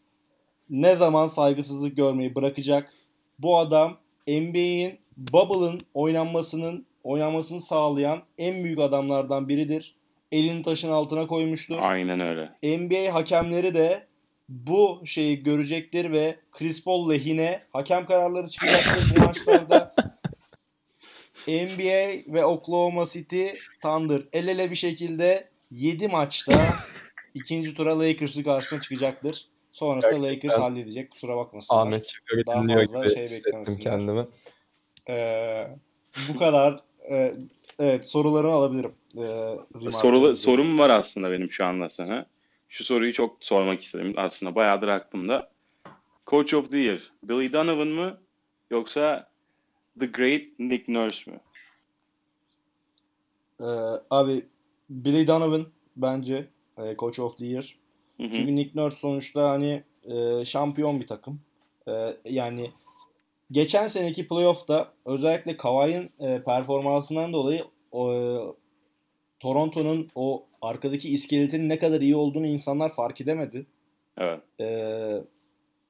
Ne 0.70 0.96
zaman 0.96 1.26
saygısızlık 1.26 1.96
görmeyi 1.96 2.34
bırakacak? 2.34 2.92
Bu 3.38 3.58
adam 3.58 3.96
NBA'in 4.28 4.98
Bubble'ın 5.16 5.80
oynanmasının 5.94 6.86
oynanmasını 7.04 7.60
sağlayan 7.60 8.22
en 8.38 8.64
büyük 8.64 8.78
adamlardan 8.78 9.48
biridir. 9.48 9.94
Elini 10.32 10.62
taşın 10.62 10.90
altına 10.90 11.26
koymuştur. 11.26 11.78
Aynen 11.80 12.20
öyle. 12.20 12.78
NBA 12.78 13.14
hakemleri 13.14 13.74
de 13.74 14.06
bu 14.48 15.02
şeyi 15.04 15.42
görecektir 15.42 16.12
ve 16.12 16.36
Chris 16.52 16.84
Paul 16.84 17.10
lehine 17.10 17.62
hakem 17.72 18.06
kararları 18.06 18.48
çıkacaktır 18.48 19.16
bu 19.16 19.20
maçlarda. 19.20 19.94
NBA 21.48 22.34
ve 22.34 22.44
Oklahoma 22.44 23.04
City 23.06 23.46
Thunder 23.82 24.22
el 24.32 24.48
ele 24.48 24.70
bir 24.70 24.76
şekilde 24.76 25.48
7 25.70 26.08
maçta 26.08 26.74
ikinci 27.34 27.74
tura 27.74 27.98
Lakers'ı 27.98 28.44
karşısına 28.44 28.80
çıkacaktır. 28.80 29.46
Sonrasında 29.78 30.22
Lakers 30.22 30.58
halledecek. 30.58 31.10
Kusura 31.10 31.36
bakmasınlar. 31.36 31.80
Ahmet 31.82 32.08
Çakar'ı 32.08 32.46
Daha 32.46 32.62
dinliyor 32.62 32.84
fazla 32.84 33.04
gibi 33.04 33.14
şey 33.14 33.30
beklemesinler. 33.30 33.82
kendimi. 33.82 34.26
Ee, 35.08 35.68
bu 36.28 36.38
kadar. 36.38 36.80
Ee, 37.10 37.34
evet 37.78 38.04
sorularını 38.08 38.50
alabilirim. 38.50 38.92
Ee, 39.16 39.90
Sorulu, 39.90 40.36
sorum 40.36 40.78
var 40.78 40.90
aslında 40.90 41.32
benim 41.32 41.50
şu 41.50 41.64
anda 41.64 41.88
sana. 41.88 42.26
Şu 42.68 42.84
soruyu 42.84 43.12
çok 43.12 43.36
sormak 43.40 43.82
istedim 43.82 44.14
aslında 44.16 44.54
bayağıdır 44.54 44.88
aklımda. 44.88 45.50
Coach 46.26 46.54
of 46.54 46.70
the 46.70 46.78
Year, 46.78 47.12
Billy 47.22 47.52
Donovan 47.52 47.88
mı 47.88 48.20
yoksa 48.70 49.30
The 50.00 50.06
Great 50.06 50.42
Nick 50.58 50.92
Nurse 50.92 51.30
mü? 51.30 51.40
Ee, 53.60 53.64
abi 54.10 54.42
Billy 54.90 55.26
Donovan 55.26 55.66
bence 55.96 56.46
e, 56.78 56.96
Coach 56.96 57.18
of 57.18 57.38
the 57.38 57.46
Year. 57.46 57.77
Hı 58.20 58.26
hı. 58.26 58.32
Çünkü 58.32 58.56
Nick 58.56 58.70
Nurse 58.74 58.96
sonuçta 58.96 59.50
hani 59.50 59.82
e, 60.04 60.44
şampiyon 60.44 61.00
bir 61.00 61.06
takım. 61.06 61.40
E, 61.88 62.16
yani 62.24 62.70
geçen 63.50 63.86
seneki 63.86 64.28
playoff'ta 64.28 64.92
özellikle 65.04 65.56
Kawhi'nin 65.56 66.10
e, 66.20 66.42
performansından 66.42 67.32
dolayı 67.32 67.64
o, 67.92 68.12
e, 68.14 68.18
Toronto'nun 69.40 70.08
o 70.14 70.44
arkadaki 70.62 71.08
iskeletin 71.08 71.68
ne 71.68 71.78
kadar 71.78 72.00
iyi 72.00 72.16
olduğunu 72.16 72.46
insanlar 72.46 72.94
fark 72.94 73.20
edemedi. 73.20 73.66
Evet. 74.18 74.40
E, 74.60 74.68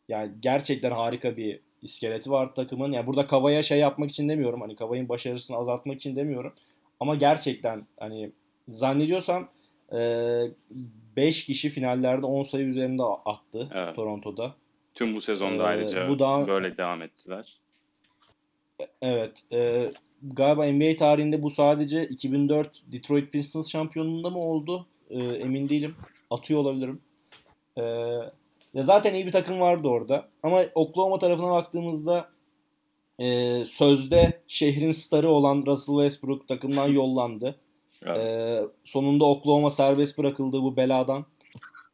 yani 0.09 0.33
gerçekten 0.41 0.91
harika 0.91 1.37
bir 1.37 1.61
iskeleti 1.83 2.31
var 2.31 2.55
takımın. 2.55 2.93
Yani 2.93 3.07
burada 3.07 3.27
Kava'ya 3.27 3.63
şey 3.63 3.79
yapmak 3.79 4.11
için 4.11 4.29
demiyorum. 4.29 4.61
Hani 4.61 4.75
Kava'nın 4.77 5.09
başarısını 5.09 5.57
azaltmak 5.57 5.97
için 5.97 6.17
demiyorum. 6.17 6.53
Ama 7.01 7.15
gerçekten 7.15 7.87
hani 7.99 8.33
zannediyorsam 8.69 9.49
5 11.19 11.45
kişi 11.47 11.71
finallerde 11.71 12.27
10 12.27 12.43
sayı 12.43 12.67
üzerinde 12.67 13.03
attı 13.25 13.69
Evet. 13.75 13.97
Toronto'da. 13.97 14.55
Tüm 14.95 15.15
bu 15.15 15.21
sezonda 15.21 15.63
Ee, 15.63 15.67
ayrıca 15.67 16.09
bu 16.09 16.19
da- 16.19 16.45
böyle 16.49 16.77
devam 16.77 17.03
ettiler. 17.03 17.59
Evet. 19.03 19.43
e, 19.53 19.91
galiba 20.23 20.65
NBA 20.67 20.97
tarihinde 20.97 21.43
bu 21.43 21.51
sadece 21.51 22.05
2004 22.05 22.83
Detroit 22.93 23.33
Pistons 23.33 23.71
şampiyonluğunda 23.71 24.31
mı 24.31 24.39
oldu? 24.39 24.87
E, 25.11 25.19
emin 25.19 25.69
değilim. 25.69 25.97
Atıyor 26.31 26.61
olabilirim. 26.61 27.01
E, 27.77 27.83
ya 28.75 28.83
zaten 28.83 29.15
iyi 29.15 29.27
bir 29.27 29.33
takım 29.33 29.61
vardı 29.61 29.89
orada. 29.89 30.29
Ama 30.43 30.63
Oklahoma 30.75 31.19
tarafına 31.19 31.51
baktığımızda 31.51 32.29
e, 33.21 33.55
sözde 33.67 34.41
şehrin 34.49 34.93
starı 34.93 35.29
olan 35.29 35.65
Russell 35.67 35.95
Westbrook 35.95 36.49
takımdan 36.49 36.89
yollandı. 36.93 37.57
Evet. 38.03 38.17
E, 38.19 38.63
sonunda 38.85 39.25
Oklahoma 39.25 39.71
serbest 39.71 40.19
bırakıldı 40.19 40.63
bu 40.63 40.77
beladan. 40.77 41.27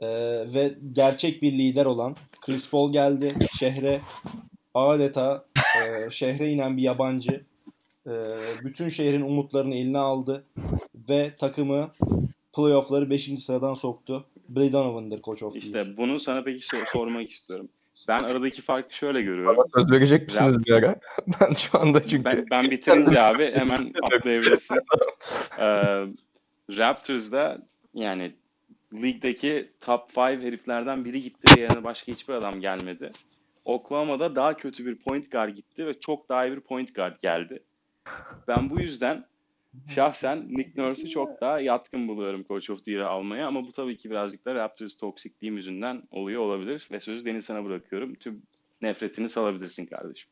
E, 0.00 0.09
ve 0.55 0.74
gerçek 0.92 1.42
bir 1.42 1.52
lider 1.52 1.86
olan 1.86 2.16
Chris 2.40 2.70
Paul 2.70 2.92
geldi 2.92 3.34
şehre. 3.59 4.00
Adeta 4.74 5.44
e, 5.57 6.11
şehre 6.11 6.50
inen 6.50 6.76
bir 6.76 6.82
yabancı. 6.82 7.44
E, 8.07 8.12
bütün 8.64 8.88
şehrin 8.88 9.20
umutlarını 9.22 9.74
eline 9.74 9.98
aldı. 9.98 10.44
Ve 11.09 11.36
takımı 11.38 11.90
playoff'ları 12.52 13.11
5. 13.11 13.24
sıradan 13.24 13.74
soktu. 13.74 14.24
Billy 14.48 14.72
Donovan'dır 14.72 15.22
Coach 15.22 15.42
of. 15.42 15.57
İşte 15.57 15.96
bunu 15.96 16.20
sana 16.20 16.42
peki 16.44 16.66
sor- 16.66 16.86
sormak 16.92 17.30
istiyorum. 17.30 17.68
Ben 18.09 18.22
aradaki 18.22 18.62
farkı 18.62 18.96
şöyle 18.96 19.22
görüyorum. 19.22 19.64
Söz 19.74 19.90
verecek 19.90 20.26
misiniz 20.26 20.66
bir 20.66 20.72
ara? 20.72 20.96
Ben 21.40 21.52
şu 21.55 21.78
anda 21.78 22.02
çünkü 22.02 22.24
Ben, 22.24 22.46
ben 22.50 22.70
bitirince 22.70 23.22
abi 23.22 23.52
hemen 23.55 23.92
atlayabilirsin. 24.02 24.76
Ee, 25.59 26.07
Raptors'da 26.70 27.59
yani 27.94 28.32
ligdeki 28.94 29.72
top 29.80 30.09
5 30.09 30.16
heriflerden 30.16 31.05
biri 31.05 31.20
gitti 31.20 31.61
yerine 31.61 31.84
başka 31.84 32.12
hiçbir 32.12 32.34
adam 32.34 32.61
gelmedi. 32.61 33.11
Oklahoma'da 33.64 34.36
daha 34.36 34.57
kötü 34.57 34.86
bir 34.86 34.96
point 34.96 35.32
guard 35.32 35.55
gitti 35.55 35.86
ve 35.86 36.00
çok 36.00 36.28
daha 36.28 36.46
iyi 36.46 36.57
bir 36.57 36.61
point 36.61 36.94
guard 36.94 37.20
geldi. 37.22 37.62
Ben 38.48 38.70
bu 38.70 38.80
yüzden 38.80 39.24
şahsen 39.88 40.44
Nick 40.48 40.82
Nurse'ü 40.82 41.08
çok 41.08 41.40
daha 41.40 41.60
yatkın 41.60 42.08
buluyorum 42.08 42.44
Coach 42.44 42.70
of 42.70 42.84
the 42.84 42.92
Year'ı 42.92 43.08
almaya 43.08 43.46
ama 43.46 43.62
bu 43.62 43.72
tabii 43.72 43.96
ki 43.96 44.10
birazcık 44.10 44.44
da 44.44 44.54
Raptors 44.54 44.96
toksikliğim 44.96 45.56
yüzünden 45.56 46.02
oluyor 46.10 46.42
olabilir 46.42 46.88
ve 46.90 47.00
sözü 47.00 47.24
Deniz 47.24 47.44
sana 47.44 47.64
bırakıyorum. 47.64 48.14
Tüm 48.14 48.42
nefretini 48.82 49.28
salabilirsin 49.28 49.86
kardeşim. 49.86 50.30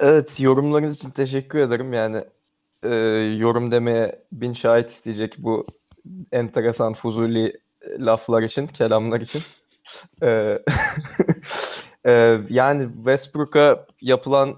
Evet 0.00 0.40
yorumlarınız 0.40 0.96
için 0.96 1.10
teşekkür 1.10 1.58
ederim. 1.58 1.92
Yani 1.92 2.18
e, 2.82 2.88
yorum 3.38 3.70
demeye 3.70 4.22
bin 4.32 4.52
şahit 4.52 4.90
isteyecek 4.90 5.34
bu 5.38 5.66
enteresan 6.32 6.94
fuzuli 6.94 7.60
laflar 7.98 8.42
için, 8.42 8.66
kelamlar 8.66 9.20
için. 9.20 9.42
E, 10.22 10.28
e, 12.04 12.40
yani 12.50 12.88
Westbrook'a 12.96 13.86
yapılan 14.00 14.56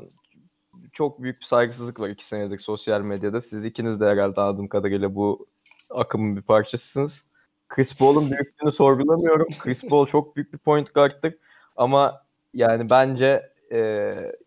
çok 1.01 1.23
büyük 1.23 1.41
bir 1.41 1.45
saygısızlık 1.45 2.01
var 2.01 2.09
iki 2.09 2.27
senedir 2.27 2.59
sosyal 2.59 3.01
medyada. 3.01 3.41
Siz 3.41 3.65
ikiniz 3.65 4.01
de 4.01 4.07
herhalde 4.07 4.41
anladığım 4.41 4.69
kadarıyla 4.69 5.15
bu 5.15 5.47
akımın 5.91 6.37
bir 6.37 6.43
parçasısınız. 6.43 7.25
Chris 7.69 7.99
Paul'un 7.99 8.31
büyüklüğünü 8.31 8.73
sorgulamıyorum. 8.73 9.47
Chris 9.59 9.85
Paul 9.89 10.07
çok 10.07 10.37
büyük 10.37 10.53
bir 10.53 10.59
point 10.59 10.95
guard'tır. 10.95 11.35
Ama 11.77 12.23
yani 12.55 12.91
bence 12.91 13.51
e, 13.73 13.79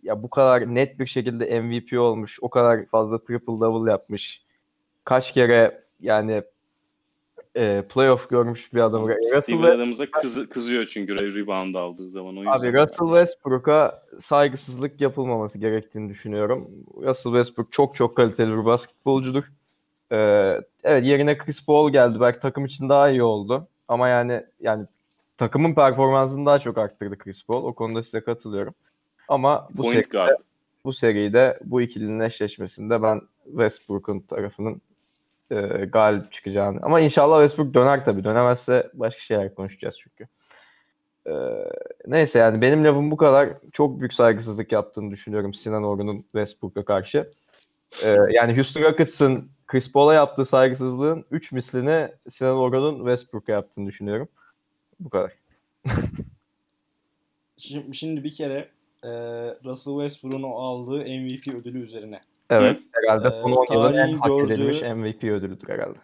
ya 0.03 0.23
bu 0.23 0.29
kadar 0.29 0.75
net 0.75 0.99
bir 0.99 1.07
şekilde 1.07 1.61
MVP 1.61 1.99
olmuş, 1.99 2.37
o 2.41 2.49
kadar 2.49 2.85
fazla 2.85 3.23
triple 3.23 3.59
double 3.59 3.91
yapmış, 3.91 4.43
kaç 5.03 5.31
kere 5.31 5.83
yani 5.99 6.43
e, 7.55 7.83
playoff 7.89 8.29
görmüş 8.29 8.73
bir 8.73 8.79
adam. 8.79 9.09
Russell, 9.09 9.41
Steven 9.41 9.63
Adams'a 9.63 10.11
kızı, 10.11 10.49
kızıyor 10.49 10.85
çünkü 10.85 11.15
rebound 11.15 11.75
aldığı 11.75 12.09
zaman. 12.09 12.35
O 12.35 12.39
abi 12.49 12.73
Russell 12.73 13.07
Westbrook'a 13.07 14.03
saygısızlık 14.19 15.01
yapılmaması 15.01 15.57
gerektiğini 15.57 16.09
düşünüyorum. 16.09 16.69
Russell 17.01 17.31
Westbrook 17.31 17.71
çok 17.71 17.95
çok 17.95 18.17
kaliteli 18.17 18.57
bir 18.57 18.65
basketbolcudur. 18.65 19.43
E, 20.11 20.17
evet 20.83 21.05
yerine 21.05 21.37
Chris 21.37 21.65
Paul 21.65 21.91
geldi. 21.91 22.19
Belki 22.19 22.39
takım 22.39 22.65
için 22.65 22.89
daha 22.89 23.09
iyi 23.09 23.23
oldu. 23.23 23.67
Ama 23.87 24.07
yani 24.07 24.43
yani 24.59 24.85
takımın 25.37 25.75
performansını 25.75 26.45
daha 26.45 26.59
çok 26.59 26.77
arttırdı 26.77 27.17
Chris 27.17 27.45
Paul. 27.45 27.63
O 27.63 27.73
konuda 27.73 28.03
size 28.03 28.21
katılıyorum. 28.21 28.73
Ama 29.27 29.67
bu 29.71 29.81
Point 29.81 29.95
seride, 29.95 30.09
guard. 30.17 30.39
bu 30.85 30.93
seride 30.93 31.59
bu 31.63 31.81
ikilinin 31.81 32.19
eşleşmesinde 32.19 33.01
ben 33.01 33.21
Westbrook'un 33.45 34.19
tarafının 34.19 34.81
e, 35.51 35.55
galip 35.85 36.31
çıkacağını. 36.31 36.79
Ama 36.81 36.99
inşallah 36.99 37.47
Westbrook 37.47 37.73
döner 37.73 38.05
tabii. 38.05 38.23
Dönemezse 38.23 38.89
başka 38.93 39.19
şeyler 39.19 39.55
konuşacağız 39.55 39.95
çünkü. 39.99 40.27
E, 41.27 41.33
neyse 42.07 42.39
yani 42.39 42.61
benim 42.61 42.85
lafım 42.85 43.11
bu 43.11 43.17
kadar. 43.17 43.49
Çok 43.71 43.99
büyük 43.99 44.13
saygısızlık 44.13 44.71
yaptığını 44.71 45.11
düşünüyorum 45.11 45.53
Sinan 45.53 45.83
Orun'un 45.83 46.21
Westbrook'a 46.21 46.85
karşı. 46.85 47.31
E, 48.05 48.17
yani 48.31 48.55
Houston 48.55 48.81
Rockets'ın 48.81 49.49
Chris 49.67 49.91
Paul'a 49.91 50.13
yaptığı 50.13 50.45
saygısızlığın 50.45 51.25
3 51.31 51.51
mislini 51.51 52.09
Sinan 52.29 52.57
Orun'un 52.57 52.97
Westbrook'a 52.97 53.51
yaptığını 53.51 53.87
düşünüyorum. 53.87 54.27
Bu 54.99 55.09
kadar. 55.09 55.31
Şimdi, 57.57 57.95
şimdi 57.95 58.23
bir 58.23 58.33
kere 58.33 58.69
e, 59.03 59.09
Russell 59.63 59.93
Westbrook'un 59.93 60.43
aldığı 60.43 60.97
MVP 60.97 61.47
ödülü 61.47 61.81
üzerine. 61.81 62.21
Evet. 62.61 62.79
Herhalde 62.91 63.27
Ee, 63.27 63.41
son 63.41 63.51
10 63.51 63.73
yılın 63.73 63.93
en 63.93 64.17
hak 64.17 64.27
gördüğü- 64.29 64.53
edilmiş 64.53 64.81
MVP 64.81 65.23
ödülüdür 65.31 65.69
herhalde. 65.69 65.97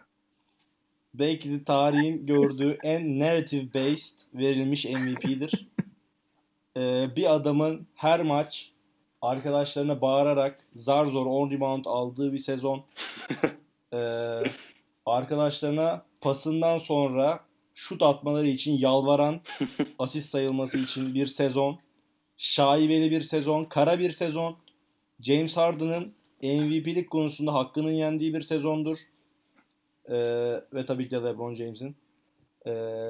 Belki 1.14 1.50
de 1.52 1.64
tarihin 1.64 2.26
gördüğü 2.26 2.78
en 2.82 3.18
narrative 3.18 3.74
based 3.74 4.18
verilmiş 4.34 4.84
MVP'dir. 4.84 5.68
Ee, 6.76 7.08
bir 7.16 7.34
adamın 7.34 7.86
her 7.94 8.22
maç 8.22 8.70
arkadaşlarına 9.22 10.00
bağırarak 10.00 10.58
zar 10.74 11.06
zor 11.06 11.26
10 11.26 11.50
rebound 11.50 11.84
aldığı 11.84 12.32
bir 12.32 12.38
sezon. 12.38 12.84
Ee, 13.94 14.42
arkadaşlarına 15.06 16.02
pasından 16.20 16.78
sonra 16.78 17.40
şut 17.74 18.02
atmaları 18.02 18.46
için 18.46 18.78
yalvaran, 18.78 19.40
asist 19.98 20.28
sayılması 20.30 20.78
için 20.78 21.14
bir 21.14 21.26
sezon, 21.26 21.78
şaibeli 22.36 23.10
bir 23.10 23.22
sezon, 23.22 23.64
kara 23.64 23.98
bir 23.98 24.10
sezon, 24.10 24.56
James 25.20 25.56
Harden'ın 25.56 26.12
MVP'lik 26.42 27.10
konusunda 27.10 27.54
hakkının 27.54 27.90
yendiği 27.90 28.34
bir 28.34 28.42
sezondur. 28.42 28.96
Ee, 30.08 30.14
ve 30.72 30.86
tabii 30.86 31.04
ki 31.04 31.10
de 31.10 31.16
LeBron 31.24 31.54
James'in. 31.54 31.96
Ee, 32.66 33.08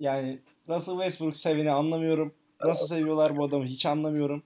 yani 0.00 0.38
Russell 0.68 0.94
Westbrook 0.94 1.36
seveni 1.36 1.70
anlamıyorum. 1.70 2.34
Nasıl 2.64 2.86
seviyorlar 2.86 3.36
bu 3.36 3.44
adamı 3.44 3.64
hiç 3.64 3.86
anlamıyorum. 3.86 4.42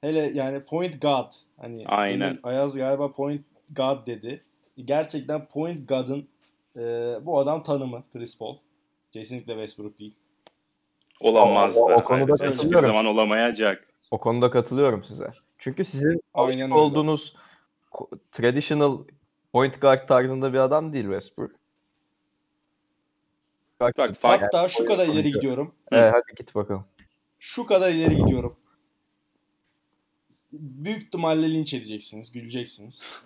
Hele 0.00 0.18
yani 0.34 0.60
point 0.64 1.02
guard. 1.02 1.32
Hani 1.60 1.86
Aynen. 1.86 2.38
Ayaz 2.42 2.76
galiba 2.76 3.12
point 3.12 3.42
guard 3.76 4.06
dedi. 4.06 4.44
Gerçekten 4.84 5.46
point 5.48 5.88
guard'ın 5.88 6.28
e, 6.76 6.80
bu 7.22 7.38
adam 7.38 7.62
tanımı 7.62 8.02
Chris 8.12 8.38
Paul. 8.38 8.56
Kesinlikle 9.12 9.52
Westbrook 9.52 9.98
değil. 9.98 10.14
Olamaz 11.20 11.76
O- 11.78 11.84
o- 11.84 11.90
da. 11.90 11.96
o 11.96 12.04
konuda 12.04 12.32
Hiçbir 12.34 12.46
katılıyorum. 12.46 12.86
zaman 12.86 13.06
olamayacak. 13.06 13.88
O 14.10 14.18
konuda 14.18 14.50
katılıyorum 14.50 15.04
size. 15.04 15.26
Çünkü 15.60 15.84
sizin 15.84 16.20
Aynen 16.34 16.60
öyle. 16.60 16.74
olduğunuz 16.74 17.36
ko- 17.92 18.18
traditional 18.32 18.98
point 19.52 19.80
guard 19.80 20.08
tarzında 20.08 20.52
bir 20.52 20.58
adam 20.58 20.92
değil 20.92 21.04
Westbrook. 21.04 21.50
Bak 23.80 23.96
fark 24.16 24.42
Hatta 24.42 24.68
şu 24.68 24.84
kadar 24.84 25.08
ileri 25.08 25.32
gidiyorum. 25.32 25.74
Evet, 25.92 26.12
hadi 26.14 26.36
git 26.36 26.54
bakalım. 26.54 26.84
Şu 27.38 27.66
kadar 27.66 27.92
ileri 27.92 28.16
gidiyorum. 28.16 28.56
Büyük 30.52 31.02
ihtimalle 31.02 31.52
linç 31.54 31.74
edeceksiniz, 31.74 32.32
güleceksiniz. 32.32 33.22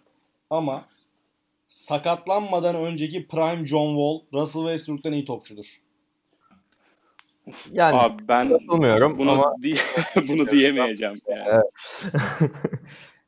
Ama 0.51 0.89
sakatlanmadan 1.68 2.74
önceki 2.74 3.28
Prime 3.28 3.66
John 3.66 3.89
Wall, 3.95 4.41
Russell 4.41 4.62
Westbrook'tan 4.62 5.12
iyi 5.12 5.24
topçudur. 5.24 5.84
Yani 7.72 7.97
Abi 7.97 8.28
ben 8.28 8.49
katılmıyorum 8.49 9.18
bunu 9.18 9.30
ama 9.30 9.55
di- 9.62 10.28
bunu 10.28 10.49
diyemeyeceğim. 10.51 11.20
Yani. 11.28 11.62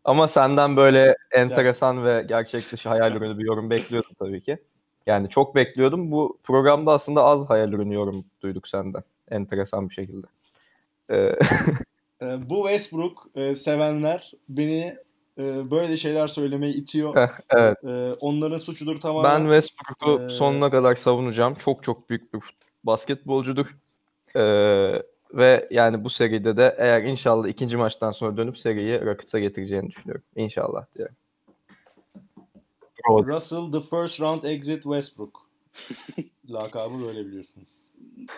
ama 0.04 0.28
senden 0.28 0.76
böyle 0.76 1.16
enteresan 1.32 2.04
ve 2.04 2.24
gerçek 2.28 2.72
dışı 2.72 2.88
hayal 2.88 3.12
ürünü 3.16 3.38
bir 3.38 3.44
yorum 3.44 3.70
bekliyordum 3.70 4.12
tabii 4.18 4.40
ki. 4.40 4.58
Yani 5.06 5.28
çok 5.28 5.54
bekliyordum. 5.54 6.10
Bu 6.10 6.38
programda 6.44 6.92
aslında 6.92 7.24
az 7.24 7.50
hayal 7.50 7.72
ürünü 7.72 7.94
yorum 7.94 8.24
duyduk 8.42 8.68
senden. 8.68 9.02
Enteresan 9.30 9.88
bir 9.88 9.94
şekilde. 9.94 10.26
Ee, 11.10 11.32
Ee, 12.22 12.50
bu 12.50 12.62
Westbrook 12.68 13.26
e, 13.34 13.54
sevenler 13.54 14.32
beni 14.48 14.96
e, 15.38 15.70
böyle 15.70 15.96
şeyler 15.96 16.28
söylemeye 16.28 16.72
itiyor. 16.72 17.28
evet. 17.50 17.76
Ee, 17.84 18.12
onların 18.20 18.58
suçudur 18.58 18.94
Ben 18.94 19.00
tamamen. 19.00 19.40
Westbrook'u 19.60 20.22
Ee, 20.24 20.28
sonuna 20.30 20.70
kadar 20.70 20.94
savunacağım. 20.94 21.54
Çok 21.54 21.82
çok 21.84 22.10
büyük 22.10 22.34
bir 22.34 22.40
basketbolcudur. 22.84 23.66
Ee, 24.36 25.02
ve 25.34 25.68
yani 25.70 26.04
bu 26.04 26.10
seride 26.10 26.56
de 26.56 26.74
eğer 26.78 27.02
inşallah 27.02 27.48
ikinci 27.48 27.76
maçtan 27.76 28.12
sonra 28.12 28.36
dönüp 28.36 28.58
seriyi 28.58 29.00
Rockets'a 29.00 29.38
getireceğini 29.38 29.88
düşünüyorum. 29.88 30.24
İnşallah 30.36 30.86
diye. 30.96 31.08
Russell 33.08 33.72
the 33.72 33.80
first 33.80 34.20
round 34.20 34.42
exit 34.42 34.82
Westbrook. 34.82 35.46
Lakabı 36.50 37.02
böyle 37.02 37.26
biliyorsunuz. 37.26 37.68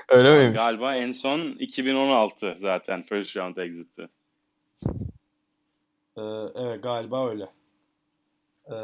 Öyle 0.09 0.39
miymiş? 0.39 0.57
Galiba 0.57 0.97
en 0.97 1.13
son 1.13 1.41
2016 1.41 2.55
zaten 2.57 3.03
first 3.03 3.37
round 3.37 3.57
exit'ti. 3.57 4.09
Ee, 6.17 6.23
evet 6.55 6.83
galiba 6.83 7.29
öyle. 7.29 7.49
Ee, 8.71 8.75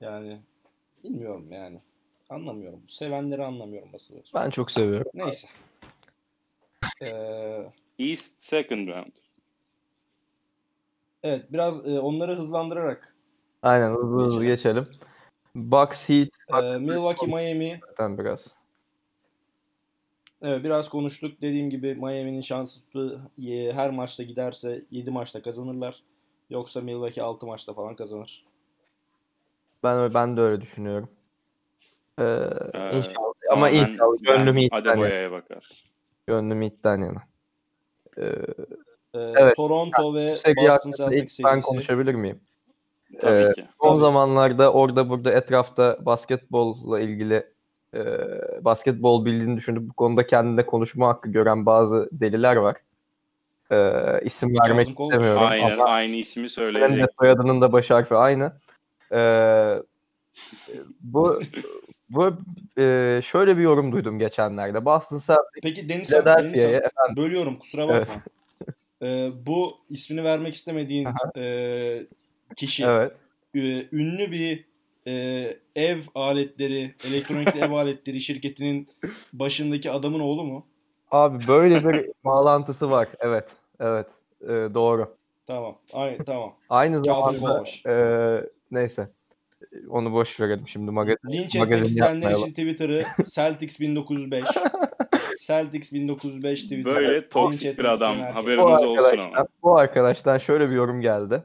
yani 0.00 0.40
bilmiyorum 1.04 1.52
yani. 1.52 1.80
Anlamıyorum. 2.30 2.82
Sevenleri 2.88 3.44
anlamıyorum 3.44 3.90
Westbrook. 3.90 4.24
Ben 4.34 4.50
çok 4.50 4.70
seviyorum. 4.70 5.10
Neyse. 5.14 5.48
Ee, 7.02 7.72
East 7.98 8.40
second 8.42 8.88
round. 8.88 9.12
evet 11.22 11.52
biraz 11.52 11.88
e, 11.88 12.00
onları 12.00 12.34
hızlandırarak 12.36 13.16
Aynen 13.62 13.90
hızlı 13.94 14.24
hızlı 14.24 14.44
Geçelim. 14.44 14.84
geçelim. 14.84 15.00
Bucks 15.54 16.08
Heat 16.08 16.28
e, 16.64 16.78
Milwaukee 16.78 17.26
Miami 17.26 17.80
zaten 17.88 18.18
biraz. 18.18 18.54
evet 20.42 20.64
biraz 20.64 20.88
konuştuk. 20.88 21.42
Dediğim 21.42 21.70
gibi 21.70 21.94
Miami'nin 21.94 22.40
şansı 22.40 22.84
tuttu. 22.84 23.20
Ye- 23.36 23.72
her 23.72 23.90
maçta 23.90 24.22
giderse 24.22 24.84
7 24.90 25.10
maçta 25.10 25.42
kazanırlar. 25.42 26.02
Yoksa 26.50 26.80
Milwaukee 26.80 27.22
6 27.22 27.46
maçta 27.46 27.74
falan 27.74 27.96
kazanır. 27.96 28.44
Ben 29.82 30.14
ben 30.14 30.36
de 30.36 30.40
öyle 30.40 30.60
düşünüyorum. 30.60 31.10
Ee, 32.18 32.22
Ee, 32.74 32.96
inşallah 32.98 33.32
ama 33.50 33.70
Tamamen 33.70 33.92
inşallah 33.92 34.16
gönlüm 34.20 34.56
ben 34.56 34.60
yana. 34.62 34.76
Adebayo'ya 34.76 35.30
bakar. 35.32 35.84
Gönlüm 36.30 36.62
Heat'ten 36.62 37.02
yana. 37.02 37.22
Ee, 38.18 38.22
Ee, 39.14 39.18
Evet. 39.18 39.56
Toronto 39.56 40.14
ve 40.14 40.32
bu 40.32 40.36
seri 40.36 40.56
Boston 40.56 40.90
Celtics 40.90 41.40
ben 41.44 41.60
konuşabilir 41.60 42.14
miyim? 42.14 42.40
Tabii 43.20 43.42
Ee, 43.44 43.52
ki. 43.52 43.64
Son 43.82 43.88
Tabii. 43.90 44.00
zamanlarda 44.00 44.72
orada 44.72 45.08
burada 45.08 45.32
etrafta 45.32 45.98
basketbolla 46.00 47.00
ilgili 47.00 47.46
e, 47.94 48.00
basketbol 48.64 49.24
bildiğini 49.24 49.56
düşünüp 49.56 49.88
bu 49.88 49.92
konuda 49.92 50.26
kendine 50.26 50.66
konuşma 50.66 51.08
hakkı 51.08 51.30
gören 51.30 51.66
bazı 51.66 52.08
deliler 52.12 52.56
var. 52.56 52.76
E, 53.70 53.76
isim 54.24 54.54
vermek 54.54 54.88
istemiyorum 54.88 55.42
Aynen 55.48 55.70
ama 55.70 55.84
aynı 55.84 56.16
ismi 56.16 56.50
söyleyecek. 56.50 57.10
soyadının 57.20 57.60
da 57.60 57.72
baş 57.72 57.90
harfi 57.90 58.14
aynı. 58.14 58.52
E, 59.12 59.18
bu 61.00 61.40
bu 62.10 62.32
e, 62.78 63.20
şöyle 63.24 63.56
bir 63.56 63.62
yorum 63.62 63.92
duydum 63.92 64.18
geçenlerde. 64.18 64.84
Boston 64.84 65.18
Celtics 65.18 65.62
Peki 65.62 65.88
Deniz 65.88 66.14
abi, 66.14 66.26
Deniz 66.26 66.64
abi, 66.64 67.16
bölüyorum 67.16 67.58
kusura 67.58 67.88
bakma. 67.88 68.14
Ee, 69.02 69.30
bu 69.46 69.78
ismini 69.88 70.24
vermek 70.24 70.54
istemediğin 70.54 71.08
e, 71.36 72.06
kişi 72.56 72.84
evet. 72.84 73.12
e, 73.54 73.86
ünlü 73.92 74.32
bir 74.32 74.64
e, 75.06 75.56
ev 75.76 75.98
aletleri, 76.14 76.94
elektronik 77.08 77.56
ev 77.56 77.70
aletleri 77.76 78.20
şirketinin 78.20 78.88
başındaki 79.32 79.90
adamın 79.90 80.20
oğlu 80.20 80.44
mu? 80.44 80.66
Abi 81.10 81.48
böyle 81.48 81.88
bir 81.88 82.10
bağlantısı 82.24 82.90
var. 82.90 83.08
Evet. 83.20 83.48
Evet. 83.80 84.06
E, 84.42 84.48
doğru. 84.48 85.16
Tamam. 85.46 85.78
Ay, 85.92 86.18
tamam. 86.18 86.54
Aynı 86.68 87.04
zamanda 87.04 87.64
e, 87.86 87.94
neyse. 88.70 89.08
Onu 89.88 90.12
boş 90.12 90.40
verelim 90.40 90.68
şimdi 90.68 90.90
magazin. 90.90 91.30
Linç 91.30 91.54
magazin 91.56 91.84
isteyenler 91.84 92.30
için 92.30 92.48
Twitter'ı 92.48 93.04
Celtics 93.34 93.80
1905 93.80 94.44
Celtics 95.46 95.92
1905 95.92 96.62
Twitter. 96.62 96.94
Böyle 96.94 97.28
toksik 97.28 97.78
bir 97.78 97.84
adam. 97.84 98.16
herkes. 98.16 98.34
Haberiniz 98.34 98.58
Bu 98.58 98.62
olsun 98.88 99.18
ama. 99.18 99.46
bu 99.62 99.78
arkadaştan 99.78 100.38
şöyle 100.38 100.70
bir 100.70 100.74
yorum 100.74 101.00
geldi. 101.00 101.42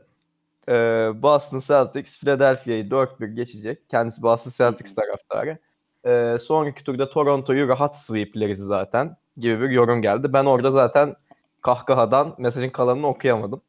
Ee, 0.70 0.74
Boston 1.22 1.60
Celtics 1.60 2.20
Philadelphia'yı 2.20 2.90
4-1 2.90 3.26
geçecek. 3.36 3.90
Kendisi 3.90 4.22
Boston 4.22 4.52
Celtics 4.66 4.96
taraftarı. 4.96 5.58
Ee, 6.06 6.38
sonraki 6.42 6.84
turda 6.84 7.10
Toronto'yu 7.10 7.68
rahat 7.68 7.98
sweepleriz 8.00 8.58
zaten 8.60 9.18
gibi 9.38 9.62
bir 9.62 9.70
yorum 9.70 10.02
geldi. 10.02 10.34
Ben 10.34 10.46
orada 10.46 10.72
zaten 10.72 11.16
kahkahadan 11.62 12.36
mesajın 12.38 12.70
kalanını 12.70 13.08
okuyamadım. 13.08 13.62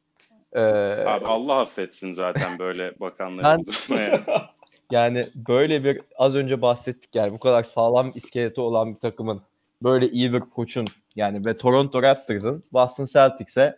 Ee, 0.53 0.59
Abi 1.07 1.25
Allah 1.25 1.59
affetsin 1.59 2.13
zaten 2.13 2.59
böyle 2.59 2.99
bakanları 2.99 3.57
Ben- 3.89 4.19
yani. 4.91 5.29
Böyle 5.35 5.83
bir 5.83 6.01
az 6.17 6.35
önce 6.35 6.61
bahsettik 6.61 7.15
yani 7.15 7.31
bu 7.31 7.39
kadar 7.39 7.63
sağlam 7.63 8.11
iskeleti 8.15 8.61
olan 8.61 8.95
bir 8.95 8.99
takımın 8.99 9.41
böyle 9.83 10.09
iyi 10.09 10.33
bir 10.33 10.39
koçun 10.39 10.87
yani 11.15 11.45
ve 11.45 11.57
Toronto 11.57 12.01
Raptors'ın 12.01 12.63
Boston 12.73 13.05
Celtics'e 13.05 13.77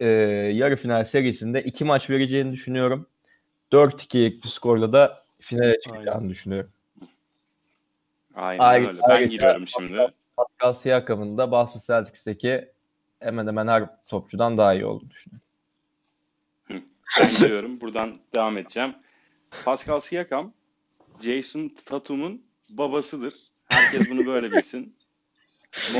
e, 0.00 0.06
yarı 0.54 0.76
final 0.76 1.04
serisinde 1.04 1.62
iki 1.62 1.84
maç 1.84 2.10
vereceğini 2.10 2.52
düşünüyorum. 2.52 3.06
4-2'lik 3.72 4.44
bir 4.44 4.48
skorla 4.48 4.92
da 4.92 5.22
finale 5.40 5.80
çıkacağını 5.80 6.16
Aynen. 6.18 6.30
düşünüyorum. 6.30 6.70
Aynen 8.34 8.64
Ay- 8.64 8.80
öyle. 8.86 8.98
Ben 9.08 9.14
ayrıca- 9.14 9.26
giriyorum 9.26 9.68
şimdi. 9.68 10.06
Pascal 10.36 10.72
Siakam'ın 10.72 11.38
da 11.38 11.50
Boston 11.50 11.80
Celtics'teki 11.86 12.68
hemen 13.20 13.46
hemen 13.46 13.66
her 13.68 13.84
topçudan 14.06 14.58
daha 14.58 14.74
iyi 14.74 14.86
olduğunu 14.86 15.10
düşünüyorum. 15.10 15.42
Ben 17.20 17.30
giriyorum. 17.30 17.80
Buradan 17.80 18.18
devam 18.34 18.58
edeceğim. 18.58 18.94
Pascal 19.64 20.00
Siakam, 20.00 20.52
Jason 21.20 21.70
Tatum'un 21.86 22.42
babasıdır. 22.68 23.34
Herkes 23.68 24.10
bunu 24.10 24.26
böyle 24.26 24.52
bilsin. 24.52 24.96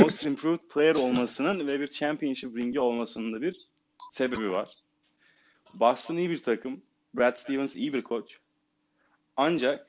Most 0.00 0.26
Improved 0.26 0.68
Player 0.74 0.94
olmasının 0.94 1.66
ve 1.66 1.80
bir 1.80 1.88
Championship 1.88 2.56
ringi 2.56 2.80
olmasının 2.80 3.32
da 3.32 3.42
bir 3.42 3.56
sebebi 4.10 4.52
var. 4.52 4.74
Boston 5.74 6.16
iyi 6.16 6.30
bir 6.30 6.38
takım. 6.38 6.82
Brad 7.14 7.36
Stevens 7.36 7.76
iyi 7.76 7.92
bir 7.92 8.02
koç. 8.02 8.38
Ancak 9.36 9.86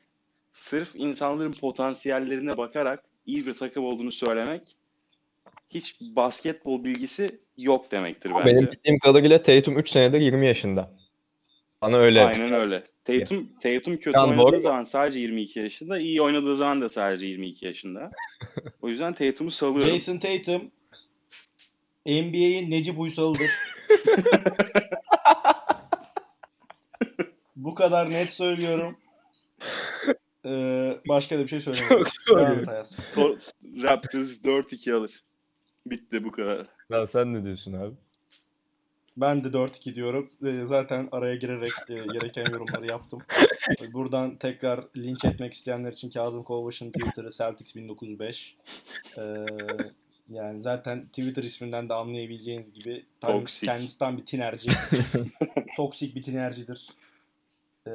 sırf 0.53 0.95
insanların 0.95 1.51
potansiyellerine 1.51 2.57
bakarak 2.57 3.03
iyi 3.25 3.47
bir 3.47 3.53
takım 3.53 3.85
olduğunu 3.85 4.11
söylemek 4.11 4.75
hiç 5.69 6.01
basketbol 6.01 6.83
bilgisi 6.83 7.39
yok 7.57 7.91
demektir 7.91 8.31
bence. 8.35 8.45
Benim 8.45 8.71
bildiğim 8.71 8.99
kadarıyla 8.99 9.43
Tatum 9.43 9.77
3 9.77 9.89
senedir 9.89 10.19
20 10.19 10.45
yaşında. 10.45 10.91
Bana 11.83 11.97
öyle. 11.97 12.25
Aynen 12.25 12.53
öyle. 12.53 12.83
Tatum, 13.05 13.49
Tatum 13.63 13.97
kötü 13.97 14.11
Yani 14.17 14.29
oynadığı 14.31 14.51
doğru. 14.51 14.59
zaman 14.59 14.83
sadece 14.83 15.19
22 15.19 15.59
yaşında, 15.59 15.99
iyi 15.99 16.21
oynadığı 16.21 16.55
zaman 16.55 16.81
da 16.81 16.89
sadece 16.89 17.25
22 17.27 17.65
yaşında. 17.65 18.11
O 18.81 18.89
yüzden 18.89 19.13
Tatum'u 19.13 19.51
salıyorum. 19.51 19.91
Jason 19.91 20.17
Tatum 20.17 20.71
NBA'in 22.05 22.71
Necip 22.71 22.99
Uysal'ıdır. 22.99 23.51
Bu 27.55 27.75
kadar 27.75 28.09
net 28.09 28.31
söylüyorum. 28.33 28.97
Ee, 30.45 30.97
başka 31.07 31.37
da 31.39 31.43
bir 31.43 31.47
şey 31.47 31.59
söylemiyorum. 31.59 32.07
Çok 32.27 32.37
Devam 32.37 32.51
doğru. 32.51 32.61
et 32.61 32.67
Ayaz. 32.69 32.99
Tor- 33.11 33.37
Raptors 33.83 34.43
4-2 34.43 34.93
alır. 34.93 35.23
Bitti 35.85 36.23
bu 36.23 36.31
kadar. 36.31 36.67
Lan 36.91 37.05
sen 37.05 37.33
ne 37.33 37.43
diyorsun 37.43 37.73
abi? 37.73 37.93
Ben 39.17 39.43
de 39.43 39.47
4-2 39.47 39.95
diyorum. 39.95 40.29
Zaten 40.65 41.09
araya 41.11 41.35
girerek 41.35 41.71
e, 41.89 41.93
gereken 41.93 42.45
yorumları 42.51 42.85
yaptım. 42.87 43.19
Ee, 43.81 43.93
Buradan 43.93 44.35
tekrar 44.35 44.83
linç 44.97 45.25
etmek 45.25 45.53
isteyenler 45.53 45.91
için 45.93 46.09
Kazım 46.09 46.43
Kolbaş'ın 46.43 46.91
Twitter'ı 46.91 47.29
Celtics 47.29 47.75
1905. 47.75 48.55
Ee, 49.17 49.21
yani 50.29 50.61
zaten 50.61 51.05
Twitter 51.07 51.43
isminden 51.43 51.89
de 51.89 51.93
anlayabileceğiniz 51.93 52.73
gibi 52.73 53.05
tam, 53.21 53.31
Toksik. 53.39 53.69
kendisi 53.69 53.99
tam 53.99 54.17
bir 54.17 54.25
tinerci. 54.25 54.69
Toksik 55.77 56.15
bir 56.15 56.23
tinercidir. 56.23 56.87
Ee, 57.87 57.91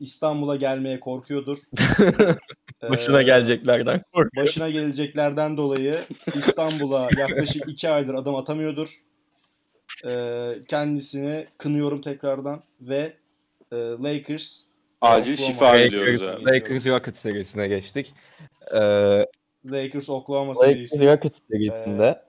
İstanbul'a 0.00 0.56
gelmeye 0.56 1.00
korkuyordur. 1.00 1.58
Ee, 2.82 2.88
Başına 2.90 3.22
geleceklerden 3.22 4.02
kork. 4.12 4.36
başına 4.36 4.70
geleceklerden 4.70 5.56
dolayı 5.56 5.98
İstanbul'a 6.34 7.08
yaklaşık 7.18 7.68
iki 7.68 7.88
aydır 7.90 8.14
adım 8.14 8.34
atamıyordur. 8.34 8.88
Ee, 10.06 10.52
kendisini 10.68 11.46
kınıyorum 11.58 12.00
tekrardan 12.00 12.62
ve 12.80 13.12
e, 13.72 13.76
Lakers 13.76 14.64
Acil 15.00 15.36
şifa 15.36 15.66
Lakers- 15.66 15.88
diliyoruz 15.88 16.22
Lakers- 16.22 16.36
abi. 16.36 16.44
Lakers 16.44 16.86
Rockets 16.86 17.20
serisine 17.20 17.68
geçtik. 17.68 18.14
Ee, 18.74 19.26
Lakers 19.64 20.10
Oklahoma 20.10 20.52
Lakers 20.52 20.60
serisi. 20.60 21.06
Rockets 21.06 21.42
serisinde 21.50 22.22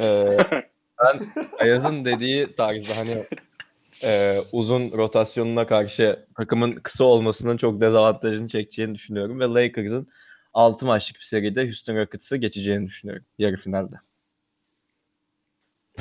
e, 0.00 0.36
ben 1.04 1.20
Ayaz'ın 1.58 2.04
dediği 2.04 2.46
tarzda 2.56 2.96
hani 2.96 3.24
e, 4.04 4.38
uzun 4.52 4.92
rotasyonuna 4.92 5.66
karşı 5.66 6.26
takımın 6.36 6.72
kısa 6.72 7.04
olmasının 7.04 7.56
çok 7.56 7.80
dezavantajını 7.80 8.48
çekeceğini 8.48 8.94
düşünüyorum 8.94 9.40
ve 9.40 9.44
Lakers'ın 9.44 10.08
6 10.54 10.86
maçlık 10.86 11.16
bir 11.16 11.24
seride 11.24 11.64
Houston 11.64 11.96
Rockets'ı 11.96 12.36
geçeceğini 12.36 12.86
düşünüyorum 12.86 13.24
yarı 13.38 13.56
finalde. 13.56 13.96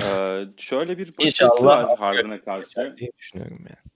Ee, 0.03 0.45
şöyle 0.57 0.97
bir 0.97 1.07
bakış 1.07 1.25
İnşallah. 1.25 1.51
açısı 1.51 1.65
var 1.65 1.97
Harden'a 1.97 2.41
karşı. 2.41 2.95
diye 2.97 3.11
düşünüyorum 3.17 3.57
yani. 3.69 3.89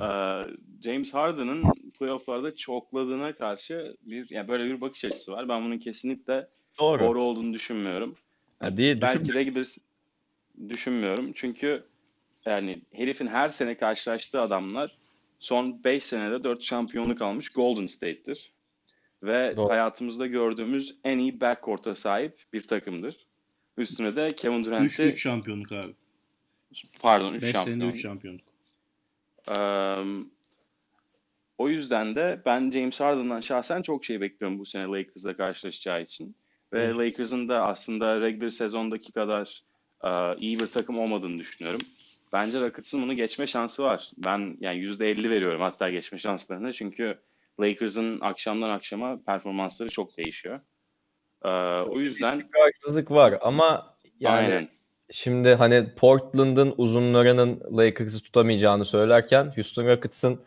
Ee, 0.00 0.46
James 0.84 1.14
Harden'ın 1.14 1.72
playoff'larda 1.98 2.56
çokladığına 2.56 3.32
karşı 3.32 3.96
bir 4.02 4.30
yani 4.30 4.48
böyle 4.48 4.64
bir 4.64 4.80
bakış 4.80 5.04
açısı 5.04 5.32
var. 5.32 5.48
Ben 5.48 5.64
bunun 5.64 5.78
kesinlikle 5.78 6.48
Doğru. 6.78 7.00
doğru 7.02 7.22
olduğunu 7.22 7.52
düşünmüyorum. 7.54 8.16
Ha, 8.60 8.76
değil, 8.76 9.00
Belki 9.00 9.24
düşün- 9.24 9.34
regular 9.34 9.66
düşünmüyorum. 10.68 11.32
Çünkü 11.34 11.84
yani 12.46 12.78
herifin 12.92 13.26
her 13.26 13.48
sene 13.48 13.76
karşılaştığı 13.76 14.40
adamlar 14.40 14.96
son 15.38 15.84
5 15.84 16.04
senede 16.04 16.44
4 16.44 16.62
şampiyonluk 16.62 17.22
almış 17.22 17.48
Golden 17.48 17.86
State'tir. 17.86 18.52
Ve 19.22 19.54
Doğru. 19.56 19.68
hayatımızda 19.70 20.26
gördüğümüz 20.26 20.96
en 21.04 21.18
iyi 21.18 21.40
backcourt'a 21.40 21.94
sahip 21.96 22.38
bir 22.52 22.62
takımdır. 22.62 23.16
Üstüne 23.80 24.16
de 24.16 24.28
Kevin 24.28 24.60
3 24.60 24.66
Durant'i 24.66 25.02
3 25.02 25.22
şampiyonluk 25.22 25.72
abi. 25.72 25.94
pardon 27.02 27.34
3 27.34 27.42
5 27.42 27.50
senede 27.50 27.64
şampiyon. 27.64 27.90
3 27.90 28.00
şampiyonluk. 28.02 28.44
Eee, 29.48 30.04
o 31.58 31.68
yüzden 31.68 32.14
de 32.14 32.42
ben 32.46 32.70
James 32.70 33.00
Harden'dan 33.00 33.40
şahsen 33.40 33.82
çok 33.82 34.04
şey 34.04 34.20
bekliyorum 34.20 34.58
bu 34.58 34.66
sene 34.66 34.84
Lakers'la 34.84 35.36
karşılaşacağı 35.36 36.02
için. 36.02 36.36
Ve 36.72 36.82
Evet. 36.82 36.96
Lakers'ın 36.96 37.48
da 37.48 37.66
aslında 37.66 38.20
regular 38.20 38.50
sezondaki 38.50 39.12
kadar 39.12 39.62
eee, 40.04 40.34
iyi 40.38 40.60
bir 40.60 40.66
takım 40.66 40.98
olmadığını 40.98 41.38
düşünüyorum. 41.38 41.80
Bence 42.32 42.60
Rockets'ın 42.60 43.02
bunu 43.02 43.14
geçme 43.14 43.46
şansı 43.46 43.82
var. 43.82 44.10
Ben 44.18 44.56
yani 44.60 44.78
%50 44.78 45.30
veriyorum 45.30 45.60
hatta 45.60 45.90
geçme 45.90 46.18
şanslarını. 46.18 46.72
Çünkü 46.72 47.18
Lakers'ın 47.60 48.20
akşamdan 48.20 48.70
akşama 48.70 49.22
performansları 49.26 49.88
çok 49.88 50.16
değişiyor. 50.16 50.60
Eee, 51.44 51.50
o 51.88 52.00
yüzden 52.00 52.42
haksızlık 52.64 53.10
var 53.10 53.38
ama 53.42 53.96
yani 54.20 54.36
aynen. 54.36 54.68
şimdi 55.12 55.54
hani 55.54 55.94
Portland'ın 55.94 56.74
uzunlarının 56.76 57.62
Lakers'ı 57.76 58.20
tutamayacağını 58.22 58.84
söylerken 58.84 59.52
Houston 59.56 59.86
Rockets'ın 59.86 60.40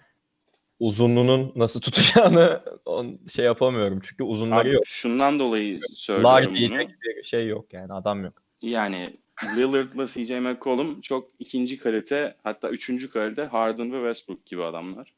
uzunluğunun 0.79 1.51
nasıl 1.55 1.81
tutacağını 1.81 2.61
şey 3.35 3.45
yapamıyorum. 3.45 3.99
Çünkü 4.09 4.23
uzunları 4.23 4.59
Abi, 4.67 4.73
yok. 4.75 4.83
şundan 4.85 5.39
dolayı 5.39 5.75
Lar 5.75 5.85
söylüyorum 5.95 6.45
bunu. 6.49 6.55
diyecek 6.57 6.89
bir 7.03 7.23
şey 7.23 7.47
yok 7.47 7.73
yani 7.73 7.93
adam 7.93 8.23
yok. 8.23 8.33
Yani 8.61 9.17
Lillard'la 9.57 10.05
CJ 10.07 10.31
McCollum 10.31 11.01
çok 11.01 11.29
ikinci 11.39 11.77
kalite 11.77 12.35
hatta 12.43 12.69
üçüncü 12.69 13.09
kalite 13.09 13.43
Harden 13.43 13.91
ve 13.91 13.97
Westbrook 13.97 14.45
gibi 14.45 14.63
adamlar. 14.63 15.13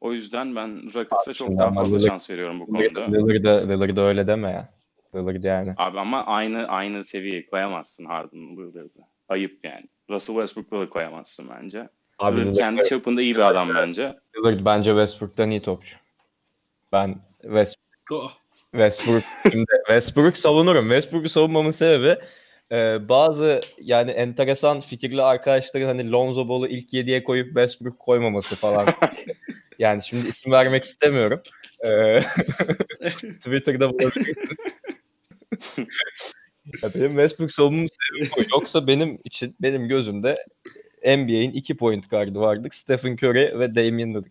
O 0.00 0.12
yüzden 0.12 0.56
ben 0.56 0.94
Rockets'a 0.94 1.34
çok 1.34 1.58
daha 1.58 1.72
fazla 1.74 1.96
Lillard- 1.96 2.06
şans 2.08 2.30
veriyorum 2.30 2.60
bu 2.60 2.66
konuda. 2.66 3.06
Lillard'ı 3.06 3.68
Lillard'ı 3.68 4.00
öyle 4.00 4.26
deme 4.26 4.50
ya. 4.50 4.77
Lillard 5.14 5.44
yani. 5.44 5.74
Abi 5.76 6.00
ama 6.00 6.26
aynı 6.26 6.68
aynı 6.68 7.04
seviyeye 7.04 7.46
koyamazsın 7.46 8.04
Harden'la 8.04 8.62
Lillard'ı. 8.62 9.00
Ayıp 9.28 9.58
yani. 9.64 9.84
Russell 10.10 10.34
Westbrook'la 10.34 10.80
da 10.80 10.90
koyamazsın 10.90 11.48
bence. 11.56 11.88
Abi 12.18 12.36
Lillard 12.36 12.46
Lillard, 12.46 12.58
kendi 12.58 12.88
çapında 12.88 13.22
iyi 13.22 13.34
bir 13.34 13.50
adam 13.50 13.74
bence. 13.74 14.14
Lillard 14.36 14.64
bence 14.64 14.90
Westbrook'tan 14.90 15.50
iyi 15.50 15.62
topçu. 15.62 15.96
Ben 16.92 17.16
West, 17.42 17.76
Oh. 18.10 18.32
Westbrook 18.72 19.22
şimdi 19.52 19.70
Westbrook 19.86 20.38
savunurum. 20.38 20.84
Westbrook'u 20.84 21.28
savunmamın 21.28 21.70
sebebi 21.70 22.18
e, 22.72 23.08
bazı 23.08 23.60
yani 23.80 24.10
enteresan 24.10 24.80
fikirli 24.80 25.22
arkadaşların 25.22 25.86
hani 25.86 26.12
Lonzo 26.12 26.48
Ball'u 26.48 26.66
ilk 26.66 26.92
7'ye 26.92 27.24
koyup 27.24 27.46
Westbrook 27.46 27.98
koymaması 27.98 28.56
falan. 28.56 28.86
yani 29.78 30.02
şimdi 30.04 30.28
isim 30.28 30.52
vermek 30.52 30.84
istemiyorum. 30.84 31.40
E, 31.84 32.20
Twitter'da 33.20 33.92
bulabilirsiniz. 33.92 34.48
Ya 36.82 36.94
benim 36.94 37.10
Westbrook 37.10 37.52
savunmamın 37.52 37.88
sebebi 37.88 38.30
bu. 38.36 38.56
Yoksa 38.56 38.86
benim 38.86 39.18
için 39.24 39.56
benim 39.62 39.88
gözümde 39.88 40.34
NBA'in 41.04 41.50
iki 41.50 41.76
point 41.76 42.10
guard'ı 42.10 42.40
vardı. 42.40 42.68
Stephen 42.72 43.12
Curry 43.12 43.58
ve 43.58 43.74
Damian 43.74 44.10
Lillard. 44.10 44.26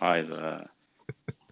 Hayda. 0.00 0.66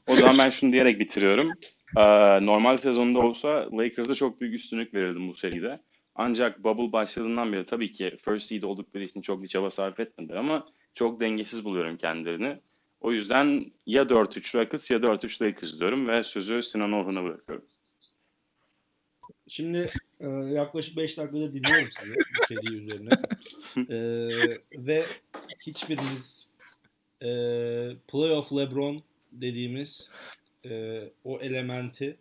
O 0.07 0.16
zaman 0.16 0.39
ben 0.39 0.51
şunu 0.51 0.72
diyerek 0.72 1.01
bitiriyorum. 1.01 1.51
Ee, 1.97 2.47
normal 2.47 2.76
sezonda 2.76 3.20
olsa 3.20 3.68
Lakers'a 3.72 4.14
çok 4.14 4.41
büyük 4.41 4.55
üstünlük 4.55 4.95
verirdim 4.95 5.29
bu 5.29 5.35
seride. 5.35 5.81
Ancak 6.14 6.64
bubble 6.64 6.93
başladığından 6.93 7.53
beri 7.53 7.64
tabii 7.64 7.93
ki 7.93 8.16
first 8.24 8.47
seed 8.47 8.62
oldukları 8.62 9.05
için 9.05 9.20
çok 9.20 9.43
bir 9.43 9.49
çaba 9.49 9.70
sarf 9.70 10.01
etmediler 10.01 10.37
ama 10.37 10.66
çok 10.95 11.20
dengesiz 11.20 11.64
buluyorum 11.64 11.97
kendilerini. 11.97 12.59
O 13.01 13.12
yüzden 13.12 13.72
ya 13.87 14.03
4-3 14.03 14.59
Rockets 14.59 14.91
ya 14.91 14.99
4-3 14.99 15.45
Lakers 15.45 15.81
diyorum 15.81 16.09
ve 16.09 16.24
sözü 16.24 16.62
Sinan 16.62 16.93
Orhun'a 16.93 17.24
bırakıyorum. 17.24 17.64
Şimdi 19.49 19.91
e, 20.21 20.29
yaklaşık 20.29 20.97
5 20.97 21.19
dakikada 21.19 21.53
dinliyorum 21.53 21.89
sizi 22.01 22.15
bu 22.15 22.47
seri 22.49 22.75
üzerine. 22.75 23.11
E, 23.77 23.99
ve 24.73 25.07
hiçbiriniz 25.67 26.49
e, 27.23 27.29
Playoff 28.09 28.53
LeBron 28.53 29.03
dediğimiz 29.33 30.11
e, 30.65 31.03
o 31.25 31.41
elementi 31.41 32.17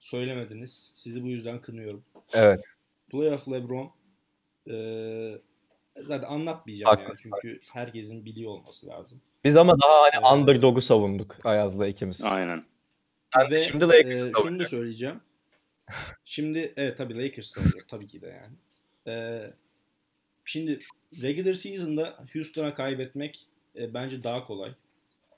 söylemediniz. 0.00 0.92
Sizi 0.94 1.22
bu 1.22 1.28
yüzden 1.28 1.60
kınıyorum. 1.60 2.04
Evet. 2.34 2.60
Playoff 3.10 3.48
LeBron 3.48 3.90
e, 4.70 4.74
zaten 5.96 6.28
anlatmayacağım 6.28 6.98
yani 6.98 7.02
Haklısın, 7.02 7.30
çünkü 7.42 7.58
herkesin 7.72 8.24
biliyor 8.24 8.50
olması 8.50 8.86
lazım. 8.86 9.20
Biz 9.44 9.56
ama 9.56 9.80
daha 9.80 10.02
hani 10.02 10.10
Evet. 10.14 10.32
underdog'u 10.32 10.80
savunduk 10.80 11.36
Ayaz'la 11.44 11.86
ikimiz. 11.86 12.20
Aynen. 12.22 12.64
De 13.50 13.50
Ve 13.50 13.62
şimdi 13.62 13.84
Lakers'ı 13.84 14.28
e, 14.28 14.32
şunu 14.42 14.58
da 14.58 14.64
söyleyeceğim. 14.64 15.20
Şimdi 16.24 16.72
evet 16.76 16.96
tabii 16.96 17.24
Lakers 17.24 17.46
savunuyor 17.46 17.84
tabii 17.88 18.06
ki 18.06 18.20
de 18.22 18.26
yani. 18.26 18.56
E, 19.16 19.42
şimdi 20.44 20.80
regular 21.22 21.54
season'da 21.54 22.24
Houston'a 22.32 22.74
kaybetmek 22.74 23.46
e, 23.76 23.94
bence 23.94 24.24
daha 24.24 24.46
kolay. 24.46 24.72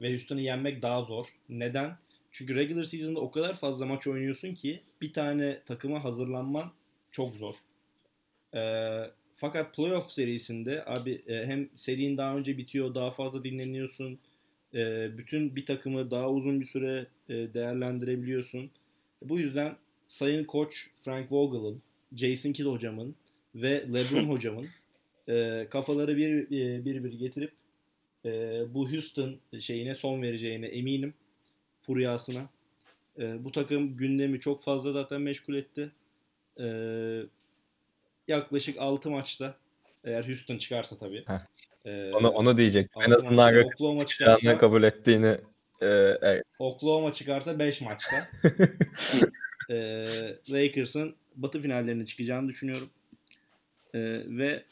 Ve 0.02 0.10
Houston'ı 0.10 0.40
yenmek 0.40 0.82
daha 0.82 1.02
zor. 1.02 1.26
Neden? 1.48 1.98
Çünkü 2.32 2.54
regular 2.56 2.84
season'da 2.84 3.20
o 3.20 3.30
kadar 3.30 3.56
fazla 3.56 3.86
maç 3.86 4.06
oynuyorsun 4.06 4.54
ki 4.54 4.82
bir 5.02 5.12
tane 5.12 5.62
takıma 5.66 6.04
hazırlanman 6.04 6.72
çok 7.10 7.36
zor. 7.36 7.54
E, 8.54 8.60
fakat 9.36 9.74
playoff 9.76 10.10
serisinde 10.10 10.84
abi 10.86 11.22
e, 11.26 11.46
hem 11.46 11.68
serinin 11.74 12.16
daha 12.16 12.36
önce 12.36 12.58
bitiyor, 12.58 12.94
daha 12.94 13.10
fazla 13.10 13.44
dinleniyorsun. 13.44 14.18
E, 14.74 15.10
bütün 15.18 15.56
bir 15.56 15.66
takımı 15.66 16.10
daha 16.10 16.30
uzun 16.30 16.60
bir 16.60 16.66
süre 16.66 17.06
e, 17.28 17.34
değerlendirebiliyorsun. 17.34 18.70
Bu 19.22 19.38
yüzden 19.40 19.76
Sayın 20.10 20.44
Koç 20.44 20.86
Frank 20.96 21.32
Vogel'ın, 21.32 21.82
Jason 22.16 22.52
Kidd 22.52 22.66
hocamın 22.66 23.14
ve 23.54 23.84
LeBron 23.94 24.24
hocamın 24.34 24.68
e, 25.28 25.66
kafaları 25.70 26.16
bir, 26.16 26.44
e, 26.44 26.84
bir 26.84 27.04
bir 27.04 27.12
getirip 27.12 27.52
e, 28.24 28.30
bu 28.74 28.92
Houston 28.92 29.36
şeyine 29.60 29.94
son 29.94 30.22
vereceğine 30.22 30.66
eminim. 30.66 31.14
Furyasına. 31.78 32.48
E, 33.18 33.44
bu 33.44 33.52
takım 33.52 33.94
gündemi 33.96 34.40
çok 34.40 34.62
fazla 34.62 34.92
zaten 34.92 35.20
meşgul 35.20 35.54
etti. 35.54 35.90
E, 36.60 36.66
yaklaşık 38.28 38.78
6 38.78 39.10
maçta 39.10 39.54
eğer 40.04 40.28
Houston 40.28 40.58
çıkarsa 40.58 40.98
tabii. 40.98 41.24
Heh. 41.26 41.40
E, 41.84 42.12
Onu, 42.12 42.28
onu 42.28 42.56
diyecektim. 42.58 43.02
En 43.02 43.10
azından 43.10 43.64
Oklahoma 43.64 44.06
çıkarsa 44.06 44.58
kabul 44.58 44.82
ettiğini 44.82 45.38
e, 45.80 45.86
evet. 46.22 46.44
Oklahoma 46.58 47.12
çıkarsa 47.12 47.58
5 47.58 47.80
maçta. 47.80 48.28
e, 49.70 49.74
Lakers'ın 50.52 51.14
batı 51.36 51.60
finallerine 51.60 52.04
çıkacağını 52.04 52.48
düşünüyorum. 52.48 52.90
E, 53.94 54.00
ve 54.38 54.64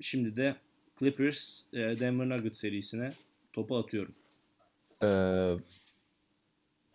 şimdi 0.00 0.36
de 0.36 0.54
Clippers 0.98 1.60
e, 1.72 1.78
Denver 1.78 2.28
Nuggets 2.28 2.58
serisine 2.60 3.12
topu 3.52 3.76
atıyorum. 3.76 4.14
e, 5.02 5.08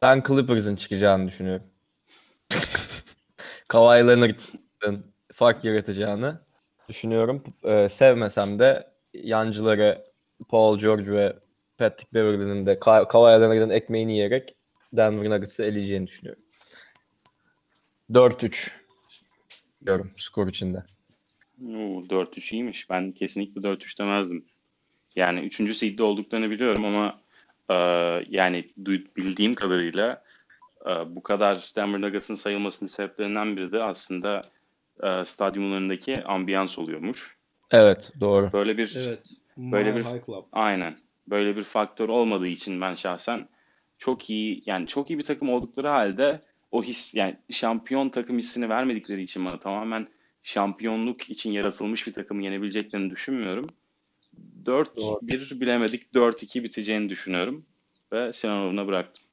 ben 0.01 0.23
Clippers'ın 0.27 0.75
çıkacağını 0.75 1.27
düşünüyorum. 1.27 1.63
Kawhi 3.67 4.07
Leonard'ın 4.07 5.05
fark 5.33 5.65
yaratacağını 5.65 6.39
düşünüyorum. 6.89 7.43
E, 7.63 7.89
sevmesem 7.89 8.59
de 8.59 8.87
yancıları 9.13 10.05
Paul 10.49 10.79
George 10.79 11.11
ve 11.11 11.35
Patrick 11.77 12.13
Beverly'nin 12.13 12.65
de 12.65 12.73
Ka- 12.73 13.07
Kawhi 13.07 13.41
Leonard'ın 13.41 13.69
ekmeğini 13.69 14.13
yiyerek 14.13 14.55
Denver 14.93 15.29
Nuggets'ı 15.29 15.63
eleyeceğini 15.63 16.07
düşünüyorum. 16.07 16.43
4-3 18.11 18.71
diyorum 19.85 20.11
skor 20.17 20.47
içinde. 20.47 20.83
Oo, 21.65 22.03
4-3 22.09 22.53
iyiymiş. 22.53 22.89
Ben 22.89 23.11
kesinlikle 23.11 23.61
4-3 23.61 23.99
demezdim. 23.99 24.45
Yani 25.15 25.39
3. 25.39 25.75
seedde 25.77 26.03
olduklarını 26.03 26.49
biliyorum 26.49 26.85
ama 26.85 27.21
e, 27.69 27.75
yani 28.29 28.69
bildiğim 29.17 29.53
kadarıyla 29.53 30.23
e, 30.85 30.89
bu 31.15 31.23
kadar 31.23 31.71
Denver 31.75 32.01
Nuggets'ın 32.01 32.35
sayılmasının 32.35 32.87
sebeplerinden 32.87 33.57
biri 33.57 33.71
de 33.71 33.83
aslında 33.83 34.41
e, 35.03 35.25
stadyumlarındaki 35.25 36.23
ambiyans 36.23 36.79
oluyormuş. 36.79 37.37
Evet 37.71 38.11
doğru. 38.19 38.53
Böyle 38.53 38.77
bir 38.77 38.95
Evet. 38.97 39.19
Böyle 39.57 39.95
bir- 39.95 40.03
Club. 40.03 40.43
aynen 40.51 40.97
böyle 41.27 41.55
bir 41.55 41.63
faktör 41.63 42.09
olmadığı 42.09 42.47
için 42.47 42.81
ben 42.81 42.93
şahsen 42.93 43.47
çok 43.97 44.29
iyi 44.29 44.63
yani 44.65 44.87
çok 44.87 45.09
iyi 45.09 45.19
bir 45.19 45.23
takım 45.23 45.49
oldukları 45.49 45.87
halde 45.87 46.41
o 46.71 46.83
his 46.83 47.15
yani 47.15 47.37
şampiyon 47.49 48.09
takım 48.09 48.37
hissini 48.37 48.69
vermedikleri 48.69 49.23
için 49.23 49.45
bana 49.45 49.59
tamamen 49.59 50.07
şampiyonluk 50.43 51.29
için 51.29 51.51
yaratılmış 51.51 52.07
bir 52.07 52.13
takımı 52.13 52.43
yenebileceklerini 52.43 53.09
düşünmüyorum. 53.09 53.67
4-1 54.65 55.59
bilemedik 55.59 56.13
4-2 56.13 56.63
biteceğini 56.63 57.09
düşünüyorum 57.09 57.65
ve 58.11 58.33
Sinan 58.33 58.57
Oğuz'una 58.57 58.87
bıraktım. 58.87 59.23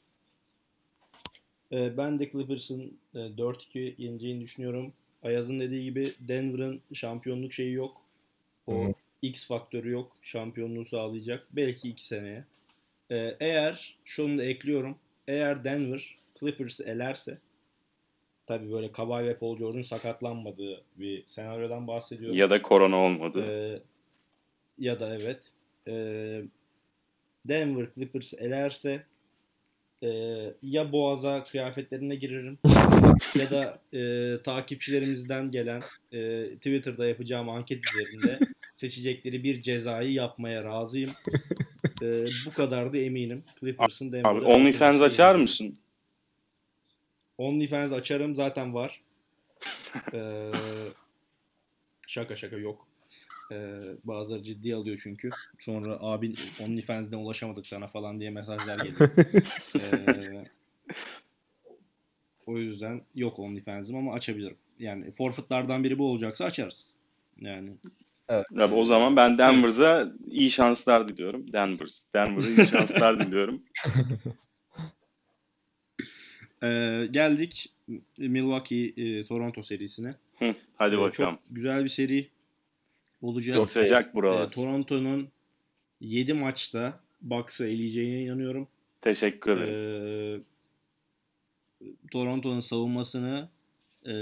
E, 1.72 1.96
ben 1.96 2.18
de 2.18 2.30
Clippers'ın 2.30 2.98
e, 3.14 3.18
4-2 3.18 3.94
yeneceğini 3.98 4.40
düşünüyorum. 4.40 4.92
Ayaz'ın 5.22 5.60
dediği 5.60 5.84
gibi 5.84 6.12
Denver'ın 6.20 6.80
şampiyonluk 6.92 7.52
şeyi 7.52 7.72
yok. 7.72 8.02
O 8.66 8.84
Hı 8.84 8.88
hı. 8.88 8.94
X 9.22 9.46
faktörü 9.46 9.90
yok. 9.90 10.12
Şampiyonluğu 10.22 10.84
sağlayacak. 10.84 11.46
Belki 11.52 11.88
2 11.88 12.06
seneye. 12.06 12.44
E, 13.10 13.36
eğer 13.40 13.96
şunu 14.04 14.38
da 14.38 14.44
ekliyorum. 14.44 14.96
Eğer 15.28 15.64
Denver 15.64 16.15
Clippers'ı 16.40 16.84
elerse 16.84 17.38
tabii 18.46 18.72
böyle 18.72 18.92
Kawhi 18.92 19.24
ve 19.24 19.38
Paul 19.38 19.58
George'un 19.58 19.82
sakatlanmadığı 19.82 20.84
bir 20.96 21.26
senaryodan 21.26 21.86
bahsediyorum. 21.86 22.36
Ya 22.36 22.50
da 22.50 22.62
korona 22.62 22.96
olmadı. 22.96 23.44
Ee, 23.44 23.82
ya 24.78 25.00
da 25.00 25.16
evet. 25.16 25.52
Ee, 25.88 26.42
Denver 27.48 27.86
Clippers 27.94 28.34
elerse 28.34 29.02
e, 30.02 30.08
ya 30.62 30.92
boğaza 30.92 31.42
kıyafetlerine 31.42 32.14
girerim 32.14 32.58
ya 33.34 33.50
da 33.50 33.80
e, 33.98 34.32
takipçilerimizden 34.42 35.50
gelen 35.50 35.82
e, 36.12 36.48
Twitter'da 36.54 37.06
yapacağım 37.06 37.48
anket 37.48 37.80
üzerinde 37.90 38.38
seçecekleri 38.74 39.44
bir 39.44 39.60
cezayı 39.60 40.12
yapmaya 40.12 40.64
razıyım. 40.64 41.10
E, 42.02 42.26
bu 42.46 42.52
kadar 42.52 42.92
da 42.92 42.98
eminim. 42.98 43.44
Clippers'ın 43.60 44.12
Denver'da 44.12 44.28
Abi 44.28 44.40
OnlyFans 44.40 45.02
açar 45.02 45.34
mısın? 45.34 45.78
OnlyFans 47.38 47.92
açarım 47.92 48.34
zaten 48.34 48.74
var. 48.74 49.00
Ee, 50.12 50.52
şaka 52.06 52.36
şaka 52.36 52.56
yok. 52.56 52.86
Ee, 53.52 53.80
bazıları 54.04 54.42
ciddi 54.42 54.74
alıyor 54.74 55.00
çünkü. 55.02 55.30
Sonra 55.58 55.98
abi 56.00 56.34
OnlyFans'den 56.66 57.18
ulaşamadık 57.18 57.66
sana 57.66 57.86
falan 57.86 58.20
diye 58.20 58.30
mesajlar 58.30 58.84
geliyor. 58.84 59.10
Ee, 59.76 60.44
o 62.46 62.58
yüzden 62.58 63.02
yok 63.14 63.38
OnlyFans'im 63.38 63.96
ama 63.96 64.12
açabilirim. 64.12 64.56
Yani 64.78 65.10
forfeitlardan 65.10 65.84
biri 65.84 65.98
bu 65.98 66.10
olacaksa 66.10 66.44
açarız. 66.44 66.94
Yani 67.40 67.72
Abi 68.28 68.74
o 68.74 68.84
zaman 68.84 69.16
ben 69.16 69.38
Denver'a 69.38 70.12
iyi 70.30 70.50
şanslar 70.50 71.08
diliyorum. 71.08 71.52
Denver. 71.52 71.88
Denver'a 72.14 72.46
iyi 72.46 72.68
şanslar 72.68 73.20
diliyorum. 73.20 73.62
Ee, 76.62 77.06
geldik 77.10 77.72
Milwaukee 78.18 78.92
e, 78.96 79.24
Toronto 79.24 79.62
serisine. 79.62 80.14
Hı, 80.38 80.54
Hadi 80.76 80.94
Ee, 80.94 80.98
bakalım. 80.98 81.34
Çok 81.34 81.40
güzel 81.50 81.84
bir 81.84 81.88
seri 81.88 82.28
olacak. 83.22 83.56
Çok 83.56 83.68
sıcak 83.68 84.10
Ee, 84.10 84.14
buralar. 84.14 84.50
Toronto'nun 84.50 85.28
7 86.00 86.32
maçta 86.34 87.00
Bucks'ı 87.22 87.66
eleyeceğine 87.66 88.22
inanıyorum. 88.22 88.68
Teşekkür 89.00 89.50
ederim. 89.60 90.44
Ee, 91.80 91.90
Toronto'nun 92.10 92.60
savunmasını 92.60 93.48
e, 94.04 94.12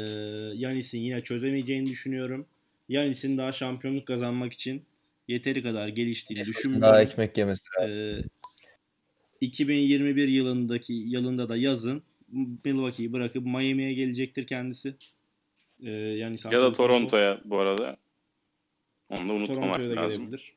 Yanis'in 0.54 1.00
yine 1.00 1.22
çözemeyeceğini 1.22 1.86
düşünüyorum. 1.86 2.46
Yanis'in 2.88 3.38
daha 3.38 3.52
şampiyonluk 3.52 4.06
kazanmak 4.06 4.52
için 4.52 4.82
yeteri 5.28 5.62
kadar 5.62 5.88
geliştiğini 5.88 6.40
Daha 6.40 6.48
düşünmüyorum. 6.48 7.00
ekmek 7.00 7.38
yemesi. 7.38 7.62
Ee, 7.82 8.16
2021 9.40 10.28
yılındaki 10.28 10.92
yılında 10.92 11.48
da 11.48 11.56
yazın 11.56 12.02
Milwaukee'yi 12.64 13.12
bırakıp 13.12 13.46
Miami'ye 13.46 13.94
gelecektir 13.94 14.46
kendisi. 14.46 14.94
Ee, 15.82 15.90
yani 15.90 16.36
ya 16.50 16.60
da 16.60 16.72
Toronto'ya 16.72 17.40
bu 17.44 17.58
arada. 17.58 17.96
Onu 19.08 19.28
da 19.28 19.32
unutmamak 19.32 19.80
lazım. 19.80 20.30
gelebilir. 20.30 20.54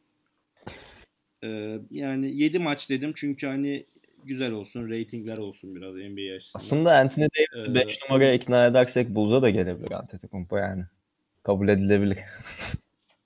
Ee, 1.43 1.79
yani 1.91 2.37
7 2.37 2.59
maç 2.59 2.89
dedim 2.89 3.13
çünkü 3.15 3.47
hani 3.47 3.85
güzel 4.23 4.51
olsun, 4.51 4.89
reytingler 4.89 5.37
olsun 5.37 5.75
biraz 5.75 5.95
NBA 5.95 6.35
açısından. 6.35 6.63
Aslında 6.65 6.97
Anthony 6.97 7.25
Davis'i 7.25 7.71
Ee, 7.71 7.75
5 7.87 7.99
numaraya 8.01 8.33
ikna 8.33 8.67
edersek 8.67 9.09
Bulls'a 9.09 9.41
da 9.41 9.49
gelebilir 9.49 9.91
Antetokounmpo 9.91 10.57
yani. 10.57 10.83
Kabul 11.43 11.67
edilebilir. 11.67 12.17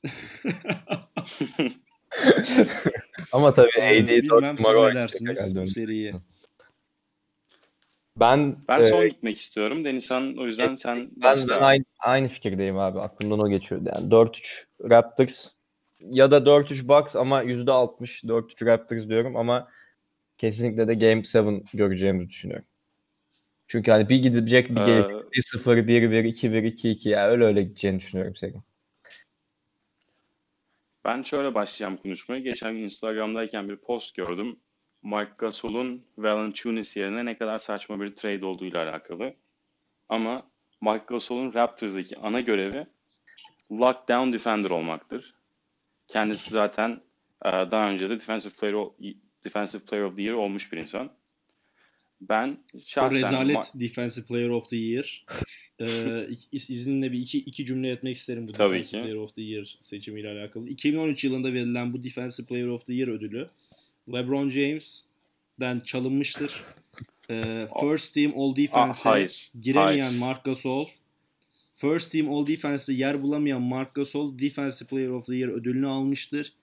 Ama 3.31 3.53
tabii 3.53 3.81
Abi, 3.81 4.03
AD 4.03 4.07
4 4.07 4.23
bilmem 4.23 4.57
siz 4.57 4.65
numara 4.65 4.89
herhalde 4.89 5.55
bu 5.55 5.59
önce. 5.59 6.13
Ben 8.21 8.55
Ben 8.67 8.79
e, 8.79 8.83
son 8.83 9.09
gitmek 9.09 9.37
istiyorum. 9.37 9.85
Denizhan 9.85 10.37
o 10.37 10.45
yüzden 10.45 10.75
sen 10.75 10.97
ben, 10.97 11.21
başla. 11.21 11.55
ben 11.55 11.61
aynı, 11.61 11.83
aynı 11.99 12.27
fikirdeyim 12.27 12.77
abi. 12.77 12.99
Aklımdan 12.99 13.39
o 13.39 13.49
geçiyordu. 13.49 13.89
Yani 13.95 14.09
4-3 14.09 14.65
Raptors 14.89 15.47
ya 15.99 16.31
da 16.31 16.37
4-3 16.37 16.87
Bucks 16.87 17.15
ama 17.15 17.43
%60 17.43 18.23
4-3 18.23 18.65
Raptors 18.65 19.09
diyorum 19.09 19.35
ama 19.35 19.67
kesinlikle 20.37 20.87
de 20.87 20.93
Game 20.93 21.21
7 21.51 21.63
göreceğimizi 21.73 22.29
düşünüyorum. 22.29 22.65
Çünkü 23.67 23.91
hani 23.91 24.09
bir 24.09 24.15
gidecek 24.15 24.69
bir 24.69 24.81
Ee, 24.81 24.85
gelecek. 24.85 25.15
1-0, 25.33 25.87
1-1, 25.87 26.23
2-1, 26.23 26.63
2-2 26.63 27.09
ya 27.09 27.27
öyle 27.27 27.45
öyle 27.45 27.63
gideceğini 27.63 27.99
düşünüyorum 27.99 28.35
senin. 28.35 28.61
Ben 31.05 31.21
şöyle 31.21 31.55
başlayacağım 31.55 31.97
konuşmaya. 31.97 32.39
Geçen 32.39 32.73
gün 32.73 32.83
Instagram'dayken 32.83 33.69
bir 33.69 33.75
post 33.75 34.15
gördüm. 34.15 34.59
Mike 35.03 35.31
Gasol'un 35.37 36.01
Valanciunas 36.17 36.97
yerine 36.97 37.25
ne 37.25 37.37
kadar 37.37 37.59
saçma 37.59 38.01
bir 38.01 38.15
trade 38.15 38.45
olduğuyla 38.45 38.83
alakalı. 38.89 39.33
Ama 40.09 40.47
Mike 40.81 41.03
Gasol'un 41.07 41.53
Raptors'daki 41.53 42.17
ana 42.17 42.41
görevi 42.41 42.87
lockdown 43.71 44.33
defender 44.33 44.69
olmaktır. 44.69 45.33
Kendisi 46.07 46.49
zaten 46.49 47.01
e, 47.45 47.49
daha 47.51 47.89
önce 47.91 48.09
de 48.09 48.15
Defensive 48.15 48.53
Player 48.59 48.73
of, 48.73 48.93
Defensive 49.43 49.81
Player 49.81 50.03
of 50.03 50.15
the 50.15 50.21
Year 50.21 50.33
olmuş 50.33 50.71
bir 50.73 50.77
insan. 50.77 51.11
Ben 52.21 52.57
O 52.75 52.79
şahsen 52.85 53.17
rezalet 53.17 53.57
Ma- 53.57 53.79
Defensive 53.79 54.25
Player 54.25 54.49
of 54.49 54.69
the 54.69 54.77
Year. 54.77 55.25
Ee, 55.79 56.27
iz- 56.51 56.69
izninle 56.69 57.11
bir 57.11 57.19
iki, 57.19 57.37
iki 57.39 57.65
cümle 57.65 57.89
etmek 57.91 58.17
isterim 58.17 58.47
bu 58.47 58.51
Tabii 58.51 58.69
Defensive 58.69 59.01
ki. 59.01 59.03
Player 59.07 59.15
of 59.17 59.35
the 59.35 59.41
Year 59.41 59.77
seçimiyle 59.79 60.29
alakalı. 60.29 60.67
2013 60.69 61.23
yılında 61.23 61.53
verilen 61.53 61.93
bu 61.93 62.03
Defensive 62.03 62.47
Player 62.47 62.67
of 62.67 62.85
the 62.85 62.93
Year 62.93 63.07
ödülü 63.07 63.49
LeBron 64.13 64.49
James'den 64.49 65.79
çalınmıştır. 65.79 66.63
Ee, 67.29 67.67
First 67.79 68.13
Team 68.13 68.33
All 68.39 68.55
Defense'e 68.55 69.27
giremeyen 69.61 70.07
Hayır. 70.07 70.19
Marc 70.19 70.41
Gasol 70.45 70.87
First 71.73 72.11
Team 72.11 72.29
All 72.29 72.47
Defense'de 72.47 72.97
yer 72.97 73.23
bulamayan 73.23 73.61
Marc 73.61 73.91
Gasol 73.93 74.39
Defensive 74.39 74.89
Player 74.89 75.09
of 75.09 75.25
the 75.25 75.35
Year 75.35 75.49
ödülünü 75.49 75.87
almıştır. 75.87 76.53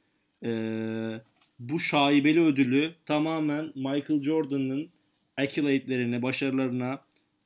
Ee, 0.44 1.20
bu 1.59 1.80
şaibeli 1.80 2.40
ödülü 2.40 2.94
tamamen 3.07 3.72
Michael 3.74 4.22
Jordan'ın 4.22 4.88
accolades 5.36 6.22
başarılarına 6.22 7.01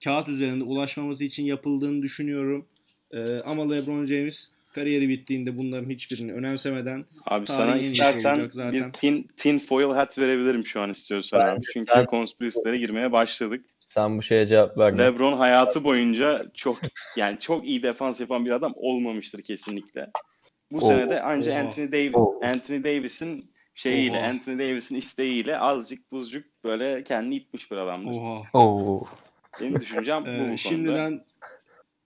kağıt 0.04 0.28
üzerinde 0.28 0.64
ulaşmaması 0.64 1.24
için 1.24 1.44
yapıldığını 1.44 2.02
düşünüyorum. 2.02 2.66
Ee, 3.10 3.40
ama 3.40 3.74
LeBron 3.74 4.04
James 4.04 4.50
kariyeri 4.72 5.08
bittiğinde 5.08 5.58
bunların 5.58 5.90
hiçbirini 5.90 6.32
önemsemeden 6.32 7.04
Abi 7.26 7.46
sana 7.46 7.76
istersen 7.76 8.48
zaten. 8.50 8.72
bir 8.72 8.92
tin, 8.92 9.30
tin 9.36 9.58
foil 9.58 9.94
hat 9.94 10.18
verebilirim 10.18 10.66
şu 10.66 10.80
an 10.80 10.90
istiyorsan 10.90 11.40
abi. 11.40 11.60
Çünkü 11.72 11.92
sen- 11.92 12.06
konspirasilere 12.06 12.78
girmeye 12.78 13.12
başladık. 13.12 13.64
Sen 13.88 14.18
bu 14.18 14.22
şeye 14.22 14.46
cevap 14.46 14.78
verme. 14.78 15.04
LeBron 15.04 15.32
hayatı 15.32 15.84
boyunca 15.84 16.46
çok 16.54 16.78
yani 17.16 17.38
çok 17.38 17.64
iyi 17.66 17.82
defans 17.82 18.20
yapan 18.20 18.44
bir 18.44 18.50
adam 18.50 18.72
olmamıştır 18.76 19.42
kesinlikle. 19.42 20.10
Bu 20.70 20.76
Oo, 20.76 20.80
sene 20.88 21.10
de 21.10 21.22
ancak 21.22 21.54
oha. 21.54 21.60
Anthony 21.64 21.92
Davis 21.92 22.14
Oo. 22.14 22.40
Anthony 22.44 22.84
Davis'in 22.84 23.50
şeyiyle, 23.74 24.18
Oha. 24.18 24.26
Anthony 24.26 24.58
Davis'in 24.58 24.96
isteğiyle 24.96 25.58
azıcık 25.58 26.12
buzcuk 26.12 26.44
böyle 26.64 27.04
kendini 27.04 27.36
itmiş 27.36 27.70
bir 27.70 27.76
adamdır. 27.76 28.12
oha 28.20 28.42
Oo. 28.52 29.04
Benim 29.60 29.80
düşüncem 29.80 30.24
bu 30.26 30.28
Ee, 30.30 30.32
bu 30.38 30.38
konuda. 30.42 30.56
şimdiden 30.56 31.24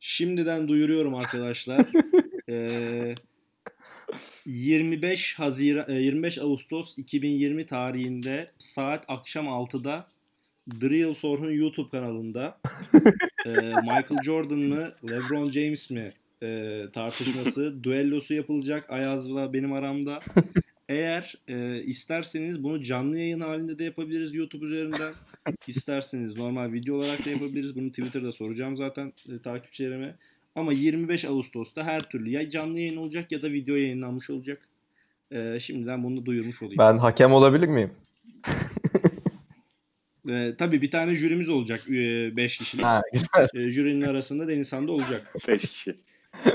şimdiden 0.01 0.69
duyuruyorum 0.69 1.15
arkadaşlar. 1.15 1.87
Ee, 2.49 3.15
25 4.47 5.39
Haziran 5.39 5.85
e, 5.89 5.95
25 5.95 6.39
Ağustos 6.39 6.99
2020 6.99 7.67
tarihinde 7.67 8.51
saat 8.59 9.05
akşam 9.09 9.47
6'da 9.47 10.09
The 10.81 10.91
Real 10.91 11.15
Sorun 11.15 11.51
YouTube 11.51 11.89
kanalında 11.91 12.61
e, 13.47 13.51
Michael 13.83 14.23
Jordan 14.25 14.59
mı 14.59 14.93
LeBron 15.05 15.51
James 15.51 15.91
mi 15.91 16.13
e, 16.43 16.83
tartışması, 16.93 17.75
düellosu 17.85 18.35
yapılacak 18.35 18.91
Ayaz'la 18.91 19.53
benim 19.53 19.73
aramda. 19.73 20.21
Eğer 20.89 21.35
e, 21.49 21.83
isterseniz 21.83 22.63
bunu 22.63 22.83
canlı 22.83 23.19
yayın 23.19 23.41
halinde 23.41 23.79
de 23.79 23.85
yapabiliriz 23.85 24.35
YouTube 24.35 24.67
üzerinden. 24.67 25.15
İsterseniz 25.67 26.37
normal 26.37 26.73
video 26.73 26.97
olarak 26.97 27.27
da 27.27 27.31
yapabiliriz. 27.31 27.77
Bunu 27.77 27.89
Twitter'da 27.89 28.33
soracağım 28.33 28.77
zaten 28.77 29.13
e, 29.29 29.43
takipçilerime. 29.43 30.17
Ama 30.57 30.73
25 30.73 31.25
Ağustos'ta 31.25 31.85
her 31.85 32.01
türlü 32.01 32.31
ya 32.31 32.51
canlı 32.51 32.79
yayın 32.79 32.97
olacak 32.97 33.33
ya 33.33 33.43
da 33.43 33.53
video 33.53 33.77
yayınlanmış 33.77 34.31
olacak. 34.31 34.69
E, 35.31 35.61
şimdiden 35.61 36.05
bunu 36.05 36.21
da 36.21 36.27
duyurmuş 36.27 36.63
olayım. 36.63 36.79
Ben 36.79 36.99
hakem 36.99 37.33
olabilir 37.33 37.69
miyim? 37.69 37.91
E, 40.29 40.55
tabii 40.59 40.83
bir 40.83 40.91
tane 40.91 41.15
jürimiz 41.15 41.49
olacak 41.49 41.81
5 41.89 42.59
kişilik. 42.59 42.85
Ha. 42.85 43.03
E, 43.55 43.71
jürinin 43.71 44.03
arasında 44.03 44.49
Denizhan 44.49 44.89
da 44.89 44.93
olacak. 44.93 45.35
5 45.49 45.71
kişi. 45.71 45.97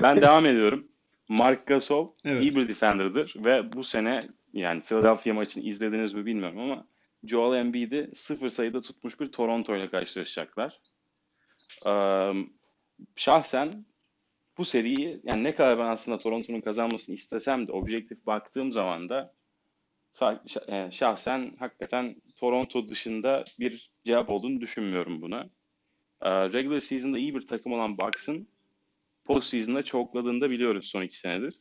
Ben 0.04 0.22
devam 0.22 0.45
ediyorum. 0.45 0.88
Mark 1.30 1.68
Gasol 1.68 2.12
Evet. 2.26 2.41
iyi 2.41 2.56
bir 2.56 2.68
defender'dır 2.68 3.34
ve 3.38 3.74
bu 3.74 3.84
sene 3.84 4.20
yani 4.54 4.82
Philadelphia 4.82 5.34
maçını 5.34 5.64
izlediniz 5.64 6.14
mi 6.14 6.26
bilmiyorum 6.26 6.60
ama 6.60 6.86
Joel 7.24 7.60
Embiid'i 7.60 8.10
sıfır 8.14 8.49
sayıda 8.49 8.82
tutmuş 8.82 9.20
bir 9.20 9.28
Toronto 9.28 9.76
ile 9.76 9.89
karşılaşacaklar. 9.89 10.80
Ee, 11.86 12.32
şahsen 13.16 13.72
bu 14.58 14.66
seriyi 14.66 15.22
yani 15.24 15.43
ne 15.43 15.56
kadar 15.56 15.80
ben 15.80 15.86
aslında 15.86 16.20
Toronto'nun 16.20 16.62
kazanmasını 16.62 17.16
istesem 17.16 17.68
de 17.68 17.72
objektif 17.72 18.26
baktığım 18.26 18.72
zaman 18.72 19.10
da 19.10 19.34
e, 20.68 20.91
şahsen 20.91 21.56
hakikaten 21.60 22.16
Toronto 22.36 22.88
dışında 22.88 23.43
bir 23.60 23.91
cevap 24.04 24.30
olduğunu 24.30 24.62
düşünmüyorum 24.62 25.22
buna. 25.22 25.49
Ee, 26.22 26.30
regular 26.30 26.80
season'da 26.80 27.18
iyi 27.18 27.36
bir 27.36 27.47
takım 27.47 27.74
olan 27.74 27.97
Bucks'ın 27.97 28.47
postseason'da 29.26 29.84
çokladığını 29.84 30.41
da 30.41 30.49
biliyoruz 30.49 30.86
son 30.86 31.02
iki 31.02 31.20
senedir. 31.20 31.60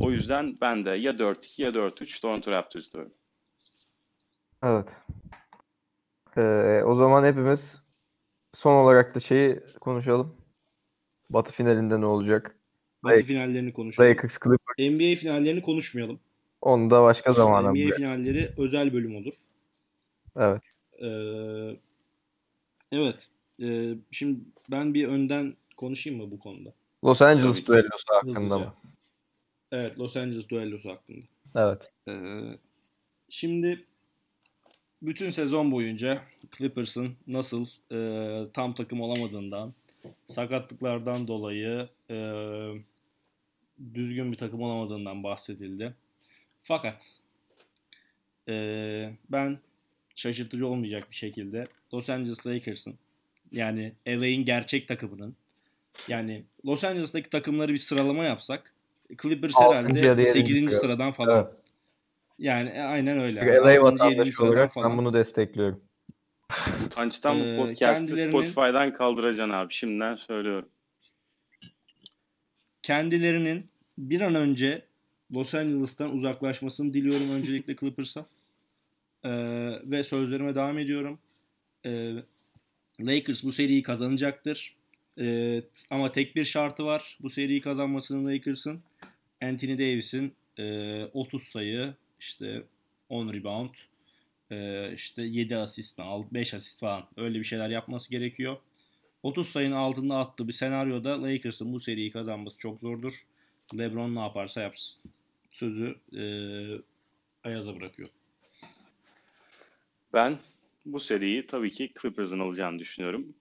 O 0.00 0.10
yüzden 0.10 0.54
ben 0.60 0.84
de 0.84 0.90
ya 0.90 1.12
4-2 1.12 1.62
ya 1.62 1.70
4-3 1.70 2.20
Toronto 2.20 2.50
Raptors 2.50 2.92
diyorum. 2.92 3.12
Evet. 4.62 4.96
Ee, 6.36 6.82
o 6.84 6.94
zaman 6.94 7.24
hepimiz 7.24 7.82
son 8.54 8.72
olarak 8.72 9.14
da 9.14 9.20
şeyi 9.20 9.60
konuşalım. 9.80 10.36
Batı 11.30 11.52
finalinde 11.52 12.00
ne 12.00 12.06
olacak? 12.06 12.56
Batı 13.04 13.22
finallerini 13.22 13.72
konuşalım. 13.72 14.10
Lakers 14.10 14.38
Clippers. 14.44 14.78
NBA 14.90 15.16
finallerini 15.20 15.62
konuşmayalım. 15.62 16.20
Onu 16.62 16.90
da 16.90 17.02
başka 17.02 17.32
zamana 17.32 17.70
NBA 17.72 17.74
bırak- 17.88 17.96
finalleri 17.96 18.48
özel 18.58 18.92
bölüm 18.92 19.16
olur. 19.16 19.34
Evet. 20.36 20.62
Ee, 21.02 21.76
evet. 22.92 23.28
Ee, 23.62 23.94
şimdi 24.10 24.40
ben 24.70 24.94
bir 24.94 25.08
önden 25.08 25.54
konuşayım 25.76 26.20
mı 26.24 26.30
bu 26.30 26.38
konuda? 26.38 26.72
Los 27.04 27.22
Angeles 27.22 27.52
Tabii 27.54 27.60
ki. 27.64 27.66
düellosu 27.66 28.04
hakkında 28.14 28.38
Hızlıca. 28.40 28.58
mı? 28.58 28.74
Evet, 29.72 29.98
Los 29.98 30.16
Angeles 30.16 30.48
düellosu 30.48 30.90
hakkında. 30.90 31.24
Evet. 31.56 31.90
Ee, 32.08 32.58
şimdi 33.28 33.84
bütün 35.02 35.30
sezon 35.30 35.72
boyunca 35.72 36.22
Clippers'ın 36.58 37.16
nasıl 37.26 37.66
e, 37.92 37.98
tam 38.52 38.74
takım 38.74 39.00
olamadığından, 39.00 39.72
sakatlıklardan 40.26 41.28
dolayı 41.28 41.88
e, 42.10 42.16
düzgün 43.94 44.32
bir 44.32 44.36
takım 44.36 44.62
olamadığından 44.62 45.22
bahsedildi. 45.22 45.94
Fakat 46.62 47.18
e, 48.48 48.54
ben 49.28 49.58
şaşırtıcı 50.16 50.66
olmayacak 50.66 51.10
bir 51.10 51.16
şekilde 51.16 51.68
Los 51.94 52.10
Angeles 52.10 52.46
Lakers'ın 52.46 52.94
yani 53.52 53.92
LA'in 54.08 54.44
gerçek 54.44 54.88
takımının 54.88 55.36
yani 56.08 56.44
Los 56.66 56.84
Angeles'taki 56.84 57.30
takımları 57.30 57.72
bir 57.72 57.78
sıralama 57.78 58.24
yapsak 58.24 58.72
Clippers 59.22 59.54
herhalde 59.60 59.98
yedinci 59.98 60.26
8. 60.26 60.56
sırada. 60.56 60.74
sıradan 60.74 61.12
falan. 61.12 61.44
Evet. 61.44 61.54
Yani 62.38 62.68
e, 62.68 62.80
aynen 62.80 63.20
öyle. 63.20 63.42
Bir 63.42 63.52
LA 63.52 63.56
6. 63.56 63.70
7. 63.70 63.82
vatandaşı 63.82 64.44
olarak 64.44 64.72
falan. 64.72 64.90
ben 64.90 64.98
bunu 64.98 65.12
destekliyorum. 65.12 65.80
Utançtan 66.86 67.38
Ee, 67.40 67.58
bu 67.58 67.62
podcast'ı 67.62 68.06
kendilerinin- 68.06 68.30
Spotify'dan 68.30 68.94
kaldıracaksın 68.94 69.52
abi. 69.52 69.72
Şimdiden 69.74 70.16
söylüyorum. 70.16 70.68
kendilerinin 72.82 73.66
bir 73.98 74.20
an 74.20 74.34
önce 74.34 74.82
Los 75.32 75.54
Angeles'tan 75.54 76.14
uzaklaşmasını 76.14 76.94
diliyorum 76.94 77.30
öncelikle 77.30 77.76
Clippers'a. 77.76 78.26
Ee, 79.24 79.30
ve 79.84 80.02
sözlerime 80.04 80.54
devam 80.54 80.78
ediyorum. 80.78 81.18
Ee, 81.86 82.12
Lakers 83.00 83.44
bu 83.44 83.52
seriyi 83.52 83.82
kazanacaktır. 83.82 84.76
Ee, 85.20 85.62
ama 85.90 86.12
tek 86.12 86.36
bir 86.36 86.44
şartı 86.44 86.84
var 86.84 87.18
bu 87.22 87.30
seriyi 87.30 87.60
kazanmasının 87.60 88.26
Lakers'ın. 88.34 88.82
Anthony 89.42 89.78
Davis'in 89.78 90.32
e, 90.58 91.04
30 91.12 91.42
sayı, 91.42 91.94
işte 92.20 92.62
10 93.08 93.32
rebound, 93.32 93.70
e, 94.50 94.92
işte 94.94 95.22
7 95.22 95.56
asist 95.56 95.98
mi, 95.98 96.04
5 96.32 96.54
asist 96.54 96.80
falan 96.80 97.08
öyle 97.16 97.38
bir 97.38 97.44
şeyler 97.44 97.68
yapması 97.68 98.10
gerekiyor. 98.10 98.56
30 99.22 99.48
sayının 99.48 99.76
altında 99.76 100.16
attığı 100.18 100.48
bir 100.48 100.52
senaryoda 100.52 101.22
Lakers'ın 101.22 101.72
bu 101.72 101.80
seriyi 101.80 102.10
kazanması 102.10 102.58
çok 102.58 102.80
zordur. 102.80 103.12
LeBron 103.78 104.14
ne 104.14 104.20
yaparsa 104.20 104.60
yapsın. 104.60 105.02
Sözü 105.50 105.96
e, 106.16 106.22
Ayaz'a 107.44 107.76
bırakıyor. 107.76 108.08
Ben 110.12 110.36
bu 110.86 111.00
seriyi 111.00 111.46
tabii 111.46 111.70
ki 111.70 111.92
Clippers'ın 112.02 112.38
alacağını 112.38 112.78
düşünüyorum. 112.78 113.34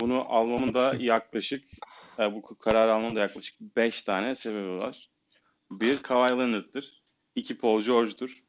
Bunu 0.00 0.24
almamın 0.28 0.74
da 0.74 0.96
yaklaşık 1.00 1.64
e, 2.18 2.32
bu 2.32 2.42
karar 2.58 2.88
almamın 2.88 3.16
da 3.16 3.20
yaklaşık 3.20 3.60
5 3.60 4.02
tane 4.02 4.34
sebebi 4.34 4.68
var. 4.68 5.10
Bir 5.70 6.02
Kawhi 6.02 6.38
Leonard'dır. 6.38 7.02
iki 7.34 7.58
Paul 7.58 7.82
George'dur. 7.82 8.42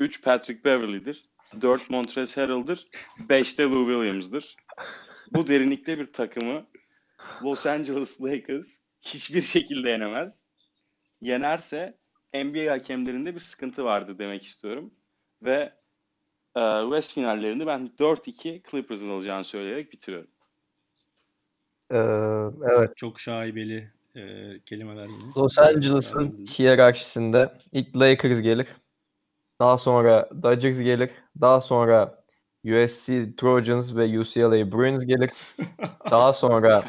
Üç 0.00 0.22
Patrick 0.22 0.64
Beverley'dir. 0.64 1.24
Dört 1.62 1.90
Montrezl 1.90 2.40
Harrell'dır. 2.40 2.88
Beş 3.28 3.58
de 3.58 3.62
Lou 3.62 3.86
Williams'dır. 3.86 4.56
Bu 5.32 5.46
derinlikte 5.46 5.98
bir 5.98 6.12
takımı 6.12 6.66
Los 7.42 7.66
Angeles 7.66 8.22
Lakers 8.22 8.78
hiçbir 9.02 9.42
şekilde 9.42 9.90
yenemez. 9.90 10.44
Yenerse 11.20 11.98
NBA 12.34 12.72
hakemlerinde 12.72 13.34
bir 13.34 13.40
sıkıntı 13.40 13.84
vardır 13.84 14.18
demek 14.18 14.42
istiyorum. 14.42 14.94
Ve 15.42 15.72
e, 16.56 16.62
West 16.82 17.14
finallerinde 17.14 17.66
ben 17.66 17.90
4-2 17.98 18.70
Clippers'ın 18.70 19.10
alacağını 19.10 19.44
söyleyerek 19.44 19.92
bitiriyorum. 19.92 20.30
Ee, 21.90 21.96
evet. 22.70 22.96
Çok 22.96 23.20
şaibeli 23.20 23.90
e, 24.16 24.22
kelimeler 24.66 25.06
yine. 25.06 25.32
Los 25.36 25.58
Angeles'ın 25.58 26.46
hiyerarşisinde 26.46 27.52
ilk 27.72 27.96
Lakers 27.96 28.40
gelir. 28.40 28.66
Daha 29.60 29.78
sonra 29.78 30.28
Dodgers 30.42 30.78
gelir. 30.78 31.10
Daha 31.40 31.60
sonra 31.60 32.22
USC 32.64 33.36
Trojans 33.36 33.94
ve 33.96 34.18
UCLA 34.18 34.72
Bruins 34.72 35.06
gelir. 35.06 35.30
Daha 36.10 36.32
sonra 36.32 36.82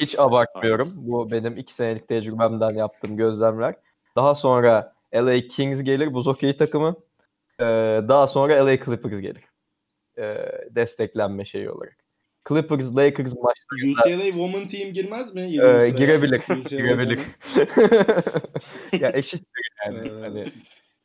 hiç 0.00 0.18
abartmıyorum. 0.18 0.92
Bu 0.96 1.30
benim 1.30 1.56
iki 1.56 1.74
senelik 1.74 2.08
tecrübemden 2.08 2.70
yaptığım 2.70 3.16
gözlemler. 3.16 3.74
Daha 4.16 4.34
sonra 4.34 4.92
LA 5.14 5.40
Kings 5.40 5.82
gelir. 5.82 6.14
Buz 6.14 6.26
hokeyi 6.26 6.56
takımı. 6.56 6.96
Ee, 7.60 7.64
daha 8.08 8.26
sonra 8.26 8.66
LA 8.66 8.76
Clippers 8.84 9.20
gelir. 9.20 9.44
Ee, 10.18 10.36
desteklenme 10.70 11.44
şeyi 11.44 11.70
olarak. 11.70 11.96
Clippers 12.48 12.96
Lakers 12.96 13.32
maçı 13.32 13.90
UCLA 13.90 14.24
Women 14.24 14.66
Team 14.68 14.92
girmez 14.92 15.34
mi? 15.34 15.40
e, 15.40 15.44
20 15.44 15.80
sıraya. 15.80 15.88
girebilir. 15.88 16.42
Girebilir. 16.70 17.20
Ya 19.00 19.10
eşittir 19.14 19.70
yani. 19.86 20.08
Ee, 20.08 20.20
Hani 20.20 20.52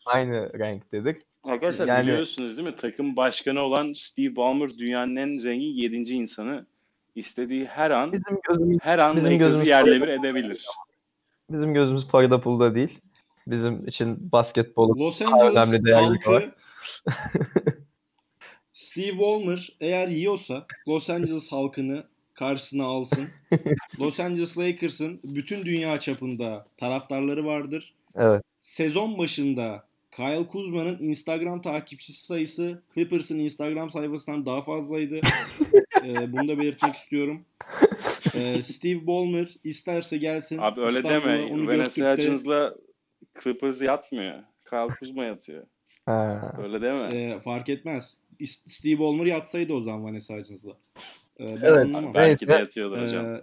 aynı 0.06 0.60
renktedir. 0.60 1.18
Arkadaşlar 1.44 1.88
Yani- 1.88 2.08
biliyorsunuz 2.08 2.58
değil 2.58 2.70
mi? 2.70 2.76
Takım 2.76 3.16
başkanı 3.16 3.60
olan 3.62 3.94
Steve 3.94 4.36
Ballmer 4.36 4.78
dünyanın 4.78 5.16
en 5.16 5.38
zengin 5.38 5.74
7. 5.74 6.14
insanı. 6.14 6.66
İstediği 7.16 7.66
her 7.66 7.92
an 7.92 8.12
Bizim 8.14 8.40
gözümüz 8.50 8.78
her 8.82 9.00
an 9.00 9.16
bizim 9.18 9.38
gözümüz 9.38 9.68
yerle 9.68 10.02
bir 10.02 10.08
edebilir. 10.08 10.66
bizim 11.52 11.74
gözümüz 11.74 12.08
parada 12.08 12.42
pulda 12.42 12.76
değil. 12.76 13.00
Bizim 13.48 13.88
için 13.88 14.32
basketbolu 14.32 15.00
Los 15.00 15.22
Angeles 15.22 15.74
önemli 15.74 15.92
var. 15.94 16.04
halkı 16.04 16.52
Steve 18.72 19.20
Ballmer 19.20 19.70
eğer 19.82 20.08
yiyorsa 20.08 20.66
Los 20.88 21.10
Angeles 21.10 21.52
halkını 21.52 22.04
karşısına 22.34 22.86
alsın. 22.86 23.28
Los 24.00 24.20
Angeles 24.20 24.58
Lakers'ın 24.58 25.20
bütün 25.24 25.66
dünya 25.66 26.00
çapında 26.00 26.64
taraftarları 26.78 27.46
vardır. 27.46 27.94
evet. 28.16 28.44
Sezon 28.62 29.18
başında 29.18 29.84
Kyle 30.16 30.48
Kuzma'nın 30.48 30.98
Instagram 31.00 31.62
takipçisi 31.62 32.26
sayısı 32.26 32.82
Clippers'ın 32.94 33.40
Instagram 33.40 33.90
sayfasından 33.90 34.46
daha 34.46 34.62
fazlaydı. 34.62 35.20
Ee, 36.06 36.32
bunu 36.32 36.48
da 36.48 36.58
belirtmek 36.60 36.96
istiyorum. 36.96 37.46
Ee, 38.36 38.62
Steve 38.62 39.08
Ballmer 39.08 39.48
isterse 39.64 40.18
gelsin. 40.18 40.58
Abi 40.58 40.82
öyle 40.82 40.92
İstanbul'a, 40.92 41.38
deme. 41.38 41.54
onu 41.54 41.68
Vanessa 41.68 42.12
Hudgens'la 42.12 42.76
Clippers 43.44 43.82
yatmıyor. 43.82 44.40
Kyle 44.70 44.88
Kuzma 45.00 45.24
yatıyor. 45.24 45.64
Ha. 46.06 46.54
Öyle 46.64 46.82
deme. 46.82 47.10
Ee, 47.14 47.40
fark 47.40 47.70
etmez. 47.70 48.18
Steve 48.46 49.00
Ballmer 49.00 49.26
yatsaydı 49.26 49.74
o 49.74 49.80
zaman 49.82 50.04
Vanessa 50.04 50.34
Hudgens'la. 50.34 50.72
Ee, 51.40 51.46
ben 51.46 51.56
Evet, 51.62 51.86
anlamam. 51.86 52.14
Belki 52.14 52.48
de 52.48 52.52
Neyse. 52.52 52.60
yatıyordur 52.60 53.02
hocam. 53.02 53.26
Ee, 53.26 53.42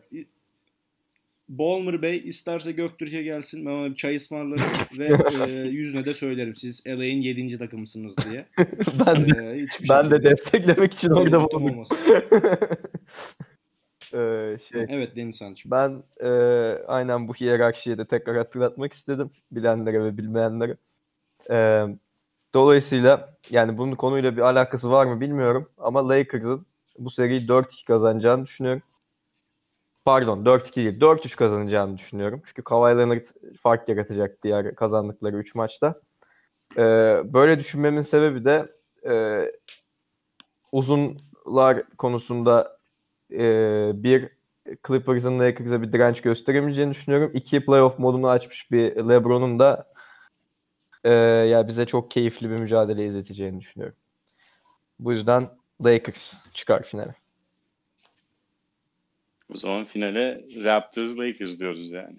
Ballmer 1.51 2.03
Bey 2.03 2.23
isterse 2.25 2.73
Göktürk'e 2.73 3.23
gelsin. 3.23 3.67
Ben 3.67 3.71
ona 3.71 3.91
bir 3.91 3.95
çay 3.95 4.17
ısmarlarım 4.17 4.63
ve 4.99 5.05
e, 5.49 5.69
yüzüne 5.69 6.05
de 6.05 6.15
söylerim. 6.15 6.55
Siz 6.55 6.87
LA'in 6.87 7.23
7. 7.23 7.59
takımısınız 7.59 8.15
diye. 8.31 8.47
ben 9.07 9.27
de, 9.27 9.61
Ee, 9.61 9.67
ben 9.89 10.11
de 10.11 10.23
desteklemek 10.23 10.95
için 10.95 11.11
orada 11.11 11.43
bulundum. 11.43 11.85
Ee, 14.15 14.57
şey, 14.73 14.87
Evet 14.89 15.17
Deniz 15.17 15.37
Sançım. 15.37 15.71
ben 15.71 16.03
e, 16.21 16.29
aynen 16.87 17.29
bu 17.29 17.35
hiyerarşiyi 17.35 17.99
de 17.99 18.05
tekrar 18.05 18.37
hatırlatmak 18.37 18.93
istedim 18.93 19.31
bilenlere 19.53 20.05
ve 20.05 20.19
bilmeyenlere. 20.19 20.77
Ee, 21.51 21.87
dolayısıyla 22.55 23.35
yani 23.51 23.79
bunun 23.79 23.95
konuyla 23.95 24.37
bir 24.37 24.43
alakası 24.43 24.91
var 24.91 25.07
mı 25.07 25.21
bilmiyorum 25.21 25.69
ama 25.79 26.09
Lakers'ın 26.09 26.67
bu 26.99 27.11
seriyi 27.11 27.41
4-2 27.49 27.85
kazanacağını 27.87 28.47
düşünüyorum. 28.47 28.83
Pardon 30.05 30.45
4-2 30.45 30.77
değil 30.77 31.01
4-3 31.01 31.37
kazanacağını 31.37 31.99
düşünüyorum. 31.99 32.43
Çünkü 32.47 32.63
Kawhi 32.63 32.99
Leonard 32.99 33.27
fark 33.63 33.89
yaratacak 33.89 34.43
diğer 34.43 34.75
kazandıkları 34.75 35.37
3 35.37 35.55
maçta. 35.55 36.01
Ee, 36.77 36.83
böyle 37.25 37.59
düşünmemin 37.59 38.01
sebebi 38.01 38.45
de 38.45 38.73
e, 39.07 39.45
uzunlar 40.73 41.83
konusunda 41.99 42.79
e, 43.33 43.43
bir 43.95 44.29
Clippers'ın 44.87 45.39
Lakers'a 45.39 45.83
bir 45.83 45.93
direnç 45.93 46.21
gösteremeyeceğini 46.21 46.91
düşünüyorum. 46.91 47.31
İki 47.35 47.65
playoff 47.65 47.99
modunu 47.99 48.29
açmış 48.29 48.71
bir 48.71 48.97
LeBron'un 48.97 49.59
da 49.59 49.93
e, 51.05 51.11
ya 51.49 51.69
bize 51.69 51.87
çok 51.87 52.11
keyifli 52.11 52.51
bir 52.51 52.61
mücadele 52.61 53.07
izleteceğini 53.07 53.61
düşünüyorum. 53.61 53.97
Bu 54.99 55.13
yüzden 55.13 55.51
Lakers 55.85 56.35
çıkar 56.55 56.83
finale. 56.83 57.20
O 59.55 59.57
zaman 59.57 59.85
finale 59.85 60.45
Raptors 60.57 61.19
Lakers 61.19 61.61
diyoruz 61.61 61.91
yani. 61.91 62.17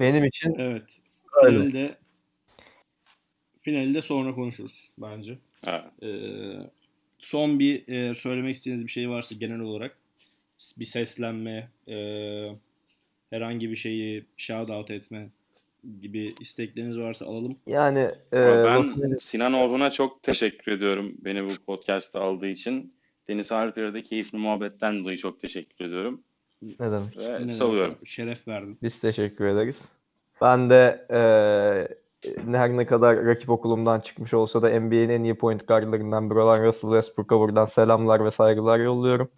Benim 0.00 0.24
için 0.24 0.54
Evet. 0.58 1.00
Öyle. 1.42 1.58
Finalde 1.58 1.94
finalde 3.60 4.02
sonra 4.02 4.34
konuşuruz 4.34 4.90
bence. 4.98 5.38
Ha. 5.64 5.90
Ee, 6.02 6.08
son 7.18 7.58
bir 7.58 7.88
e, 7.88 8.14
söylemek 8.14 8.54
istediğiniz 8.54 8.86
bir 8.86 8.90
şey 8.90 9.10
varsa 9.10 9.34
genel 9.34 9.60
olarak 9.60 9.96
bir 10.78 10.84
seslenme, 10.84 11.68
e, 11.88 11.96
herhangi 13.30 13.70
bir 13.70 13.76
şeyi 13.76 14.24
shout 14.36 14.70
out 14.70 14.90
etme 14.90 15.28
gibi 16.00 16.34
istekleriniz 16.40 16.98
varsa 16.98 17.26
alalım. 17.26 17.56
yani 17.66 18.08
e, 18.32 18.36
ben 18.64 19.16
Sinan 19.18 19.52
Orhun'a 19.52 19.90
çok 19.90 20.22
teşekkür 20.22 20.72
ediyorum 20.72 21.14
beni 21.18 21.44
bu 21.44 21.56
podcast'a 21.66 22.20
aldığı 22.20 22.48
için. 22.48 22.94
Deniz 23.28 23.50
Harper'e 23.50 23.94
de 23.94 24.02
keyifli 24.02 24.38
muhabbetten 24.38 25.00
dolayı 25.00 25.18
çok 25.18 25.40
teşekkür 25.40 25.84
ediyorum. 25.84 26.22
Ne 26.62 26.92
demek? 26.92 27.16
Ve 27.18 27.46
Ne 27.46 27.50
salıyorum. 27.50 27.94
demek, 27.94 28.08
Şeref 28.08 28.48
verdin. 28.48 28.78
Biz 28.82 29.00
teşekkür 29.00 29.46
ederiz. 29.46 29.88
Ben 30.40 30.70
de 30.70 31.06
eee 31.10 32.02
her 32.52 32.76
ne 32.76 32.86
kadar 32.86 33.24
rakip 33.26 33.50
okulumdan 33.50 34.00
çıkmış 34.00 34.34
olsa 34.34 34.62
da 34.62 34.80
NBA'nin 34.80 35.08
en 35.08 35.22
iyi 35.22 35.34
point 35.34 35.68
guardlarından 35.68 36.30
biri 36.30 36.38
olan 36.38 36.64
Russell 36.64 36.90
Westbrook'a 36.90 37.38
buradan 37.38 37.64
selamlar 37.64 38.24
ve 38.24 38.30
saygılar 38.30 38.78
yolluyorum. 38.78 39.30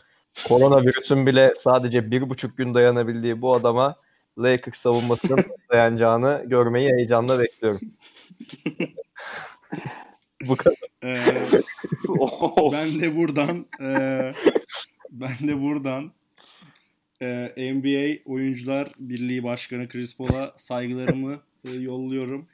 Koronavirüsün 0.48 1.26
bile 1.26 1.52
sadece 1.58 2.10
bir 2.10 2.30
buçuk 2.30 2.56
gün 2.56 2.74
dayanabildiği 2.74 3.42
bu 3.42 3.54
adama 3.54 3.96
Lakers 4.38 4.78
savunmasının 4.78 5.44
dayanacağını 5.70 6.44
görmeyi 6.46 6.90
heyecanla 6.90 7.38
bekliyorum. 7.38 7.80
bu 10.48 10.56
kadar. 10.56 10.76
Ee, 11.04 11.24
ben 12.72 13.00
de 13.00 13.16
buradan 13.16 13.66
e, 13.80 14.30
ben 15.10 15.48
de 15.48 15.62
buradan 15.62 16.12
e, 17.24 17.74
NBA 17.74 18.30
Oyuncular 18.32 18.92
Birliği 18.98 19.42
Başkanı 19.42 19.88
Chris 19.88 20.16
Paul'a 20.16 20.52
saygılarımı 20.56 21.40
e, 21.64 21.70
yolluyorum. 21.70 22.48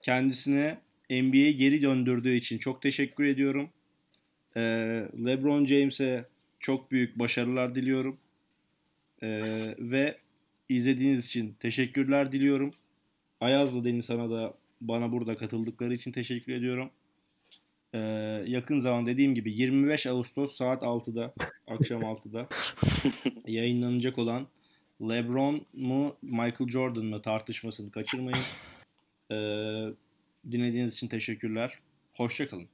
Kendisine 0.00 0.78
NBA'yi 1.10 1.56
geri 1.56 1.82
döndürdüğü 1.82 2.34
için 2.34 2.58
çok 2.58 2.82
teşekkür 2.82 3.24
ediyorum. 3.24 3.68
E, 4.56 4.60
LeBron 5.26 5.64
James'e 5.64 6.24
çok 6.60 6.90
büyük 6.92 7.18
başarılar 7.18 7.74
diliyorum. 7.74 8.16
E, 9.22 9.28
ve 9.78 10.16
izlediğiniz 10.68 11.26
için 11.26 11.56
teşekkürler 11.60 12.32
diliyorum. 12.32 12.70
Ayaz'la 13.40 13.84
Deniz 13.84 14.04
sana 14.04 14.30
da 14.30 14.54
bana 14.80 15.12
burada 15.12 15.36
katıldıkları 15.36 15.94
için 15.94 16.12
teşekkür 16.12 16.52
ediyorum. 16.52 16.90
Ee, 17.94 17.98
yakın 18.46 18.78
zaman 18.78 19.06
dediğim 19.06 19.34
gibi 19.34 19.52
25 19.52 20.06
Ağustos 20.06 20.56
saat 20.56 20.82
6'da 20.82 21.34
akşam 21.66 22.00
6'da 22.02 22.46
yayınlanacak 23.46 24.18
olan 24.18 24.46
LeBron 25.00 25.66
mu 25.72 26.16
Michael 26.22 26.68
Jordan 26.68 27.04
mı 27.04 27.22
tartışmasını 27.22 27.90
kaçırmayın. 27.90 28.44
Ee, 29.30 29.34
dinlediğiniz 30.50 30.94
için 30.94 31.08
teşekkürler. 31.08 31.78
Hoşçakalın. 32.14 32.68